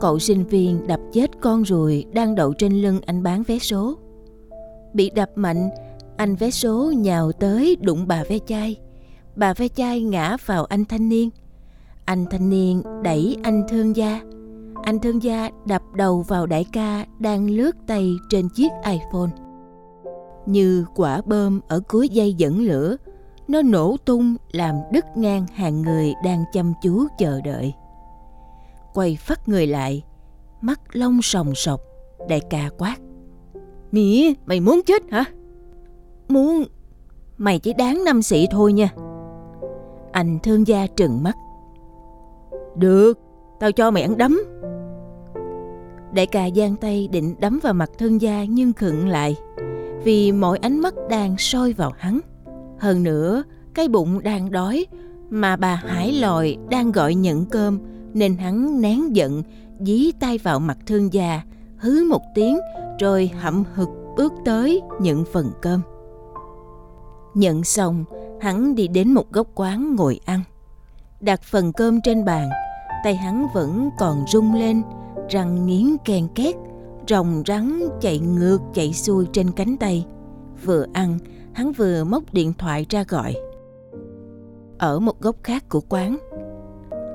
Cậu 0.00 0.18
sinh 0.18 0.44
viên 0.44 0.86
đập 0.86 1.00
chết 1.12 1.30
con 1.40 1.62
ruồi 1.62 2.04
đang 2.12 2.34
đậu 2.34 2.52
trên 2.52 2.72
lưng 2.82 3.00
anh 3.06 3.22
bán 3.22 3.42
vé 3.42 3.58
số. 3.58 3.98
Bị 4.94 5.10
đập 5.10 5.30
mạnh, 5.34 5.70
anh 6.16 6.36
vé 6.36 6.50
số 6.50 6.92
nhào 6.96 7.32
tới 7.32 7.76
đụng 7.80 8.06
bà 8.06 8.24
ve 8.28 8.38
chai. 8.46 8.76
Bà 9.36 9.54
ve 9.54 9.68
chai 9.68 10.02
ngã 10.02 10.36
vào 10.46 10.64
anh 10.64 10.84
thanh 10.84 11.08
niên. 11.08 11.30
Anh 12.04 12.26
thanh 12.30 12.50
niên 12.50 12.82
đẩy 13.02 13.36
anh 13.42 13.62
thương 13.68 13.96
gia 13.96 14.20
anh 14.82 14.98
thương 14.98 15.22
gia 15.22 15.50
đập 15.66 15.82
đầu 15.94 16.22
vào 16.22 16.46
đại 16.46 16.64
ca 16.72 17.06
đang 17.18 17.50
lướt 17.50 17.76
tay 17.86 18.16
trên 18.30 18.48
chiếc 18.48 18.68
iPhone. 18.84 19.30
Như 20.46 20.84
quả 20.94 21.22
bơm 21.26 21.60
ở 21.68 21.80
cuối 21.88 22.08
dây 22.08 22.34
dẫn 22.34 22.60
lửa, 22.60 22.96
nó 23.48 23.62
nổ 23.62 23.96
tung 24.04 24.36
làm 24.52 24.74
đứt 24.92 25.04
ngang 25.16 25.46
hàng 25.54 25.82
người 25.82 26.14
đang 26.24 26.44
chăm 26.52 26.72
chú 26.82 27.06
chờ 27.18 27.40
đợi. 27.40 27.74
Quay 29.00 29.16
phát 29.16 29.48
người 29.48 29.66
lại, 29.66 30.04
mắt 30.60 30.80
lông 30.92 31.22
sòng 31.22 31.54
sọc, 31.54 31.80
đại 32.28 32.40
ca 32.50 32.70
quát. 32.78 32.96
Mỉ, 33.92 34.34
mày 34.46 34.60
muốn 34.60 34.80
chết 34.86 35.10
hả? 35.10 35.24
Muốn, 36.28 36.64
mày 37.38 37.58
chỉ 37.58 37.72
đáng 37.72 38.04
năm 38.04 38.22
sĩ 38.22 38.46
thôi 38.50 38.72
nha. 38.72 38.88
Anh 40.12 40.38
thương 40.42 40.66
gia 40.66 40.86
trừng 40.86 41.22
mắt. 41.22 41.36
Được, 42.76 43.18
tao 43.60 43.72
cho 43.72 43.90
mày 43.90 44.02
ăn 44.02 44.18
đấm. 44.18 44.40
Đại 46.14 46.26
ca 46.26 46.50
giang 46.56 46.76
tay 46.76 47.08
định 47.12 47.34
đấm 47.40 47.58
vào 47.62 47.74
mặt 47.74 47.90
thương 47.98 48.20
gia 48.20 48.44
nhưng 48.44 48.72
khựng 48.72 49.08
lại 49.08 49.36
vì 50.04 50.32
mọi 50.32 50.58
ánh 50.58 50.80
mắt 50.80 50.94
đang 51.10 51.34
soi 51.38 51.72
vào 51.72 51.92
hắn. 51.98 52.20
Hơn 52.78 53.02
nữa, 53.02 53.42
cái 53.74 53.88
bụng 53.88 54.22
đang 54.22 54.50
đói 54.50 54.86
mà 55.30 55.56
bà 55.56 55.74
Hải 55.74 56.12
lòi 56.12 56.56
đang 56.70 56.92
gọi 56.92 57.14
nhận 57.14 57.46
cơm 57.46 57.89
nên 58.14 58.36
hắn 58.36 58.80
nén 58.80 59.16
giận 59.16 59.42
dí 59.80 60.12
tay 60.20 60.38
vào 60.38 60.60
mặt 60.60 60.78
thương 60.86 61.12
gia 61.12 61.42
hứ 61.76 62.04
một 62.10 62.22
tiếng 62.34 62.58
rồi 62.98 63.30
hậm 63.40 63.64
hực 63.74 63.88
bước 64.16 64.32
tới 64.44 64.80
nhận 65.00 65.24
phần 65.32 65.50
cơm. 65.62 65.80
Nhận 67.34 67.64
xong, 67.64 68.04
hắn 68.40 68.74
đi 68.74 68.88
đến 68.88 69.12
một 69.12 69.32
góc 69.32 69.46
quán 69.54 69.94
ngồi 69.96 70.20
ăn. 70.24 70.40
Đặt 71.20 71.42
phần 71.42 71.72
cơm 71.72 72.00
trên 72.00 72.24
bàn, 72.24 72.48
tay 73.04 73.16
hắn 73.16 73.46
vẫn 73.54 73.90
còn 73.98 74.24
rung 74.28 74.54
lên 74.54 74.82
răng 75.28 75.66
nghiến 75.66 75.96
ken 76.04 76.28
két, 76.34 76.56
rồng 77.08 77.42
rắn 77.46 77.80
chạy 78.00 78.18
ngược 78.18 78.58
chạy 78.74 78.92
xuôi 78.92 79.26
trên 79.32 79.50
cánh 79.50 79.76
tay. 79.76 80.06
Vừa 80.64 80.86
ăn, 80.92 81.18
hắn 81.52 81.72
vừa 81.72 82.04
móc 82.04 82.32
điện 82.32 82.52
thoại 82.58 82.86
ra 82.90 83.04
gọi. 83.08 83.34
Ở 84.78 84.98
một 85.00 85.20
góc 85.20 85.36
khác 85.42 85.68
của 85.68 85.80
quán, 85.88 86.18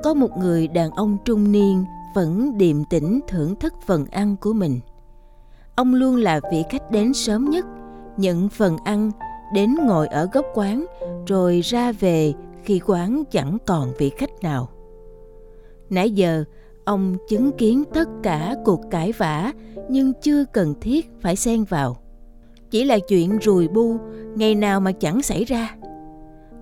có 0.05 0.13
một 0.13 0.37
người 0.37 0.67
đàn 0.67 0.91
ông 0.91 1.17
trung 1.25 1.51
niên 1.51 1.85
vẫn 2.15 2.57
điềm 2.57 2.83
tĩnh 2.83 3.19
thưởng 3.27 3.55
thức 3.55 3.73
phần 3.85 4.05
ăn 4.05 4.35
của 4.41 4.53
mình. 4.53 4.79
Ông 5.75 5.93
luôn 5.95 6.15
là 6.15 6.39
vị 6.51 6.63
khách 6.69 6.91
đến 6.91 7.13
sớm 7.13 7.49
nhất, 7.49 7.65
nhận 8.17 8.49
phần 8.49 8.77
ăn, 8.83 9.11
đến 9.53 9.75
ngồi 9.85 10.07
ở 10.07 10.27
góc 10.33 10.45
quán, 10.53 10.85
rồi 11.27 11.61
ra 11.61 11.91
về 11.91 12.33
khi 12.63 12.79
quán 12.85 13.23
chẳng 13.31 13.57
còn 13.65 13.93
vị 13.97 14.11
khách 14.17 14.43
nào. 14.43 14.69
Nãy 15.89 16.11
giờ, 16.11 16.43
Ông 16.85 17.17
chứng 17.29 17.51
kiến 17.51 17.83
tất 17.93 18.09
cả 18.23 18.55
cuộc 18.65 18.81
cãi 18.91 19.11
vã 19.17 19.53
nhưng 19.89 20.13
chưa 20.21 20.45
cần 20.45 20.73
thiết 20.81 21.11
phải 21.21 21.35
xen 21.35 21.63
vào. 21.63 21.97
Chỉ 22.71 22.83
là 22.83 22.99
chuyện 22.99 23.37
rùi 23.41 23.67
bu, 23.67 23.97
ngày 24.35 24.55
nào 24.55 24.79
mà 24.79 24.91
chẳng 24.91 25.21
xảy 25.21 25.45
ra. 25.45 25.75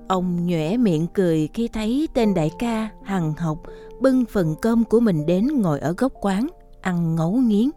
Ông 0.07 0.45
nhoẻ 0.45 0.77
miệng 0.77 1.07
cười 1.13 1.49
khi 1.53 1.67
thấy 1.67 2.07
tên 2.13 2.33
đại 2.33 2.51
ca 2.59 2.89
hằng 3.03 3.33
học 3.33 3.57
bưng 4.01 4.25
phần 4.25 4.55
cơm 4.61 4.83
của 4.83 4.99
mình 4.99 5.25
đến 5.25 5.47
ngồi 5.61 5.79
ở 5.79 5.93
góc 5.97 6.13
quán, 6.21 6.47
ăn 6.81 7.15
ngấu 7.15 7.31
nghiến. 7.31 7.69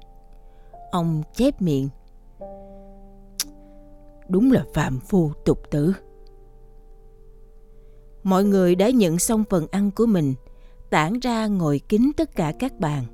Ông 0.91 1.23
chép 1.35 1.63
miệng. 1.63 1.89
Đúng 4.29 4.53
là 4.53 4.65
phạm 4.75 5.01
phu 5.01 5.33
tục 5.45 5.59
tử. 5.71 5.93
Mọi 8.23 8.45
người 8.45 8.75
đã 8.75 8.91
nhận 8.91 9.19
xong 9.19 9.45
phần 9.51 9.67
ăn 9.71 9.91
của 9.91 10.07
mình– 10.07 10.35
tản 10.91 11.21
ra 11.21 11.47
ngồi 11.47 11.81
kín 11.89 12.11
tất 12.17 12.37
cả 12.37 12.53
các 12.59 12.81
bàn. 12.81 13.05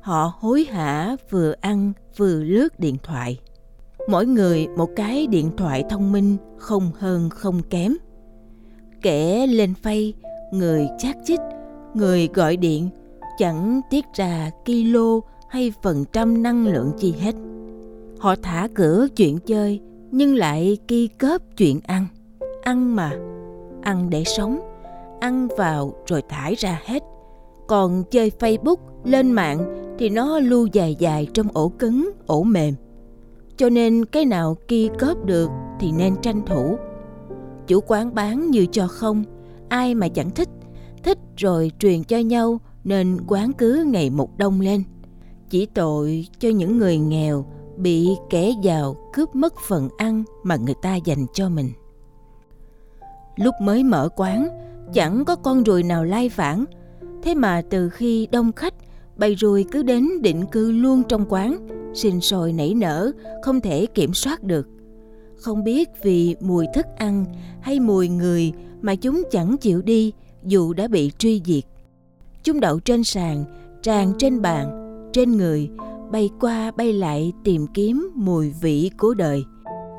Họ 0.00 0.32
hối 0.38 0.64
hả 0.70 1.16
vừa 1.30 1.54
ăn 1.60 1.92
vừa 2.16 2.42
lướt 2.42 2.80
điện 2.80 2.96
thoại. 3.02 3.40
Mỗi 4.08 4.26
người 4.26 4.66
một 4.76 4.90
cái 4.96 5.26
điện 5.26 5.50
thoại 5.56 5.84
thông 5.90 6.12
minh 6.12 6.36
không 6.58 6.90
hơn 6.98 7.30
không 7.30 7.62
kém. 7.62 7.92
Kẻ 9.02 9.46
lên 9.46 9.74
phay, 9.74 10.14
người 10.52 10.88
chat 10.98 11.16
chít, 11.24 11.40
người 11.94 12.28
gọi 12.34 12.56
điện, 12.56 12.88
chẳng 13.38 13.80
tiết 13.90 14.04
ra 14.14 14.50
kilo 14.64 15.20
hay 15.48 15.72
phần 15.82 16.04
trăm 16.12 16.42
năng 16.42 16.66
lượng 16.66 16.92
chi 16.98 17.14
hết. 17.20 17.34
Họ 18.18 18.34
thả 18.42 18.68
cửa 18.74 19.06
chuyện 19.16 19.38
chơi 19.38 19.80
nhưng 20.10 20.34
lại 20.34 20.78
ki 20.88 21.08
cớp 21.08 21.42
chuyện 21.56 21.80
ăn. 21.86 22.06
Ăn 22.62 22.96
mà, 22.96 23.12
ăn 23.82 24.10
để 24.10 24.24
sống, 24.24 24.60
ăn 25.20 25.48
vào 25.56 25.94
rồi 26.06 26.22
thải 26.28 26.54
ra 26.54 26.80
hết 26.84 27.02
còn 27.72 28.04
chơi 28.10 28.32
Facebook, 28.38 28.76
lên 29.04 29.32
mạng 29.32 29.88
thì 29.98 30.08
nó 30.08 30.38
lưu 30.38 30.66
dài 30.66 30.96
dài 30.98 31.28
trong 31.34 31.48
ổ 31.52 31.68
cứng, 31.68 32.10
ổ 32.26 32.42
mềm. 32.42 32.74
Cho 33.56 33.68
nên 33.68 34.04
cái 34.04 34.24
nào 34.24 34.56
kia 34.68 34.88
cớp 34.98 35.24
được 35.24 35.50
thì 35.80 35.92
nên 35.92 36.14
tranh 36.22 36.42
thủ. 36.46 36.76
Chủ 37.72 37.80
quán 37.86 38.14
bán 38.14 38.50
như 38.50 38.66
cho 38.72 38.86
không, 38.86 39.24
ai 39.68 39.94
mà 39.94 40.08
chẳng 40.08 40.30
thích, 40.30 40.48
thích 41.02 41.18
rồi 41.36 41.72
truyền 41.78 42.04
cho 42.04 42.18
nhau 42.18 42.60
nên 42.84 43.18
quán 43.26 43.52
cứ 43.52 43.84
ngày 43.92 44.10
một 44.10 44.38
đông 44.38 44.60
lên. 44.60 44.82
Chỉ 45.50 45.66
tội 45.66 46.26
cho 46.38 46.48
những 46.48 46.78
người 46.78 46.98
nghèo 46.98 47.46
bị 47.76 48.08
kẻ 48.30 48.52
giàu 48.62 49.10
cướp 49.12 49.34
mất 49.34 49.54
phần 49.68 49.88
ăn 49.96 50.24
mà 50.42 50.56
người 50.56 50.74
ta 50.82 50.96
dành 50.96 51.26
cho 51.32 51.48
mình. 51.48 51.70
Lúc 53.36 53.54
mới 53.62 53.84
mở 53.84 54.08
quán, 54.16 54.48
chẳng 54.92 55.24
có 55.24 55.36
con 55.36 55.62
ruồi 55.62 55.82
nào 55.82 56.04
lai 56.04 56.28
vãng, 56.28 56.64
Thế 57.22 57.34
mà 57.34 57.62
từ 57.70 57.88
khi 57.88 58.28
đông 58.32 58.52
khách, 58.52 58.74
bầy 59.16 59.34
ruồi 59.34 59.64
cứ 59.72 59.82
đến 59.82 60.08
định 60.22 60.46
cư 60.46 60.72
luôn 60.72 61.02
trong 61.08 61.26
quán, 61.28 61.68
sinh 61.94 62.20
sôi 62.20 62.52
nảy 62.52 62.74
nở, 62.74 63.12
không 63.42 63.60
thể 63.60 63.86
kiểm 63.86 64.14
soát 64.14 64.42
được. 64.42 64.68
Không 65.42 65.64
biết 65.64 65.90
vì 66.02 66.36
mùi 66.40 66.66
thức 66.74 66.86
ăn 66.96 67.24
hay 67.60 67.80
mùi 67.80 68.08
người 68.08 68.52
mà 68.80 68.94
chúng 68.94 69.22
chẳng 69.30 69.56
chịu 69.60 69.82
đi 69.82 70.12
dù 70.42 70.72
đã 70.72 70.88
bị 70.88 71.12
truy 71.18 71.42
diệt. 71.44 71.64
Chúng 72.42 72.60
đậu 72.60 72.80
trên 72.80 73.04
sàn, 73.04 73.44
tràn 73.82 74.12
trên 74.18 74.42
bàn, 74.42 74.70
trên 75.12 75.36
người, 75.36 75.70
bay 76.10 76.30
qua 76.40 76.70
bay 76.70 76.92
lại 76.92 77.32
tìm 77.44 77.66
kiếm 77.74 78.10
mùi 78.14 78.50
vị 78.50 78.90
của 78.98 79.14
đời. 79.14 79.44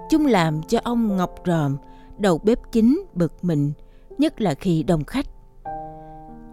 Chúng 0.10 0.26
làm 0.26 0.62
cho 0.68 0.80
ông 0.84 1.18
Ngọc 1.18 1.36
Ròm, 1.46 1.78
đầu 2.18 2.38
bếp 2.38 2.60
chính 2.72 3.06
bực 3.14 3.34
mình, 3.42 3.72
nhất 4.18 4.42
là 4.42 4.54
khi 4.54 4.84
đông 4.84 5.04
khách. 5.04 5.26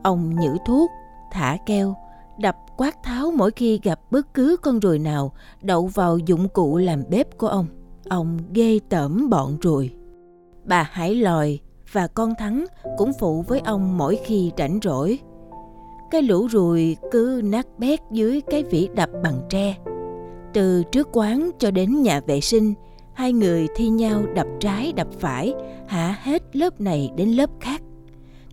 Ông 0.02 0.36
nhử 0.40 0.56
thuốc, 0.66 0.90
thả 1.32 1.56
keo, 1.66 1.94
đập 2.38 2.56
quát 2.76 3.02
tháo 3.02 3.30
mỗi 3.30 3.50
khi 3.50 3.80
gặp 3.82 4.00
bất 4.10 4.34
cứ 4.34 4.56
con 4.62 4.80
ruồi 4.80 4.98
nào 4.98 5.32
đậu 5.62 5.86
vào 5.86 6.18
dụng 6.18 6.48
cụ 6.48 6.76
làm 6.76 7.02
bếp 7.10 7.38
của 7.38 7.48
ông. 7.48 7.66
Ông 8.10 8.38
ghê 8.54 8.78
tởm 8.88 9.30
bọn 9.30 9.56
ruồi. 9.62 9.90
Bà 10.64 10.82
Hải 10.92 11.14
Lòi 11.14 11.58
và 11.92 12.06
con 12.06 12.34
Thắng 12.38 12.64
cũng 12.98 13.12
phụ 13.20 13.42
với 13.42 13.60
ông 13.60 13.98
mỗi 13.98 14.18
khi 14.24 14.50
rảnh 14.58 14.78
rỗi. 14.82 15.18
Cái 16.10 16.22
lũ 16.22 16.46
ruồi 16.46 16.96
cứ 17.12 17.40
nát 17.44 17.66
bét 17.78 18.00
dưới 18.12 18.40
cái 18.40 18.62
vỉ 18.62 18.88
đập 18.94 19.10
bằng 19.22 19.40
tre. 19.48 19.76
Từ 20.54 20.82
trước 20.92 21.08
quán 21.12 21.50
cho 21.58 21.70
đến 21.70 22.02
nhà 22.02 22.20
vệ 22.26 22.40
sinh, 22.40 22.74
hai 23.14 23.32
người 23.32 23.66
thi 23.76 23.88
nhau 23.88 24.22
đập 24.34 24.46
trái 24.60 24.92
đập 24.92 25.08
phải, 25.20 25.54
hạ 25.86 26.16
hết 26.22 26.56
lớp 26.56 26.80
này 26.80 27.10
đến 27.16 27.28
lớp 27.28 27.50
khác 27.60 27.82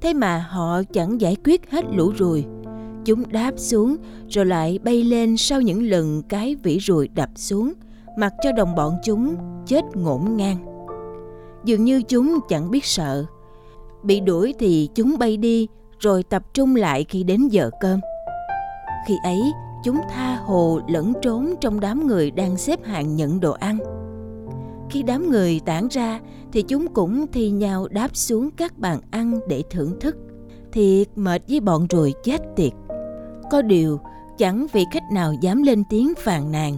thế 0.02 0.14
mà 0.14 0.46
họ 0.50 0.82
chẳng 0.94 1.22
giải 1.22 1.36
quyết 1.44 1.72
hết 1.72 1.86
lũ 1.92 2.12
ruồi 2.18 2.46
Chúng 3.08 3.24
đáp 3.32 3.52
xuống 3.58 3.96
rồi 4.30 4.46
lại 4.46 4.80
bay 4.84 5.04
lên 5.04 5.38
sau 5.38 5.62
những 5.62 5.84
lần 5.84 6.22
cái 6.30 6.56
vỉ 6.56 6.78
ruồi 6.80 7.08
đập 7.08 7.30
xuống, 7.36 7.74
mặc 8.18 8.34
cho 8.42 8.52
đồng 8.52 8.76
bọn 8.76 8.98
chúng 9.04 9.36
chết 9.66 9.82
ngổn 9.94 10.38
ngang. 10.38 10.58
Dường 11.64 11.84
như 11.84 12.02
chúng 12.02 12.40
chẳng 12.50 12.72
biết 12.72 12.86
sợ. 12.86 13.26
Bị 14.04 14.20
đuổi 14.20 14.54
thì 14.60 14.90
chúng 14.96 15.16
bay 15.20 15.38
đi 15.38 15.68
rồi 16.00 16.24
tập 16.24 16.44
trung 16.54 16.76
lại 16.76 17.06
khi 17.10 17.24
đến 17.24 17.48
giờ 17.48 17.70
cơm. 17.80 18.00
Khi 19.08 19.16
ấy, 19.24 19.42
chúng 19.84 20.00
tha 20.10 20.36
hồ 20.36 20.80
lẫn 20.88 21.14
trốn 21.22 21.54
trong 21.62 21.80
đám 21.80 22.08
người 22.08 22.32
đang 22.32 22.58
xếp 22.58 22.86
hàng 22.86 23.16
nhận 23.16 23.40
đồ 23.40 23.52
ăn. 23.52 23.78
Khi 24.90 25.04
đám 25.04 25.30
người 25.30 25.62
tản 25.66 25.88
ra 25.88 26.20
thì 26.52 26.62
chúng 26.62 26.88
cũng 26.88 27.28
thi 27.28 27.50
nhau 27.50 27.88
đáp 27.88 28.16
xuống 28.16 28.50
các 28.52 28.78
bàn 28.78 29.00
ăn 29.12 29.40
để 29.48 29.64
thưởng 29.70 30.00
thức. 30.00 30.16
Thiệt 30.72 31.08
mệt 31.16 31.42
với 31.50 31.60
bọn 31.60 31.88
ruồi 31.88 32.14
chết 32.24 32.42
tiệt. 32.56 32.72
Có 33.52 33.62
điều, 33.62 34.00
chẳng 34.38 34.68
vị 34.74 34.86
khách 34.92 35.12
nào 35.14 35.34
dám 35.42 35.64
lên 35.64 35.84
tiếng 35.90 36.14
phàn 36.18 36.52
nàn. 36.52 36.78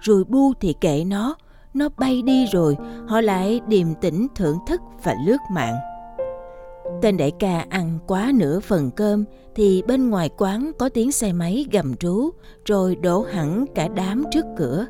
Rồi 0.00 0.24
bu 0.24 0.52
thì 0.60 0.74
kệ 0.80 1.04
nó, 1.04 1.36
nó 1.74 1.88
bay 1.98 2.22
đi 2.22 2.46
rồi, 2.46 2.76
họ 3.08 3.20
lại 3.20 3.60
điềm 3.68 3.94
tĩnh 3.94 4.26
thưởng 4.36 4.58
thức 4.66 4.80
và 5.02 5.16
lướt 5.26 5.38
mạng. 5.52 5.76
Tên 7.02 7.16
đại 7.16 7.32
ca 7.38 7.64
ăn 7.68 7.98
quá 8.06 8.32
nửa 8.34 8.60
phần 8.60 8.90
cơm 8.90 9.24
thì 9.54 9.82
bên 9.82 10.10
ngoài 10.10 10.30
quán 10.38 10.72
có 10.78 10.88
tiếng 10.88 11.12
xe 11.12 11.32
máy 11.32 11.66
gầm 11.72 11.94
rú 12.00 12.30
rồi 12.64 12.96
đổ 12.96 13.22
hẳn 13.32 13.64
cả 13.74 13.88
đám 13.88 14.24
trước 14.30 14.44
cửa. 14.56 14.86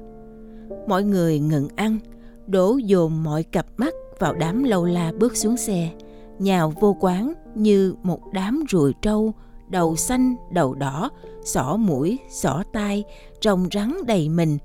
Mọi 0.88 1.04
người 1.04 1.38
ngừng 1.38 1.68
ăn, 1.76 1.98
đổ 2.46 2.76
dồn 2.76 3.22
mọi 3.22 3.42
cặp 3.42 3.66
mắt 3.76 3.94
vào 4.18 4.34
đám 4.34 4.64
lâu 4.64 4.84
la 4.84 5.12
bước 5.18 5.36
xuống 5.36 5.56
xe, 5.56 5.90
nhào 6.38 6.72
vô 6.80 6.96
quán 7.00 7.32
như 7.54 7.94
một 8.02 8.20
đám 8.32 8.64
ruồi 8.68 8.94
trâu, 9.02 9.32
đầu 9.68 9.96
xanh, 9.96 10.36
đầu 10.52 10.74
đỏ, 10.74 11.10
xỏ 11.44 11.76
mũi, 11.76 12.18
xỏ 12.30 12.62
tai, 12.72 13.04
rồng 13.42 13.68
rắn 13.72 13.94
đầy 14.06 14.28
mình. 14.28 14.58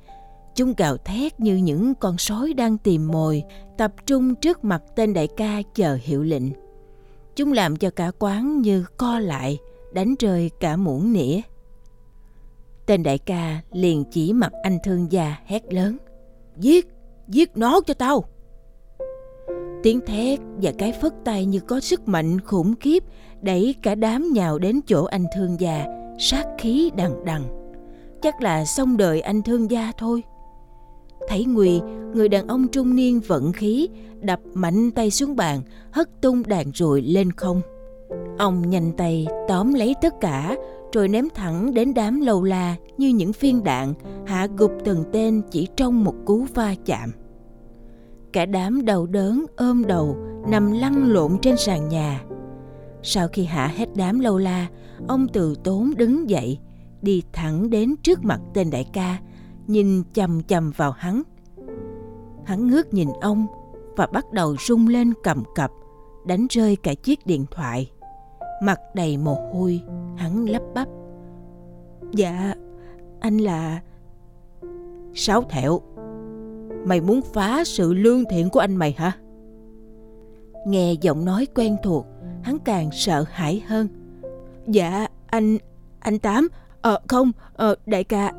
Chúng 0.55 0.73
gào 0.77 0.97
thét 0.97 1.39
như 1.39 1.55
những 1.55 1.95
con 1.95 2.17
sói 2.17 2.53
đang 2.53 2.77
tìm 2.77 3.07
mồi, 3.07 3.43
tập 3.77 3.93
trung 4.05 4.35
trước 4.35 4.63
mặt 4.63 4.83
tên 4.95 5.13
đại 5.13 5.27
ca 5.27 5.61
chờ 5.75 5.97
hiệu 6.01 6.23
lệnh. 6.23 6.43
Chúng 7.35 7.51
làm 7.53 7.75
cho 7.75 7.89
cả 7.89 8.11
quán 8.19 8.61
như 8.61 8.85
co 8.97 9.19
lại, 9.19 9.57
đánh 9.93 10.15
rơi 10.19 10.51
cả 10.59 10.75
muỗng 10.75 11.13
nĩa. 11.13 11.41
Tên 12.85 13.03
đại 13.03 13.17
ca 13.17 13.61
liền 13.71 14.03
chỉ 14.11 14.33
mặt 14.33 14.51
anh 14.63 14.77
thương 14.83 15.11
gia 15.11 15.37
hét 15.45 15.73
lớn. 15.73 15.97
Giết, 16.57 16.87
giết 17.27 17.57
nó 17.57 17.81
cho 17.81 17.93
tao! 17.93 18.23
Tiếng 19.83 20.01
thét 20.05 20.39
và 20.61 20.71
cái 20.77 20.91
phất 21.01 21.13
tay 21.25 21.45
như 21.45 21.59
có 21.59 21.79
sức 21.79 22.07
mạnh 22.07 22.41
khủng 22.41 22.75
khiếp 22.79 23.03
đẩy 23.41 23.75
cả 23.81 23.95
đám 23.95 24.33
nhào 24.33 24.59
đến 24.59 24.79
chỗ 24.87 25.03
anh 25.03 25.25
thương 25.35 25.59
gia, 25.59 25.85
sát 26.19 26.45
khí 26.59 26.91
đằng 26.95 27.25
đằng. 27.25 27.43
Chắc 28.21 28.41
là 28.41 28.65
xong 28.65 28.97
đời 28.97 29.21
anh 29.21 29.41
thương 29.41 29.71
gia 29.71 29.91
thôi. 29.97 30.23
Thấy 31.27 31.45
Nguy, 31.45 31.81
người 32.13 32.29
đàn 32.29 32.47
ông 32.47 32.67
trung 32.67 32.95
niên 32.95 33.19
vận 33.19 33.53
khí, 33.53 33.89
đập 34.21 34.39
mạnh 34.53 34.91
tay 34.91 35.11
xuống 35.11 35.35
bàn, 35.35 35.61
hất 35.91 36.21
tung 36.21 36.43
đàn 36.47 36.71
ruồi 36.73 37.01
lên 37.01 37.31
không. 37.31 37.61
Ông 38.37 38.69
nhanh 38.69 38.91
tay 38.97 39.27
tóm 39.47 39.73
lấy 39.73 39.95
tất 40.01 40.13
cả, 40.21 40.55
rồi 40.93 41.07
ném 41.07 41.27
thẳng 41.35 41.73
đến 41.73 41.93
đám 41.93 42.21
lâu 42.21 42.43
la 42.43 42.75
như 42.97 43.07
những 43.07 43.33
phiên 43.33 43.63
đạn, 43.63 43.93
hạ 44.25 44.47
gục 44.57 44.71
từng 44.85 45.03
tên 45.11 45.41
chỉ 45.51 45.67
trong 45.75 46.03
một 46.03 46.15
cú 46.25 46.45
va 46.53 46.75
chạm. 46.85 47.11
Cả 48.33 48.45
đám 48.45 48.85
đầu 48.85 49.05
đớn 49.05 49.45
ôm 49.55 49.85
đầu, 49.87 50.17
nằm 50.47 50.71
lăn 50.71 51.11
lộn 51.11 51.37
trên 51.41 51.57
sàn 51.57 51.89
nhà. 51.89 52.23
Sau 53.03 53.27
khi 53.27 53.43
hạ 53.43 53.67
hết 53.67 53.89
đám 53.95 54.19
lâu 54.19 54.37
la, 54.37 54.67
ông 55.07 55.27
từ 55.33 55.55
tốn 55.63 55.93
đứng 55.97 56.29
dậy, 56.29 56.59
đi 57.01 57.23
thẳng 57.33 57.69
đến 57.69 57.95
trước 58.03 58.23
mặt 58.23 58.39
tên 58.53 58.69
đại 58.69 58.85
ca, 58.93 59.19
nhìn 59.67 60.03
chầm 60.13 60.41
chầm 60.43 60.71
vào 60.75 60.91
hắn. 60.91 61.23
Hắn 62.45 62.67
ngước 62.67 62.93
nhìn 62.93 63.09
ông 63.21 63.47
và 63.95 64.07
bắt 64.07 64.31
đầu 64.31 64.55
rung 64.67 64.87
lên 64.87 65.13
cầm 65.23 65.43
cập, 65.55 65.71
đánh 66.25 66.47
rơi 66.49 66.75
cả 66.83 66.93
chiếc 66.93 67.25
điện 67.25 67.45
thoại. 67.51 67.91
Mặt 68.63 68.79
đầy 68.95 69.17
mồ 69.17 69.35
hôi, 69.53 69.81
hắn 70.15 70.45
lắp 70.45 70.61
bắp. 70.73 70.87
Dạ, 72.11 72.53
anh 73.19 73.37
là... 73.37 73.81
Sáu 75.15 75.43
thẹo, 75.43 75.81
mày 76.85 77.01
muốn 77.01 77.21
phá 77.33 77.63
sự 77.63 77.93
lương 77.93 78.23
thiện 78.29 78.49
của 78.49 78.59
anh 78.59 78.75
mày 78.75 78.91
hả? 78.91 79.11
Nghe 80.67 80.93
giọng 81.01 81.25
nói 81.25 81.47
quen 81.55 81.77
thuộc, 81.83 82.05
hắn 82.41 82.57
càng 82.65 82.89
sợ 82.91 83.25
hãi 83.29 83.63
hơn. 83.67 83.87
Dạ, 84.67 85.07
anh... 85.27 85.57
anh 85.99 86.19
Tám... 86.19 86.47
Ờ, 86.81 86.99
không, 87.07 87.31
ờ, 87.53 87.75
đại 87.85 88.03
ca, 88.03 88.33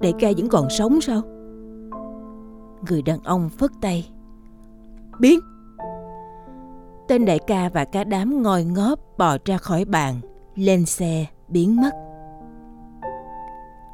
đại 0.00 0.12
ca 0.18 0.28
vẫn 0.36 0.48
còn 0.48 0.70
sống 0.70 1.00
sao? 1.00 1.22
Người 2.90 3.02
đàn 3.02 3.22
ông 3.24 3.48
phất 3.48 3.70
tay. 3.80 4.10
Biến! 5.20 5.40
Tên 7.08 7.24
đại 7.24 7.38
ca 7.46 7.68
và 7.68 7.84
cả 7.84 8.04
đám 8.04 8.42
ngồi 8.42 8.64
ngóp 8.64 9.00
bò 9.18 9.36
ra 9.44 9.58
khỏi 9.58 9.84
bàn, 9.84 10.20
lên 10.54 10.86
xe, 10.86 11.26
biến 11.48 11.76
mất. 11.76 11.90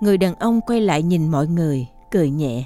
Người 0.01 0.19
đàn 0.19 0.35
ông 0.35 0.61
quay 0.61 0.81
lại 0.81 1.03
nhìn 1.03 1.31
mọi 1.31 1.47
người, 1.47 1.87
cười 2.11 2.31
nhẹ. 2.31 2.65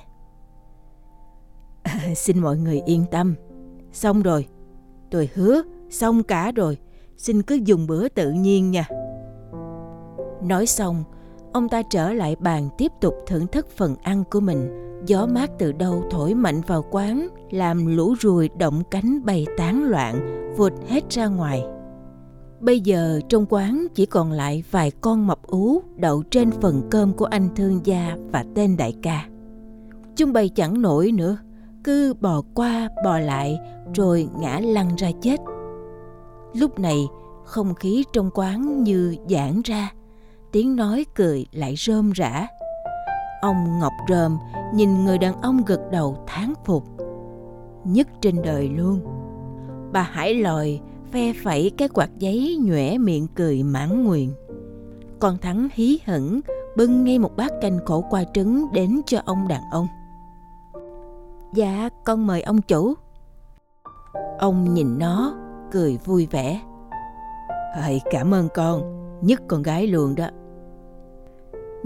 À, 1.82 2.00
xin 2.16 2.38
mọi 2.38 2.56
người 2.56 2.80
yên 2.86 3.04
tâm, 3.10 3.34
xong 3.92 4.22
rồi. 4.22 4.48
Tôi 5.10 5.28
hứa, 5.34 5.62
xong 5.90 6.22
cả 6.22 6.52
rồi, 6.52 6.78
xin 7.16 7.42
cứ 7.42 7.54
dùng 7.54 7.86
bữa 7.86 8.08
tự 8.08 8.30
nhiên 8.30 8.70
nha. 8.70 8.88
Nói 10.42 10.66
xong, 10.66 11.04
ông 11.56 11.68
ta 11.68 11.82
trở 11.82 12.12
lại 12.12 12.36
bàn 12.36 12.68
tiếp 12.78 12.92
tục 13.00 13.14
thưởng 13.26 13.46
thức 13.46 13.68
phần 13.76 13.96
ăn 14.02 14.24
của 14.30 14.40
mình. 14.40 14.68
Gió 15.06 15.26
mát 15.26 15.50
từ 15.58 15.72
đâu 15.72 16.04
thổi 16.10 16.34
mạnh 16.34 16.60
vào 16.66 16.84
quán, 16.90 17.28
làm 17.50 17.96
lũ 17.96 18.14
ruồi 18.20 18.50
động 18.58 18.82
cánh 18.90 19.24
bay 19.24 19.46
tán 19.56 19.84
loạn, 19.84 20.14
vụt 20.56 20.72
hết 20.88 21.10
ra 21.10 21.26
ngoài. 21.26 21.64
Bây 22.60 22.80
giờ 22.80 23.20
trong 23.28 23.46
quán 23.48 23.86
chỉ 23.94 24.06
còn 24.06 24.32
lại 24.32 24.64
vài 24.70 24.90
con 24.90 25.26
mập 25.26 25.46
ú 25.46 25.82
đậu 25.96 26.22
trên 26.22 26.50
phần 26.50 26.82
cơm 26.90 27.12
của 27.12 27.24
anh 27.24 27.48
thương 27.56 27.80
gia 27.84 28.16
và 28.32 28.44
tên 28.54 28.76
đại 28.76 28.94
ca. 29.02 29.26
Chúng 30.16 30.32
bay 30.32 30.48
chẳng 30.48 30.82
nổi 30.82 31.12
nữa, 31.12 31.38
cứ 31.84 32.14
bò 32.20 32.42
qua 32.54 32.88
bò 33.04 33.18
lại 33.18 33.58
rồi 33.94 34.28
ngã 34.38 34.60
lăn 34.60 34.96
ra 34.96 35.10
chết. 35.22 35.40
Lúc 36.54 36.78
này 36.78 37.06
không 37.44 37.74
khí 37.74 38.04
trong 38.12 38.30
quán 38.34 38.82
như 38.82 39.16
giãn 39.28 39.60
ra, 39.64 39.90
tiếng 40.56 40.76
nói 40.76 41.06
cười 41.14 41.46
lại 41.52 41.74
rơm 41.78 42.12
rã. 42.12 42.46
Ông 43.40 43.78
Ngọc 43.78 43.92
Rơm 44.08 44.38
nhìn 44.74 45.04
người 45.04 45.18
đàn 45.18 45.40
ông 45.42 45.62
gật 45.66 45.80
đầu 45.90 46.16
thán 46.26 46.52
phục. 46.64 46.84
Nhất 47.84 48.08
trên 48.20 48.42
đời 48.42 48.68
luôn. 48.68 49.00
Bà 49.92 50.02
Hải 50.02 50.34
lòi 50.34 50.80
phe 51.12 51.32
phẩy 51.44 51.72
cái 51.78 51.88
quạt 51.88 52.10
giấy 52.18 52.58
nhoẻ 52.62 52.98
miệng 52.98 53.26
cười 53.34 53.62
mãn 53.62 54.04
nguyện. 54.04 54.32
Con 55.20 55.38
Thắng 55.38 55.68
hí 55.72 55.98
hửng 56.04 56.40
bưng 56.76 57.04
ngay 57.04 57.18
một 57.18 57.36
bát 57.36 57.52
canh 57.60 57.78
khổ 57.86 58.04
qua 58.10 58.24
trứng 58.34 58.66
đến 58.72 59.00
cho 59.06 59.20
ông 59.24 59.48
đàn 59.48 59.62
ông. 59.70 59.86
Dạ, 61.54 61.88
con 62.04 62.26
mời 62.26 62.42
ông 62.42 62.62
chủ. 62.62 62.94
Ông 64.38 64.74
nhìn 64.74 64.98
nó, 64.98 65.34
cười 65.72 65.98
vui 66.04 66.26
vẻ. 66.30 66.60
ơi 67.74 68.00
cảm 68.10 68.34
ơn 68.34 68.48
con, 68.54 68.82
nhất 69.20 69.42
con 69.48 69.62
gái 69.62 69.86
luôn 69.86 70.14
đó. 70.14 70.28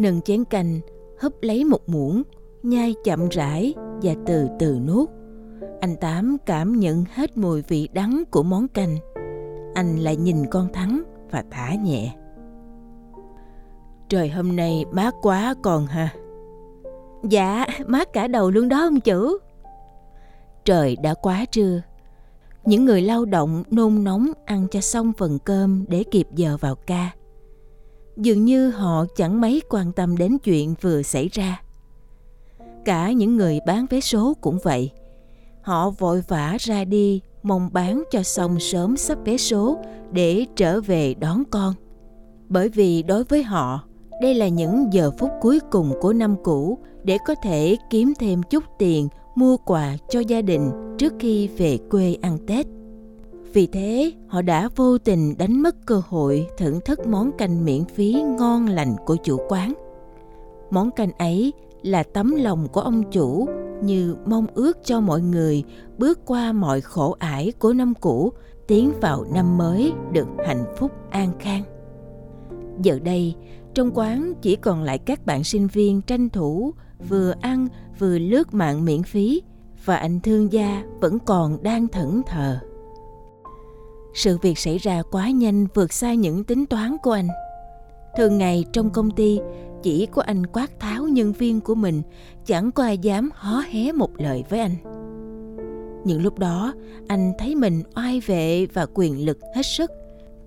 Nâng 0.01 0.21
chén 0.21 0.45
canh, 0.45 0.81
hấp 1.19 1.33
lấy 1.41 1.65
một 1.65 1.89
muỗng, 1.89 2.23
nhai 2.63 2.95
chậm 3.05 3.29
rãi 3.29 3.75
và 4.03 4.15
từ 4.27 4.49
từ 4.59 4.79
nuốt. 4.87 5.09
Anh 5.81 5.97
Tám 5.97 6.37
cảm 6.47 6.81
nhận 6.81 7.05
hết 7.15 7.37
mùi 7.37 7.63
vị 7.63 7.89
đắng 7.93 8.23
của 8.31 8.43
món 8.43 8.69
canh. 8.69 8.97
Anh 9.75 9.97
lại 9.97 10.17
nhìn 10.17 10.47
con 10.47 10.73
Thắng 10.73 11.03
và 11.31 11.45
thả 11.51 11.75
nhẹ. 11.75 12.15
Trời 14.09 14.29
hôm 14.29 14.57
nay 14.57 14.85
mát 14.93 15.15
quá 15.23 15.55
còn 15.63 15.87
ha. 15.87 16.09
Dạ, 17.29 17.67
mát 17.87 18.13
cả 18.13 18.29
đầu 18.29 18.51
luôn 18.51 18.69
đó 18.69 18.81
ông 18.87 19.01
chủ. 19.01 19.39
Trời 20.65 20.97
đã 21.03 21.15
quá 21.15 21.45
trưa. 21.45 21.83
Những 22.65 22.85
người 22.85 23.03
lao 23.03 23.25
động 23.25 23.63
nôn 23.71 24.05
nóng 24.05 24.33
ăn 24.45 24.67
cho 24.71 24.81
xong 24.81 25.13
phần 25.19 25.39
cơm 25.39 25.85
để 25.89 26.05
kịp 26.11 26.27
giờ 26.35 26.57
vào 26.61 26.75
ca. 26.75 27.11
Dường 28.17 28.45
như 28.45 28.71
họ 28.71 29.05
chẳng 29.17 29.41
mấy 29.41 29.63
quan 29.69 29.93
tâm 29.93 30.17
đến 30.17 30.39
chuyện 30.39 30.75
vừa 30.81 31.03
xảy 31.03 31.29
ra. 31.29 31.63
Cả 32.85 33.13
những 33.13 33.37
người 33.37 33.61
bán 33.67 33.87
vé 33.91 34.01
số 34.01 34.35
cũng 34.41 34.59
vậy. 34.63 34.91
Họ 35.63 35.91
vội 35.91 36.23
vã 36.29 36.57
ra 36.61 36.85
đi 36.85 37.21
mong 37.43 37.71
bán 37.73 38.03
cho 38.11 38.23
xong 38.23 38.61
sớm 38.61 38.97
sắp 38.97 39.19
vé 39.25 39.37
số 39.37 39.79
để 40.13 40.47
trở 40.57 40.81
về 40.81 41.15
đón 41.15 41.43
con. 41.51 41.75
Bởi 42.49 42.69
vì 42.69 43.03
đối 43.03 43.25
với 43.25 43.43
họ, 43.43 43.85
đây 44.23 44.35
là 44.35 44.49
những 44.49 44.93
giờ 44.93 45.11
phút 45.19 45.31
cuối 45.41 45.61
cùng 45.71 45.93
của 46.01 46.13
năm 46.13 46.37
cũ 46.43 46.79
để 47.05 47.19
có 47.27 47.35
thể 47.43 47.77
kiếm 47.91 48.13
thêm 48.19 48.43
chút 48.43 48.65
tiền 48.79 49.09
mua 49.35 49.57
quà 49.57 49.97
cho 50.09 50.21
gia 50.21 50.43
đình 50.43 50.71
trước 50.99 51.13
khi 51.19 51.49
về 51.49 51.79
quê 51.91 52.17
ăn 52.23 52.39
Tết. 52.47 52.67
Vì 53.53 53.67
thế, 53.67 54.13
họ 54.29 54.43
đã 54.43 54.69
vô 54.77 54.99
tình 54.99 55.39
đánh 55.39 55.63
mất 55.63 55.87
cơ 55.87 56.03
hội 56.09 56.47
thưởng 56.59 56.81
thức 56.85 57.07
món 57.07 57.33
canh 57.33 57.65
miễn 57.65 57.85
phí 57.85 58.23
ngon 58.39 58.67
lành 58.67 58.97
của 59.07 59.17
chủ 59.17 59.39
quán. 59.49 59.73
Món 60.71 60.91
canh 60.91 61.11
ấy 61.19 61.53
là 61.83 62.03
tấm 62.03 62.35
lòng 62.37 62.69
của 62.73 62.81
ông 62.81 63.03
chủ 63.11 63.49
như 63.83 64.17
mong 64.27 64.47
ước 64.55 64.79
cho 64.85 65.01
mọi 65.01 65.21
người 65.21 65.65
bước 65.99 66.21
qua 66.27 66.53
mọi 66.53 66.81
khổ 66.81 67.17
ải 67.19 67.53
của 67.59 67.73
năm 67.73 67.95
cũ 68.01 68.33
tiến 68.67 68.93
vào 69.01 69.25
năm 69.35 69.59
mới 69.59 69.93
được 70.13 70.27
hạnh 70.47 70.65
phúc 70.77 70.91
an 71.11 71.33
khang 71.39 71.63
giờ 72.83 72.99
đây 73.05 73.35
trong 73.75 73.91
quán 73.95 74.33
chỉ 74.43 74.57
còn 74.57 74.83
lại 74.83 74.99
các 74.99 75.27
bạn 75.27 75.45
sinh 75.45 75.67
viên 75.67 76.03
tranh 76.03 76.29
thủ 76.29 76.75
vừa 77.09 77.35
ăn 77.41 77.69
vừa 77.99 78.19
lướt 78.19 78.55
mạng 78.55 78.85
miễn 78.85 79.03
phí 79.03 79.43
và 79.85 79.97
anh 79.97 80.21
thương 80.21 80.53
gia 80.53 80.85
vẫn 81.01 81.19
còn 81.19 81.63
đang 81.63 81.89
thẫn 81.89 82.23
thờ 82.27 82.59
sự 84.15 84.39
việc 84.43 84.59
xảy 84.59 84.79
ra 84.79 85.03
quá 85.11 85.31
nhanh 85.31 85.67
vượt 85.75 85.93
xa 85.93 86.15
những 86.15 86.45
tính 86.45 86.67
toán 86.67 86.97
của 87.03 87.13
anh. 87.13 87.29
Thường 88.17 88.39
ngày 88.39 88.65
trong 88.73 88.91
công 88.91 89.11
ty, 89.11 89.41
chỉ 89.83 90.07
có 90.07 90.23
anh 90.23 90.47
quát 90.47 90.81
tháo 90.81 91.05
nhân 91.05 91.33
viên 91.33 91.61
của 91.61 91.75
mình, 91.75 92.03
chẳng 92.47 92.73
có 92.73 92.83
ai 92.83 92.99
dám 92.99 93.31
hó 93.35 93.63
hé 93.71 93.93
một 93.93 94.11
lời 94.21 94.45
với 94.49 94.61
anh. 94.61 94.75
Những 96.05 96.23
lúc 96.23 96.39
đó, 96.39 96.75
anh 97.09 97.33
thấy 97.39 97.55
mình 97.55 97.83
oai 97.97 98.21
vệ 98.21 98.67
và 98.67 98.87
quyền 98.95 99.27
lực 99.27 99.39
hết 99.55 99.63
sức. 99.63 99.91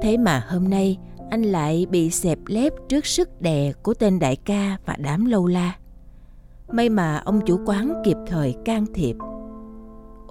Thế 0.01 0.17
mà 0.17 0.45
hôm 0.49 0.69
nay, 0.69 0.97
anh 1.29 1.43
lại 1.43 1.85
bị 1.89 2.09
xẹp 2.09 2.39
lép 2.45 2.73
trước 2.89 3.05
sức 3.05 3.41
đè 3.41 3.71
của 3.83 3.93
tên 3.93 4.19
đại 4.19 4.35
ca 4.35 4.77
và 4.85 4.95
đám 4.99 5.25
lâu 5.25 5.47
la. 5.47 5.75
May 6.71 6.89
mà 6.89 7.17
ông 7.17 7.41
chủ 7.45 7.59
quán 7.65 8.01
kịp 8.05 8.17
thời 8.27 8.55
can 8.65 8.85
thiệp 8.93 9.15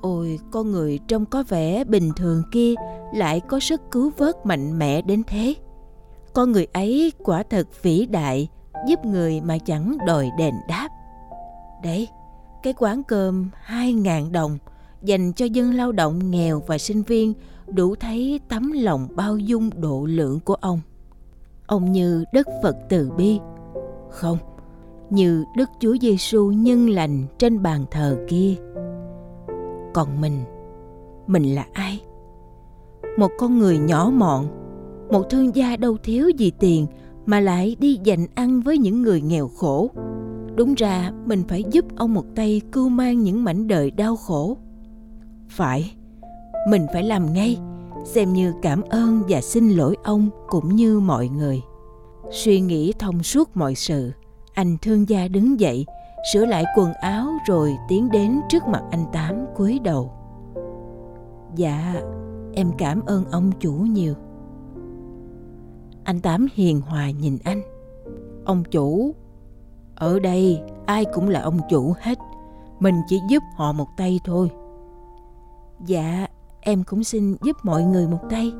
ôi 0.03 0.39
con 0.51 0.71
người 0.71 0.99
trông 1.09 1.27
có 1.27 1.45
vẻ 1.49 1.85
bình 1.85 2.11
thường 2.17 2.43
kia 2.53 2.75
lại 3.15 3.41
có 3.41 3.61
sức 3.61 3.81
cứu 3.91 4.13
vớt 4.17 4.47
mạnh 4.47 4.79
mẽ 4.79 5.03
đến 5.03 5.23
thế 5.27 5.55
con 6.33 6.53
người 6.53 6.67
ấy 6.73 7.13
quả 7.19 7.43
thật 7.43 7.69
vĩ 7.83 8.07
đại 8.07 8.49
giúp 8.89 9.05
người 9.05 9.41
mà 9.41 9.59
chẳng 9.59 9.97
đòi 10.07 10.31
đền 10.39 10.55
đáp 10.69 10.89
đấy 11.83 12.09
cái 12.63 12.75
quán 12.79 13.03
cơm 13.03 13.51
hai 13.63 13.93
ngàn 13.93 14.33
đồng 14.33 14.59
dành 15.03 15.33
cho 15.33 15.45
dân 15.45 15.75
lao 15.75 15.93
động 15.93 16.31
nghèo 16.31 16.63
và 16.67 16.79
sinh 16.79 17.03
viên 17.03 17.35
đủ 17.67 17.95
thấy 17.95 18.41
tấm 18.49 18.73
lòng 18.73 19.09
bao 19.17 19.39
dung 19.39 19.71
độ 19.81 20.05
lượng 20.05 20.41
của 20.41 20.55
ông. 20.55 20.81
Ông 21.67 21.93
như 21.93 22.25
Đức 22.33 22.49
Phật 22.63 22.77
từ 22.89 23.11
bi. 23.17 23.39
Không, 24.11 24.39
như 25.11 25.45
Đức 25.57 25.71
Chúa 25.81 25.97
Giêsu 26.01 26.51
nhân 26.51 26.89
lành 26.91 27.27
trên 27.39 27.63
bàn 27.63 27.85
thờ 27.91 28.19
kia. 28.29 28.55
Còn 29.95 30.21
mình, 30.21 30.45
mình 31.27 31.55
là 31.55 31.67
ai? 31.73 32.01
Một 33.19 33.31
con 33.39 33.59
người 33.59 33.79
nhỏ 33.79 34.11
mọn, 34.15 34.47
một 35.11 35.23
thương 35.31 35.57
gia 35.57 35.77
đâu 35.77 35.97
thiếu 36.03 36.29
gì 36.29 36.53
tiền 36.59 36.87
mà 37.27 37.41
lại 37.41 37.77
đi 37.81 37.99
dành 38.05 38.27
ăn 38.35 38.61
với 38.61 38.79
những 38.79 39.03
người 39.03 39.21
nghèo 39.21 39.49
khổ. 39.49 39.91
Đúng 40.57 40.75
ra 40.75 41.13
mình 41.27 41.43
phải 41.49 41.65
giúp 41.71 41.85
ông 41.97 42.15
một 42.15 42.25
tay 42.35 42.61
cưu 42.73 42.89
mang 42.89 43.23
những 43.23 43.45
mảnh 43.45 43.69
đời 43.69 43.91
đau 43.91 44.17
khổ 44.17 44.57
phải 45.57 45.93
mình 46.67 46.87
phải 46.93 47.03
làm 47.03 47.33
ngay 47.33 47.59
xem 48.05 48.33
như 48.33 48.53
cảm 48.63 48.83
ơn 48.83 49.23
và 49.29 49.41
xin 49.41 49.71
lỗi 49.71 49.97
ông 50.03 50.29
cũng 50.49 50.77
như 50.77 51.01
mọi 51.01 51.29
người 51.29 51.61
suy 52.31 52.61
nghĩ 52.61 52.93
thông 52.99 53.23
suốt 53.23 53.57
mọi 53.57 53.75
sự 53.75 54.13
anh 54.55 54.77
thương 54.83 55.09
gia 55.09 55.29
đứng 55.29 55.61
dậy 55.61 55.87
sửa 56.33 56.45
lại 56.45 56.65
quần 56.77 56.93
áo 56.93 57.33
rồi 57.47 57.77
tiến 57.89 58.11
đến 58.11 58.41
trước 58.49 58.63
mặt 58.67 58.83
anh 58.91 59.05
tám 59.13 59.47
cúi 59.57 59.79
đầu. 59.79 60.13
Dạ 61.55 61.95
em 62.55 62.71
cảm 62.79 63.01
ơn 63.07 63.25
ông 63.31 63.53
chủ 63.61 63.73
nhiều. 63.73 64.15
Anh 66.05 66.21
tám 66.21 66.47
hiền 66.55 66.81
hòa 66.81 67.11
nhìn 67.11 67.39
anh. 67.45 67.63
Ông 68.45 68.65
chủ 68.65 69.15
ở 69.95 70.19
đây 70.19 70.63
ai 70.87 71.05
cũng 71.15 71.29
là 71.29 71.41
ông 71.41 71.59
chủ 71.71 71.95
hết. 72.01 72.19
Mình 72.81 72.95
chỉ 73.09 73.21
giúp 73.29 73.43
họ 73.57 73.73
một 73.73 73.89
tay 73.97 74.21
thôi. 74.25 74.51
Dạ, 75.87 76.27
em 76.61 76.85
cũng 76.85 77.05
xin 77.05 77.37
giúp 77.43 77.57
mọi 77.63 77.85
người 77.85 78.09
một 78.09 78.21
tay. 78.31 78.53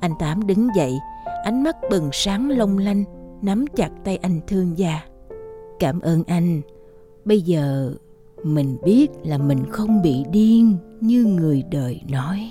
Anh 0.00 0.12
Tám 0.18 0.46
đứng 0.46 0.68
dậy, 0.76 0.98
ánh 1.44 1.62
mắt 1.62 1.76
bừng 1.90 2.08
sáng 2.12 2.50
long 2.50 2.78
lanh, 2.78 3.04
nắm 3.42 3.64
chặt 3.76 3.90
tay 4.04 4.16
anh 4.16 4.40
thương 4.46 4.78
gia. 4.78 5.00
Cảm 5.82 6.00
ơn 6.00 6.24
anh. 6.26 6.60
Bây 7.24 7.40
giờ 7.40 7.94
mình 8.42 8.76
biết 8.84 9.08
là 9.24 9.38
mình 9.38 9.64
không 9.70 10.02
bị 10.02 10.24
điên 10.32 10.76
như 11.00 11.24
người 11.24 11.62
đời 11.70 12.00
nói. 12.10 12.50